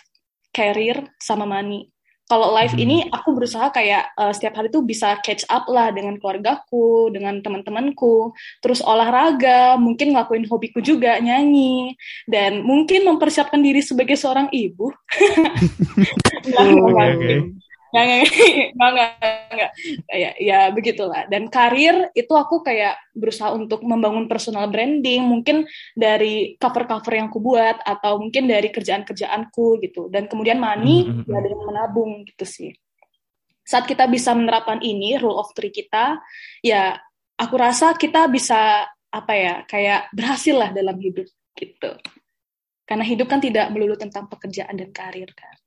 career, 0.51 1.07
sama 1.19 1.47
money 1.47 1.93
kalau 2.23 2.55
live 2.55 2.71
hmm. 2.71 2.83
ini 2.87 2.97
aku 3.11 3.35
berusaha 3.35 3.67
kayak 3.69 4.15
uh, 4.15 4.31
setiap 4.31 4.55
hari 4.55 4.71
tuh 4.71 4.81
bisa 4.81 5.19
catch 5.19 5.43
up 5.51 5.67
lah 5.67 5.91
dengan 5.91 6.15
keluargaku, 6.17 7.11
dengan 7.11 7.43
teman-temanku, 7.43 8.31
terus 8.63 8.79
olahraga, 8.79 9.75
mungkin 9.75 10.15
ngelakuin 10.15 10.47
hobiku 10.47 10.79
juga 10.79 11.19
nyanyi, 11.19 11.99
dan 12.25 12.63
mungkin 12.63 13.03
mempersiapkan 13.05 13.59
diri 13.59 13.83
sebagai 13.83 14.15
seorang 14.15 14.47
ibu. 14.55 14.87
nah, 16.55 16.67
oh, 16.73 16.95
okay 16.95 17.62
nggak 17.93 18.05
nggak 18.73 18.91
nggak. 18.93 19.11
Nggak 19.53 19.71
ya 20.09 20.31
ya 20.41 20.59
begitulah. 20.73 21.29
Dan 21.29 21.45
karir 21.53 22.09
itu 22.17 22.33
aku 22.33 22.65
kayak 22.65 22.97
berusaha 23.13 23.53
untuk 23.53 23.85
membangun 23.85 24.25
personal 24.25 24.65
branding. 24.73 25.21
Mungkin 25.21 25.69
dari 25.93 26.57
cover 26.57 26.89
cover 26.89 27.13
yang 27.13 27.29
aku 27.29 27.37
buat 27.37 27.77
atau 27.85 28.17
mungkin 28.17 28.49
dari 28.49 28.73
kerjaan 28.73 29.05
kerjaanku 29.05 29.77
gitu. 29.85 30.09
Dan 30.09 30.25
kemudian 30.25 30.57
money 30.57 31.05
mm 31.05 31.23
-hmm. 31.23 31.29
ya 31.29 31.39
dengan 31.45 31.61
menabung 31.69 32.25
gitu 32.25 32.45
sih. 32.49 32.73
Saat 33.63 33.85
kita 33.85 34.09
bisa 34.09 34.33
menerapkan 34.33 34.81
ini 34.81 35.15
rule 35.21 35.37
of 35.37 35.53
three 35.53 35.71
kita 35.71 36.19
ya 36.65 36.97
aku 37.37 37.55
rasa 37.55 37.93
kita 37.95 38.25
bisa 38.27 38.89
apa 39.13 39.33
ya 39.37 39.55
kayak 39.69 40.09
berhasil 40.09 40.57
lah 40.57 40.73
dalam 40.73 40.97
hidup 40.97 41.29
gitu. 41.53 41.91
Karena 42.83 43.05
hidup 43.07 43.29
kan 43.31 43.39
tidak 43.39 43.71
melulu 43.71 43.95
tentang 43.95 44.27
pekerjaan 44.27 44.75
dan 44.75 44.91
karir 44.91 45.31
kan 45.31 45.62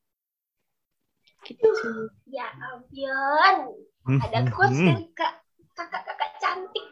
gitu 1.46 1.70
ya 2.30 2.46
ampun 2.58 3.56
Hmm, 4.06 4.22
ada 4.22 4.38
hmm, 4.46 4.54
quotes 4.54 4.78
hmm. 4.78 4.86
dari 4.86 5.06
kak 5.18 5.32
kakak-kakak 5.74 6.30
cantik 6.38 6.86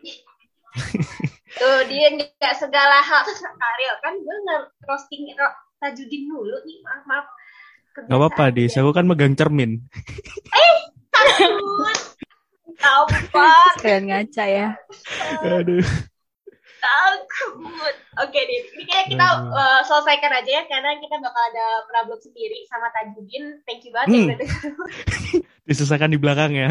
tuh 1.63 1.79
dia 1.87 2.11
nggak 2.11 2.55
segala 2.59 2.99
hal 3.07 3.23
karir 3.31 3.95
kan 4.03 4.15
gue 4.19 4.37
nggak 4.51 4.63
roasting 4.91 5.31
ro- 5.39 5.59
Tajudin 5.79 6.27
dulu 6.27 6.59
nih 6.67 6.83
maaf 6.83 7.03
maaf 7.07 7.27
Gak 7.95 8.11
apa-apa, 8.11 8.51
Dis. 8.51 8.75
Aku 8.75 8.91
kan 8.91 9.07
megang 9.07 9.39
cermin. 9.39 9.79
takut 11.15 11.99
Tampar, 12.83 13.71
Kalian 13.79 14.03
ngaca 14.11 14.45
ya. 14.51 14.69
Aduh. 15.47 15.79
Takut. 16.85 17.95
Oke 18.21 18.41
deh, 18.41 18.61
ini 18.77 18.85
kayak 18.85 19.07
kita 19.09 19.27
uh, 19.49 19.81
selesaikan 19.83 20.33
aja 20.33 20.51
ya 20.51 20.63
karena 20.65 21.01
kita 21.01 21.17
bakal 21.17 21.43
ada 21.49 21.67
problem 21.89 22.19
sendiri 22.21 22.61
sama 22.69 22.93
Tajudin. 22.93 23.65
Thank 23.65 23.89
you 23.89 23.93
banget 23.93 24.09
ya 24.13 24.21
Hmm. 24.21 24.29
denger. 24.37 24.73
Diselesaikan 25.69 26.13
di 26.13 26.21
belakang 26.21 26.53
ya. 26.53 26.69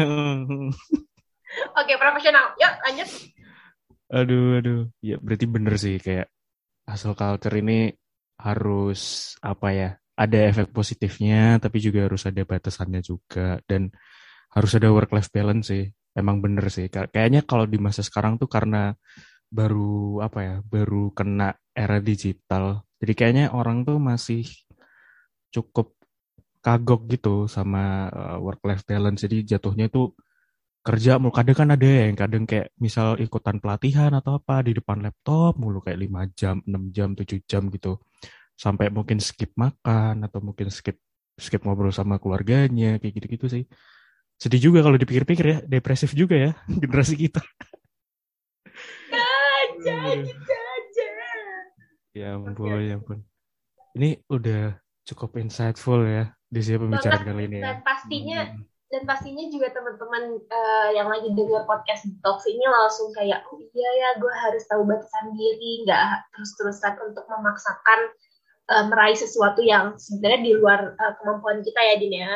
Oke, 1.78 1.92
profesional. 1.96 2.54
Yuk, 2.58 2.72
lanjut. 2.82 3.08
Aduh, 4.10 4.58
aduh. 4.58 4.80
Ya 5.00 5.16
berarti 5.18 5.46
bener 5.46 5.74
sih 5.74 5.96
kayak 5.98 6.30
hustle 6.86 7.14
culture 7.14 7.54
ini 7.54 7.90
harus 8.38 9.34
apa 9.40 9.68
ya? 9.70 9.90
Ada 10.14 10.54
efek 10.54 10.70
positifnya, 10.70 11.58
tapi 11.58 11.82
juga 11.82 12.06
harus 12.06 12.22
ada 12.22 12.38
batasannya 12.46 13.02
juga 13.02 13.58
dan 13.66 13.90
harus 14.54 14.70
ada 14.78 14.94
work 14.94 15.10
life 15.10 15.30
balance 15.34 15.74
sih. 15.74 15.90
Emang 16.14 16.38
bener 16.38 16.70
sih. 16.70 16.86
Kay- 16.86 17.10
Kayaknya 17.10 17.42
kalau 17.42 17.66
di 17.66 17.82
masa 17.82 18.06
sekarang 18.06 18.38
tuh 18.38 18.46
karena 18.46 18.94
baru 19.54 20.18
apa 20.26 20.38
ya? 20.42 20.56
Baru 20.66 21.14
kena 21.14 21.54
era 21.70 22.02
digital. 22.02 22.82
Jadi 22.98 23.12
kayaknya 23.14 23.44
orang 23.54 23.86
tuh 23.86 24.02
masih 24.02 24.42
cukup 25.54 25.94
kagok 26.64 27.06
gitu 27.12 27.46
sama 27.46 28.10
work 28.42 28.60
life 28.66 28.82
balance. 28.88 29.22
Jadi 29.22 29.46
jatuhnya 29.46 29.86
tuh 29.86 30.18
kerja 30.84 31.16
mulu 31.16 31.32
kadang 31.32 31.56
kan 31.56 31.68
ada 31.72 31.88
yang 31.88 32.12
kadang 32.12 32.44
kayak 32.44 32.68
misal 32.76 33.16
ikutan 33.16 33.56
pelatihan 33.56 34.12
atau 34.12 34.36
apa 34.36 34.60
di 34.66 34.76
depan 34.76 35.00
laptop 35.00 35.56
mulu 35.56 35.80
kayak 35.80 35.96
5 35.96 36.22
jam, 36.36 36.56
6 36.66 36.92
jam, 36.92 37.08
7 37.16 37.40
jam 37.48 37.62
gitu. 37.72 38.02
Sampai 38.52 38.92
mungkin 38.92 39.18
skip 39.22 39.56
makan 39.56 40.28
atau 40.28 40.44
mungkin 40.44 40.68
skip 40.68 41.00
skip 41.40 41.64
ngobrol 41.64 41.90
sama 41.90 42.20
keluarganya 42.20 43.00
kayak 43.00 43.12
gitu-gitu 43.16 43.46
sih. 43.48 43.64
Sedih 44.36 44.70
juga 44.70 44.84
kalau 44.84 44.98
dipikir-pikir 44.98 45.46
ya, 45.46 45.58
depresif 45.64 46.12
juga 46.12 46.36
ya 46.36 46.50
generasi 46.82 47.16
kita. 47.16 47.40
Aja, 49.92 50.22
gitu 50.24 50.52
aja. 50.54 51.08
Ya 52.14 52.26
ampun, 52.34 52.70
ya 52.80 52.94
ampun. 52.96 53.18
Ini 53.94 54.22
udah 54.30 54.78
cukup 55.04 55.36
insightful 55.36 56.00
ya 56.02 56.32
di 56.46 56.60
sini 56.62 56.78
pembicaraan 56.80 57.20
Banget. 57.20 57.34
kali 57.34 57.42
ini 57.44 57.56
ya. 57.58 57.64
Dan 57.66 57.78
pastinya 57.82 58.38
Hmm. 58.46 58.62
dan 58.94 59.02
pastinya 59.10 59.44
juga 59.50 59.74
teman-teman 59.74 60.22
eh, 60.38 60.88
yang 60.94 61.10
lagi 61.10 61.26
dengar 61.34 61.66
podcast 61.66 62.06
Talks 62.22 62.46
ini 62.46 62.62
langsung 62.62 63.10
kayak 63.10 63.42
oh 63.50 63.58
iya 63.58 63.90
ya 63.98 64.08
gue 64.22 64.30
harus 64.30 64.62
tahu 64.70 64.86
batasan 64.86 65.34
diri 65.34 65.82
nggak 65.82 66.30
terus-terusan 66.30 66.94
untuk 67.02 67.26
memaksakan 67.26 68.00
eh, 68.70 68.84
meraih 68.86 69.18
sesuatu 69.18 69.66
yang 69.66 69.98
sebenarnya 69.98 70.40
di 70.46 70.52
luar 70.54 70.94
eh, 70.94 71.12
kemampuan 71.18 71.66
kita 71.66 71.80
ya 71.82 71.94
Din 71.98 72.14
ya 72.14 72.32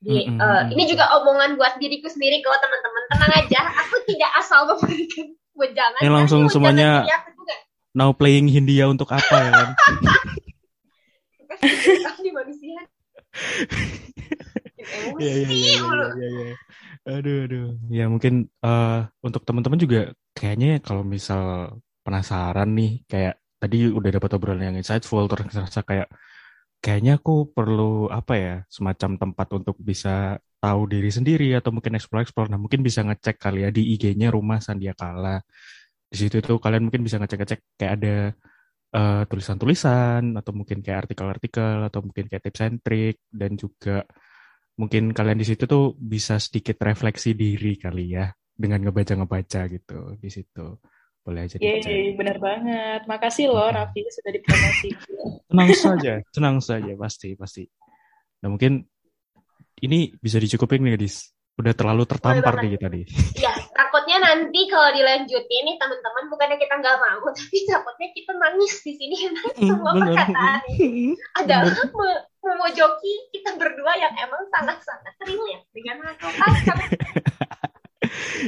Di, 0.00 0.24
Mm, 0.24 0.32
mm, 0.32 0.40
eh, 0.40 0.62
mm. 0.64 0.68
ini 0.72 0.82
juga 0.88 1.04
omongan 1.20 1.60
buat 1.60 1.76
diriku 1.76 2.08
sendiri 2.08 2.40
kok 2.40 2.56
teman-teman 2.56 3.04
tenang 3.12 3.32
aja 3.36 3.60
aku 3.84 3.96
tidak 4.08 4.30
asal 4.40 4.64
memberikan 4.72 5.36
wejangan 5.56 6.00
Ini 6.00 6.08
ya. 6.08 6.14
langsung 6.14 6.42
semuanya 6.52 6.90
diri 7.04 7.14
aku 7.14 7.30
juga. 7.38 7.56
Now 7.96 8.10
playing 8.14 8.46
Hindia 8.50 8.86
untuk 8.86 9.10
apa 9.10 9.36
ya 9.40 9.50
kan? 9.52 9.70
Manusia 12.30 12.80
Iya 15.20 15.32
iya 15.44 15.48
iya 15.50 15.72
iya 15.76 15.76
iya. 16.16 16.28
iya. 16.30 16.54
Aduh 17.06 17.36
aduh. 17.46 17.66
Ya 17.92 18.04
mungkin 18.08 18.48
eh, 18.48 19.00
untuk 19.22 19.42
teman-teman 19.44 19.78
juga 19.78 20.00
kayaknya 20.32 20.80
kalau 20.80 21.04
misal 21.04 21.76
penasaran 22.00 22.72
nih 22.74 23.04
kayak 23.06 23.34
tadi 23.60 23.92
udah 23.92 24.10
dapat 24.16 24.30
obrolan 24.40 24.72
yang 24.72 24.76
insightful 24.80 25.28
terus 25.28 25.52
kayak 25.84 26.08
kayaknya 26.80 27.20
aku 27.20 27.52
perlu 27.52 28.08
apa 28.08 28.34
ya 28.40 28.54
semacam 28.72 29.20
tempat 29.20 29.48
untuk 29.52 29.76
bisa 29.78 30.40
tahu 30.60 30.82
diri 30.92 31.08
sendiri 31.08 31.56
atau 31.56 31.72
mungkin 31.72 31.96
explore 31.96 32.22
explore. 32.22 32.52
Nah 32.52 32.60
mungkin 32.60 32.84
bisa 32.84 33.00
ngecek 33.00 33.40
kali 33.40 33.64
ya 33.64 33.70
di 33.72 33.96
IG-nya 33.96 34.28
Rumah 34.28 34.60
Sandiakala. 34.60 35.40
Di 36.06 36.16
situ 36.20 36.44
tuh 36.44 36.60
kalian 36.60 36.86
mungkin 36.86 37.00
bisa 37.00 37.16
ngecek-ngecek 37.16 37.60
kayak 37.80 37.92
ada 37.96 38.16
eh, 38.92 39.22
tulisan-tulisan 39.24 40.36
atau 40.36 40.52
mungkin 40.52 40.84
kayak 40.84 41.08
artikel-artikel 41.08 41.88
atau 41.88 42.00
mungkin 42.04 42.28
kayak 42.28 42.42
tips 42.44 42.60
and 42.60 42.78
trick 42.84 43.16
dan 43.32 43.56
juga 43.56 44.04
mungkin 44.76 45.16
kalian 45.16 45.40
di 45.40 45.46
situ 45.48 45.64
tuh 45.64 45.96
bisa 45.96 46.36
sedikit 46.36 46.76
refleksi 46.84 47.32
diri 47.32 47.80
kali 47.80 48.16
ya 48.16 48.28
dengan 48.52 48.84
ngebaca-ngebaca 48.84 49.60
gitu 49.72 50.20
di 50.20 50.28
situ. 50.28 50.76
Boleh 51.24 51.48
aja. 51.48 51.56
Yeay, 51.60 52.16
benar 52.16 52.36
banget. 52.40 53.04
Makasih 53.08 53.52
loh. 53.52 53.68
Raffi 53.68 54.04
sudah 54.08 54.32
dipromosi. 54.32 54.88
Tenang 55.48 55.70
saja, 55.76 56.12
tenang 56.32 56.56
saja 56.60 56.92
pasti 56.96 57.36
pasti. 57.36 57.64
Nah 58.40 58.48
mungkin 58.48 58.84
ini 59.80 60.14
bisa 60.16 60.36
dicukupin 60.40 60.84
nih, 60.84 61.00
Dis. 61.00 61.32
Udah 61.60 61.76
terlalu 61.76 62.08
tertampar 62.08 62.56
nih 62.64 62.78
kita 62.78 62.88
nih. 62.88 63.04
Ya, 63.36 63.52
takutnya 63.76 64.16
nanti 64.22 64.64
kalau 64.72 64.88
dilanjutin 64.96 65.62
nih 65.68 65.76
teman-teman 65.76 66.24
bukannya 66.32 66.56
kita 66.56 66.74
nggak 66.80 66.96
mau, 66.96 67.26
tapi 67.36 67.56
takutnya 67.68 68.08
kita 68.16 68.32
nangis 68.38 68.72
di 68.80 68.92
sini 68.96 69.14
karena 69.28 69.42
semua 69.60 69.92
Bener. 69.92 70.16
perkataan 70.16 70.60
ini 70.72 71.12
adalah 71.36 71.68
me- 71.68 72.24
memojoki 72.40 73.14
kita 73.36 73.60
berdua 73.60 73.92
yang 74.00 74.14
emang 74.16 74.40
sangat-sangat 74.48 75.14
relate 75.28 75.68
dengan 75.76 75.96
hal 76.06 76.16
kacang. 76.16 76.80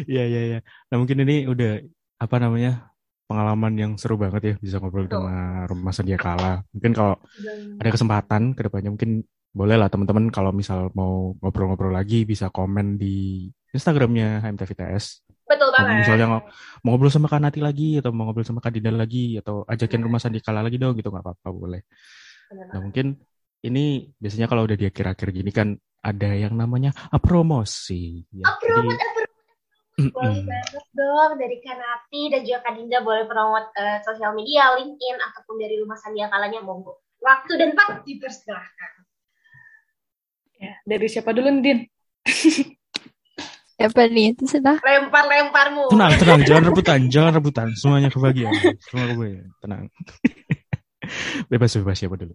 Iya 0.08 0.24
iya 0.24 0.40
iya. 0.48 0.58
Nah 0.88 0.96
mungkin 0.96 1.20
ini 1.22 1.44
udah 1.44 1.84
apa 2.16 2.36
namanya 2.40 2.92
pengalaman 3.28 3.72
yang 3.76 3.92
seru 4.00 4.16
banget 4.16 4.42
ya 4.44 4.54
bisa 4.60 4.76
ngobrol 4.80 5.08
sama 5.08 5.68
Rumah 5.68 5.92
Sandiakala. 5.92 6.64
Mungkin 6.72 6.92
kalau 6.96 7.14
ada 7.80 7.90
kesempatan 7.92 8.56
ke 8.56 8.60
depannya 8.68 8.90
mungkin 8.92 9.24
boleh 9.53 9.76
lah 9.76 9.92
teman-teman 9.92 10.32
kalau 10.32 10.48
misal 10.50 10.88
mau 10.96 11.36
ngobrol-ngobrol 11.38 11.92
lagi 11.92 12.24
bisa 12.24 12.48
komen 12.48 12.96
di 12.96 13.46
Instagramnya 13.68 14.40
HMTVTS. 14.40 15.28
Betul 15.44 15.68
Kalau 15.68 15.84
banget. 15.84 16.00
misalnya 16.00 16.26
ngo- 16.28 16.44
mau 16.80 16.88
ngobrol 16.96 17.12
sama 17.12 17.28
Kanati 17.28 17.61
lagi 17.61 18.00
atau 18.00 18.11
mau 18.16 18.24
ngobrol 18.24 18.44
sama 18.44 18.64
Kadinda 18.64 18.88
lagi 18.88 19.36
atau 19.36 19.68
ajakin 19.68 20.00
Rumah 20.00 20.20
Sandiakala 20.20 20.64
lagi 20.64 20.80
dong 20.80 20.96
gitu 20.96 21.12
nggak 21.12 21.20
apa-apa 21.20 21.48
boleh. 21.53 21.82
Nah 22.53 22.80
mungkin 22.80 23.16
ini 23.61 24.09
biasanya 24.16 24.48
kalau 24.48 24.64
udah 24.64 24.76
di 24.76 24.88
akhir-akhir 24.88 25.28
gini 25.30 25.53
kan 25.53 25.76
ada 26.00 26.30
yang 26.32 26.57
namanya 26.57 26.90
promosi. 27.20 28.24
Ya, 28.32 28.48
Approve, 28.48 28.96
jadi- 28.96 29.30
Boleh 29.92 30.40
banget 30.48 30.84
dong 30.96 31.32
dari 31.36 31.61
Kanati 31.61 32.32
dan 32.32 32.40
juga 32.48 32.64
Kak 32.64 32.72
Dinda 32.80 33.05
boleh 33.05 33.28
promote 33.28 33.68
eh, 33.76 34.00
sosial 34.00 34.32
media, 34.32 34.72
LinkedIn 34.72 35.20
ataupun 35.20 35.61
dari 35.61 35.76
rumah 35.76 36.00
sandiakalanya 36.00 36.64
monggo. 36.64 37.05
Waktu 37.20 37.53
dan 37.61 37.76
tempat 37.76 38.00
dipersilahkan. 38.03 38.90
Ya, 40.62 40.74
dari 40.86 41.06
siapa 41.10 41.34
dulu, 41.34 41.50
Din? 41.58 41.82
Apa 43.82 44.06
nih 44.06 44.38
itu 44.38 44.46
sudah? 44.46 44.78
Lempar-lemparmu. 44.78 45.90
Tenang, 45.90 46.12
tenang, 46.14 46.40
jangan 46.46 46.62
rebutan, 46.70 47.00
jangan 47.10 47.32
rebutan. 47.34 47.68
Semuanya 47.74 48.14
kebagian, 48.14 48.54
semua 48.78 49.10
kebagian. 49.10 49.50
Tenang. 49.58 49.90
bebas, 51.50 51.74
bebas 51.82 51.96
siapa 51.98 52.14
dulu. 52.14 52.34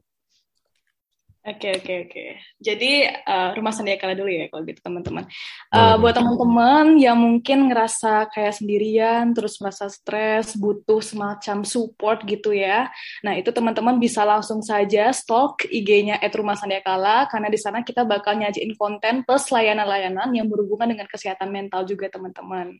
Oke 1.47 1.79
oke 1.79 1.93
oke. 2.11 2.23
Jadi 2.59 3.07
eh, 3.07 3.49
rumah 3.55 3.71
sandiakala 3.71 4.19
dulu 4.19 4.27
ya 4.27 4.51
kalau 4.51 4.67
gitu 4.67 4.83
teman-teman. 4.83 5.23
Boleh. 5.71 5.95
buat 6.03 6.13
teman-teman 6.19 6.99
yang 6.99 7.15
mungkin 7.15 7.71
ngerasa 7.71 8.27
kayak 8.35 8.59
sendirian, 8.59 9.31
terus 9.31 9.55
merasa 9.63 9.87
stres, 9.87 10.59
butuh 10.59 10.99
semacam 10.99 11.63
support 11.63 12.27
gitu 12.27 12.51
ya. 12.51 12.91
Nah 13.23 13.39
itu 13.39 13.47
teman-teman 13.55 13.95
bisa 13.95 14.27
langsung 14.27 14.59
saja 14.59 15.07
stalk 15.15 15.63
IG-nya 15.71 16.19
@rumahsandiakala 16.19 17.31
karena 17.31 17.47
di 17.47 17.59
sana 17.63 17.79
kita 17.79 18.03
bakal 18.03 18.35
nyajiin 18.35 18.75
konten 18.75 19.23
plus 19.23 19.47
layanan-layanan 19.47 20.27
yang 20.35 20.51
berhubungan 20.51 20.91
dengan 20.91 21.07
kesehatan 21.07 21.47
mental 21.47 21.87
juga 21.87 22.11
teman-teman. 22.11 22.75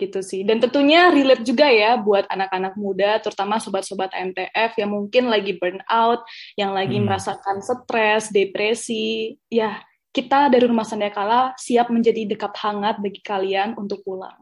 Gitu 0.00 0.18
sih. 0.24 0.42
Dan 0.42 0.58
tentunya 0.58 1.14
relate 1.14 1.46
juga 1.46 1.70
ya 1.70 1.94
buat 1.94 2.26
anak-anak 2.26 2.74
muda, 2.74 3.22
terutama 3.22 3.62
sobat-sobat 3.62 4.10
MTF 4.16 4.74
yang 4.82 4.90
mungkin 4.90 5.30
lagi 5.30 5.54
burnout, 5.60 6.26
yang 6.58 6.74
lagi 6.74 6.98
Hmm. 6.98 7.06
merasakan 7.06 7.60
stres, 7.60 7.99
depresi, 8.32 9.36
ya 9.48 9.80
kita 10.10 10.50
dari 10.50 10.66
Rumah 10.66 10.86
Sandiakala 10.86 11.54
siap 11.54 11.88
menjadi 11.94 12.26
dekat 12.26 12.54
hangat 12.58 12.98
bagi 12.98 13.22
kalian 13.22 13.78
untuk 13.78 14.02
pulang. 14.02 14.34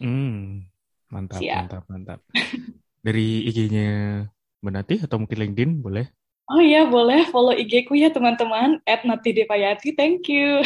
Hmm, 0.00 0.64
mantap, 1.12 1.40
Siap. 1.44 1.68
mantap, 1.68 1.84
mantap. 1.92 2.20
Dari 3.04 3.44
IG-nya 3.48 4.24
Mbak 4.64 4.72
Nati 4.72 4.94
atau 5.04 5.16
mungkin 5.20 5.38
LinkedIn 5.40 5.72
boleh? 5.84 6.08
Oh 6.50 6.58
iya, 6.58 6.88
boleh 6.88 7.30
follow 7.30 7.54
IG 7.54 7.86
ku 7.86 7.94
ya 7.94 8.10
teman-teman, 8.10 8.82
at 8.82 9.06
Nati 9.06 9.30
Depayanti, 9.30 9.94
thank 9.94 10.26
you. 10.26 10.64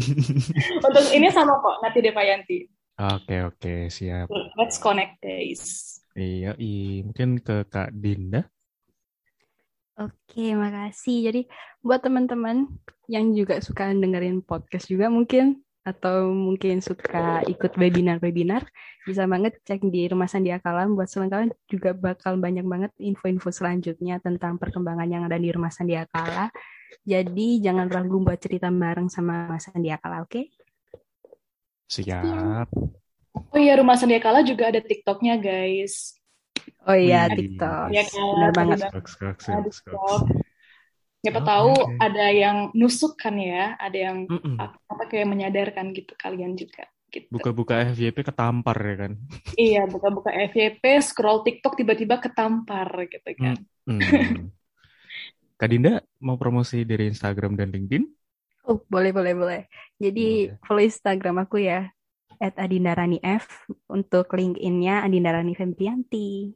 untuk 0.88 1.06
ini 1.14 1.30
sama 1.30 1.60
kok, 1.62 1.78
Nati 1.84 2.00
Depayanti. 2.02 2.58
Oke, 2.98 3.36
oke, 3.46 3.74
siap. 3.92 4.26
Let's 4.58 4.82
connect 4.82 5.20
guys. 5.22 5.94
Iya, 6.12 6.56
iya. 6.60 7.04
Mungkin 7.06 7.40
ke 7.40 7.64
Kak 7.68 7.92
Dinda. 7.96 8.44
Oke, 10.00 10.56
makasih. 10.56 11.28
Jadi 11.28 11.40
buat 11.84 12.00
teman-teman 12.00 12.64
yang 13.12 13.36
juga 13.36 13.60
suka 13.60 13.92
dengerin 13.92 14.40
podcast 14.40 14.88
juga 14.88 15.12
mungkin 15.12 15.60
atau 15.82 16.30
mungkin 16.30 16.78
suka 16.78 17.42
ikut 17.50 17.74
webinar-webinar, 17.74 18.62
bisa 19.02 19.26
banget 19.26 19.58
cek 19.66 19.82
di 19.90 20.06
Rumah 20.06 20.30
Sandia 20.30 20.62
Kalam. 20.62 20.94
Buat 20.94 21.10
kalian 21.10 21.50
juga 21.66 21.90
bakal 21.92 22.38
banyak 22.38 22.62
banget 22.62 22.92
info-info 23.02 23.50
selanjutnya 23.50 24.22
tentang 24.22 24.56
perkembangan 24.56 25.10
yang 25.10 25.22
ada 25.26 25.36
di 25.36 25.50
Rumah 25.50 25.74
Sandia 25.74 26.06
Kala. 26.06 26.48
Jadi 27.02 27.58
jangan 27.58 27.90
ragu 27.90 28.22
buat 28.22 28.38
cerita 28.38 28.70
bareng 28.70 29.10
sama 29.10 29.50
Mas 29.50 29.66
Sandia 29.66 29.98
Kala, 29.98 30.22
oke? 30.22 30.30
Okay? 30.30 30.44
Siap. 31.90 32.68
Oh 33.34 33.58
iya, 33.60 33.76
Rumah 33.76 33.98
Sandia 33.98 34.22
Kala 34.22 34.46
juga 34.46 34.70
ada 34.70 34.80
TikToknya, 34.80 35.36
guys. 35.36 36.21
Oh 36.88 36.96
iya, 36.96 37.30
TikTok. 37.30 37.94
Iya 37.94 38.02
kan? 38.10 38.26
Benar 38.36 38.50
banget. 38.54 38.78
TikTok. 38.90 39.36
Siapa 41.22 41.38
oh, 41.38 41.46
tahu 41.46 41.70
okay. 41.78 41.98
ada 42.02 42.26
yang 42.34 42.56
nusuk 42.74 43.14
kan 43.14 43.38
ya, 43.38 43.78
ada 43.78 43.94
yang 43.94 44.26
mm 44.26 44.40
-mm. 44.42 44.56
apa 44.58 45.02
kayak 45.06 45.30
menyadarkan 45.30 45.94
gitu 45.94 46.18
kalian 46.18 46.58
juga. 46.58 46.90
Gitu. 47.12 47.30
Buka-buka 47.30 47.92
FYP 47.94 48.26
ketampar 48.26 48.74
ya 48.82 48.96
kan? 49.06 49.12
iya, 49.60 49.82
buka-buka 49.86 50.34
FYP, 50.50 50.82
scroll 51.04 51.46
TikTok 51.46 51.78
tiba-tiba 51.78 52.18
ketampar 52.18 52.90
gitu 53.06 53.30
kan. 53.38 53.54
Mm 53.86 54.00
-mm. 54.02 54.50
Kak 55.62 55.70
Dinda 55.70 56.02
mau 56.18 56.34
promosi 56.34 56.82
dari 56.82 57.06
Instagram 57.06 57.54
dan 57.54 57.70
LinkedIn? 57.70 58.02
Oh, 58.66 58.82
boleh, 58.90 59.14
boleh, 59.14 59.32
boleh. 59.38 59.60
Jadi 60.02 60.50
oh, 60.50 60.58
follow 60.66 60.82
Instagram 60.82 61.46
aku 61.46 61.62
ya, 61.62 61.86
at 62.42 62.58
Adindarani 62.58 63.22
F. 63.22 63.70
Untuk 63.86 64.34
LinkedIn-nya 64.34 65.06
Adindarani 65.06 65.54
Febrianti. 65.54 66.50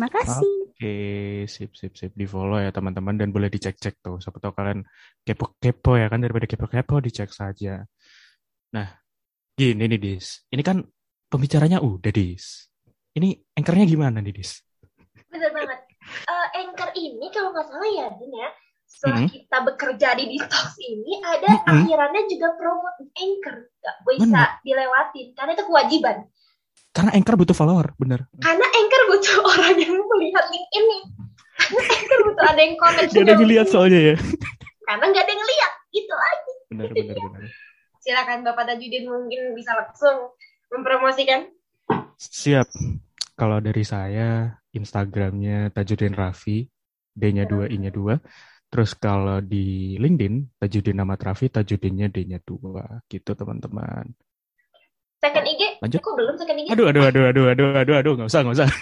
Makasih. 0.00 0.72
Oke, 0.72 0.80
okay. 0.80 1.32
sip, 1.44 1.76
sip, 1.76 1.92
sip. 1.92 2.12
Di 2.16 2.24
follow 2.24 2.56
ya 2.60 2.72
teman-teman 2.72 3.20
dan 3.20 3.28
boleh 3.28 3.52
dicek-cek 3.52 4.00
tuh. 4.00 4.16
Siapa 4.16 4.40
tahu 4.40 4.56
kalian 4.56 4.80
kepo-kepo 5.24 6.00
ya 6.00 6.08
kan 6.08 6.24
daripada 6.24 6.48
kepo-kepo 6.48 7.00
dicek 7.04 7.28
saja. 7.32 7.84
Nah, 8.72 8.88
gini 9.56 9.84
nih 9.88 10.00
Dis. 10.00 10.48
Ini 10.48 10.62
kan 10.64 10.80
pembicaranya 11.28 11.84
udah 11.84 12.12
Dis. 12.12 12.68
Ini 13.16 13.36
anchornya 13.56 13.84
gimana 13.88 14.24
nih 14.24 14.34
Dis? 14.36 14.64
Bener 15.28 15.50
banget. 15.50 15.80
Uh, 16.26 16.48
anchor 16.58 16.90
ini 16.96 17.26
kalau 17.32 17.54
nggak 17.54 17.66
salah 17.70 17.90
ya 17.90 18.06
Din 18.18 18.32
ya, 18.34 18.48
setelah 18.90 19.22
mm 19.22 19.26
-hmm. 19.30 19.36
kita 19.38 19.58
bekerja 19.62 20.08
di 20.18 20.24
detox 20.34 20.74
ini 20.82 21.22
ada 21.22 21.46
mm 21.46 21.58
-hmm. 21.62 21.70
akhirannya 21.70 22.22
juga 22.26 22.48
promote 22.58 22.98
anchor 23.14 23.56
nggak 23.70 23.96
bisa 24.02 24.26
Bener. 24.26 24.48
dilewatin 24.66 25.26
karena 25.38 25.52
itu 25.54 25.64
kewajiban 25.64 26.16
karena 26.90 27.10
Anchor 27.14 27.38
butuh 27.38 27.54
follower, 27.54 27.94
bener. 28.02 28.26
Karena 28.42 28.66
Anchor 28.66 29.02
butuh 29.14 29.36
orang 29.54 29.78
yang 29.78 29.94
melihat 29.94 30.44
link 30.50 30.66
ini. 30.74 30.98
Karena 31.54 31.86
Anchor 31.86 32.20
butuh 32.26 32.44
ada 32.50 32.60
yang 32.60 32.74
komen. 32.74 33.04
Gak 33.06 33.22
ada 33.22 33.32
yang 33.38 33.46
lihat 33.46 33.66
soalnya 33.70 34.00
ya. 34.02 34.16
Karena 34.82 35.04
gak 35.14 35.22
ada 35.22 35.30
yang 35.30 35.46
lihat, 35.46 35.72
itu 35.94 36.14
aja. 36.14 36.52
Benar, 36.70 36.88
benar, 36.90 37.16
benar. 37.16 37.42
Silakan 38.00 38.38
Bapak 38.42 38.64
Tajudin 38.66 39.06
mungkin 39.06 39.40
bisa 39.54 39.70
langsung 39.78 40.34
mempromosikan. 40.74 41.46
Siap. 42.18 42.66
Kalau 43.38 43.62
dari 43.62 43.86
saya, 43.86 44.58
Instagramnya 44.74 45.70
Tajudin 45.70 46.16
Raffi, 46.18 46.66
D-nya 47.14 47.46
2, 47.46 47.70
I-nya 47.70 47.94
2. 47.94 48.18
Terus 48.70 48.94
kalau 48.94 49.42
di 49.42 49.98
LinkedIn, 49.98 50.62
Tajudin 50.62 51.02
nama 51.02 51.18
Raffi, 51.18 51.50
Tajudinnya 51.50 52.06
D-nya 52.06 52.38
2. 52.38 53.10
Gitu 53.10 53.30
teman-teman. 53.34 54.06
Second 55.18 55.44
IG? 55.44 55.82
Lanjut. 55.82 56.00
Kok 56.00 56.14
belum 56.14 56.34
second 56.38 56.58
IG? 56.62 56.70
Aduh, 56.70 56.86
aduh, 56.86 57.02
aduh, 57.10 57.24
aduh, 57.28 57.46
aduh, 57.50 57.68
aduh, 57.74 57.96
aduh, 57.98 58.12
nggak 58.14 58.30
usah, 58.30 58.40
nggak 58.46 58.56
usah. 58.62 58.70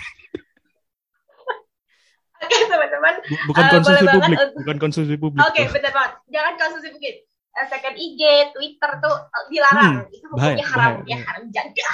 Oke, 2.38 2.54
okay, 2.54 2.70
teman-teman. 2.70 3.14
Bukan 3.50 3.64
uh, 3.64 3.70
konsumsi 3.74 4.04
publik, 4.06 4.38
untuk... 4.38 4.54
bukan 4.62 4.76
konsumsi 4.78 5.14
publik. 5.18 5.42
Oke, 5.42 5.52
okay, 5.56 5.64
benar 5.74 5.90
banget. 5.90 6.12
Jangan 6.30 6.52
konsumsi 6.54 6.88
publik. 6.94 7.16
Uh, 7.58 7.66
second 7.66 7.96
IG, 7.98 8.22
Twitter 8.54 8.90
tuh 9.02 9.16
uh, 9.24 9.44
dilarang. 9.50 9.94
Hmm, 10.04 10.14
Itu 10.14 10.26
hukumnya 10.30 10.66
haram, 10.70 10.92
bahaya, 11.02 11.10
ya 11.10 11.18
haram 11.26 11.44
jaga. 11.50 11.90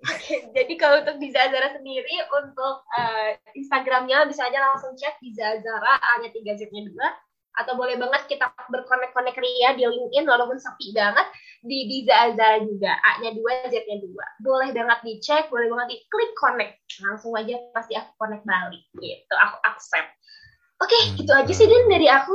Oke, 0.00 0.48
jadi 0.56 0.72
kalau 0.80 1.04
untuk 1.04 1.20
di 1.20 1.28
Zazara 1.28 1.76
sendiri, 1.76 2.24
untuk 2.32 2.76
uh, 2.88 3.30
Instagramnya 3.52 4.24
bisa 4.24 4.48
aja 4.48 4.56
langsung 4.72 4.96
cek 4.96 5.20
di 5.20 5.36
Zazara, 5.36 6.00
hanya 6.16 6.32
tiga 6.32 6.56
Z-nya 6.56 6.88
dua. 6.88 7.08
Atau 7.60 7.76
boleh 7.76 8.00
banget 8.00 8.24
kita 8.30 8.48
berkonek-konek 8.72 9.36
ria 9.36 9.76
di 9.76 9.84
LinkedIn 9.84 10.24
walaupun 10.24 10.56
sepi 10.56 10.96
banget 10.96 11.28
di 11.60 11.84
di 11.90 11.98
Zaza 12.08 12.62
juga 12.64 12.96
A-nya 13.04 13.36
dua 13.36 13.68
Z-nya 13.68 14.00
dua. 14.00 14.24
Boleh 14.40 14.72
banget 14.72 15.04
dicek 15.04 15.52
boleh 15.52 15.68
banget 15.68 15.98
diklik 15.98 16.32
connect. 16.38 16.80
Langsung 17.04 17.36
aja 17.36 17.60
pasti 17.76 17.98
aku 17.98 18.16
connect 18.16 18.46
balik 18.48 18.80
gitu. 18.96 19.34
Aku 19.36 19.56
accept. 19.66 20.08
Oke 20.80 20.88
okay, 20.88 21.02
gitu 21.20 21.32
aja 21.36 21.52
sih 21.52 21.68
Dan 21.68 21.92
dari 21.92 22.08
aku. 22.08 22.32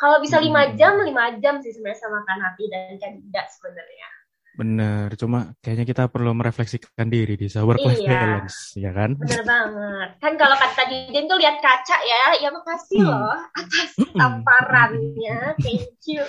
Kalau 0.00 0.22
bisa 0.24 0.40
lima 0.40 0.72
hmm. 0.72 0.78
jam 0.80 0.94
lima 1.04 1.36
jam 1.42 1.60
sih 1.60 1.74
sebenarnya 1.76 2.00
sama 2.00 2.24
Kanati 2.24 2.64
dan 2.72 2.96
kandidat 2.96 3.52
sebenarnya 3.52 4.15
Bener, 4.56 5.12
cuma 5.20 5.52
kayaknya 5.60 5.84
kita 5.84 6.02
perlu 6.08 6.32
merefleksikan 6.32 7.12
diri 7.12 7.36
di 7.36 7.44
work 7.60 7.76
life 7.76 8.00
iya, 8.00 8.08
balance, 8.08 8.56
ya 8.72 8.88
kan? 8.88 9.12
Bener 9.12 9.44
banget. 9.44 10.08
Kan 10.16 10.32
kalau 10.40 10.56
kata 10.56 10.82
Didin 10.88 11.28
tuh 11.28 11.36
lihat 11.36 11.60
kaca 11.60 11.98
ya, 12.00 12.40
ya 12.40 12.48
makasih 12.48 13.04
hmm. 13.04 13.12
loh 13.12 13.36
atas 13.52 13.90
hmm. 14.00 14.16
tamparannya, 14.16 15.36
thank 15.60 16.00
you. 16.08 16.24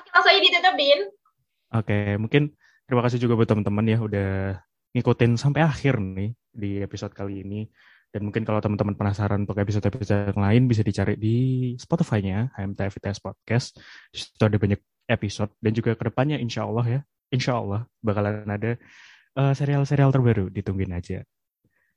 Oke, 0.00 0.08
langsung 0.16 0.32
aja 0.32 0.40
ditutup, 0.40 0.74
Din. 0.80 1.00
Oke, 1.76 1.98
mungkin 2.16 2.42
terima 2.88 3.04
kasih 3.04 3.20
juga 3.20 3.36
buat 3.36 3.48
teman-teman 3.52 3.84
ya 3.84 3.98
udah 4.00 4.32
ngikutin 4.96 5.36
sampai 5.36 5.60
akhir 5.60 6.00
nih 6.00 6.32
di 6.56 6.80
episode 6.80 7.12
kali 7.12 7.44
ini. 7.44 7.68
Dan 8.08 8.32
mungkin 8.32 8.48
kalau 8.48 8.64
teman-teman 8.64 8.96
penasaran 8.96 9.44
untuk 9.44 9.60
episode-episode 9.60 10.32
yang 10.32 10.40
lain 10.40 10.62
bisa 10.72 10.80
dicari 10.80 11.20
di 11.20 11.36
Spotify-nya 11.76 12.48
HMTF 12.56 12.96
Podcast. 13.20 13.76
Di 14.08 14.24
situ 14.24 14.40
ada 14.40 14.56
banyak 14.56 14.80
episode 15.04 15.52
dan 15.60 15.76
juga 15.76 15.92
ke 15.92 16.08
depannya 16.08 16.40
insya 16.40 16.64
Allah 16.64 16.86
ya 16.88 17.00
insya 17.30 17.58
Allah 17.58 17.84
bakalan 18.02 18.46
ada 18.46 18.76
serial 19.36 19.52
eh, 19.52 19.54
serial-serial 19.54 20.10
terbaru. 20.12 20.44
Ditungguin 20.48 20.96
aja. 20.96 21.20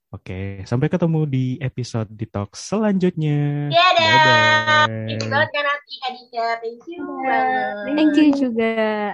Oke, 0.10 0.66
sampai 0.66 0.90
ketemu 0.90 1.22
di 1.30 1.46
episode 1.62 2.10
Detox 2.10 2.66
selanjutnya. 2.66 3.70
Ya, 3.70 3.88
Bye-bye. 3.94 5.06
Thank 5.06 5.22
you 5.22 5.30
banget 5.30 5.50
kan 5.54 5.66
Thank 6.10 6.82
you. 6.90 7.06
Thank 7.94 8.16
you 8.18 8.28
juga. 8.34 9.14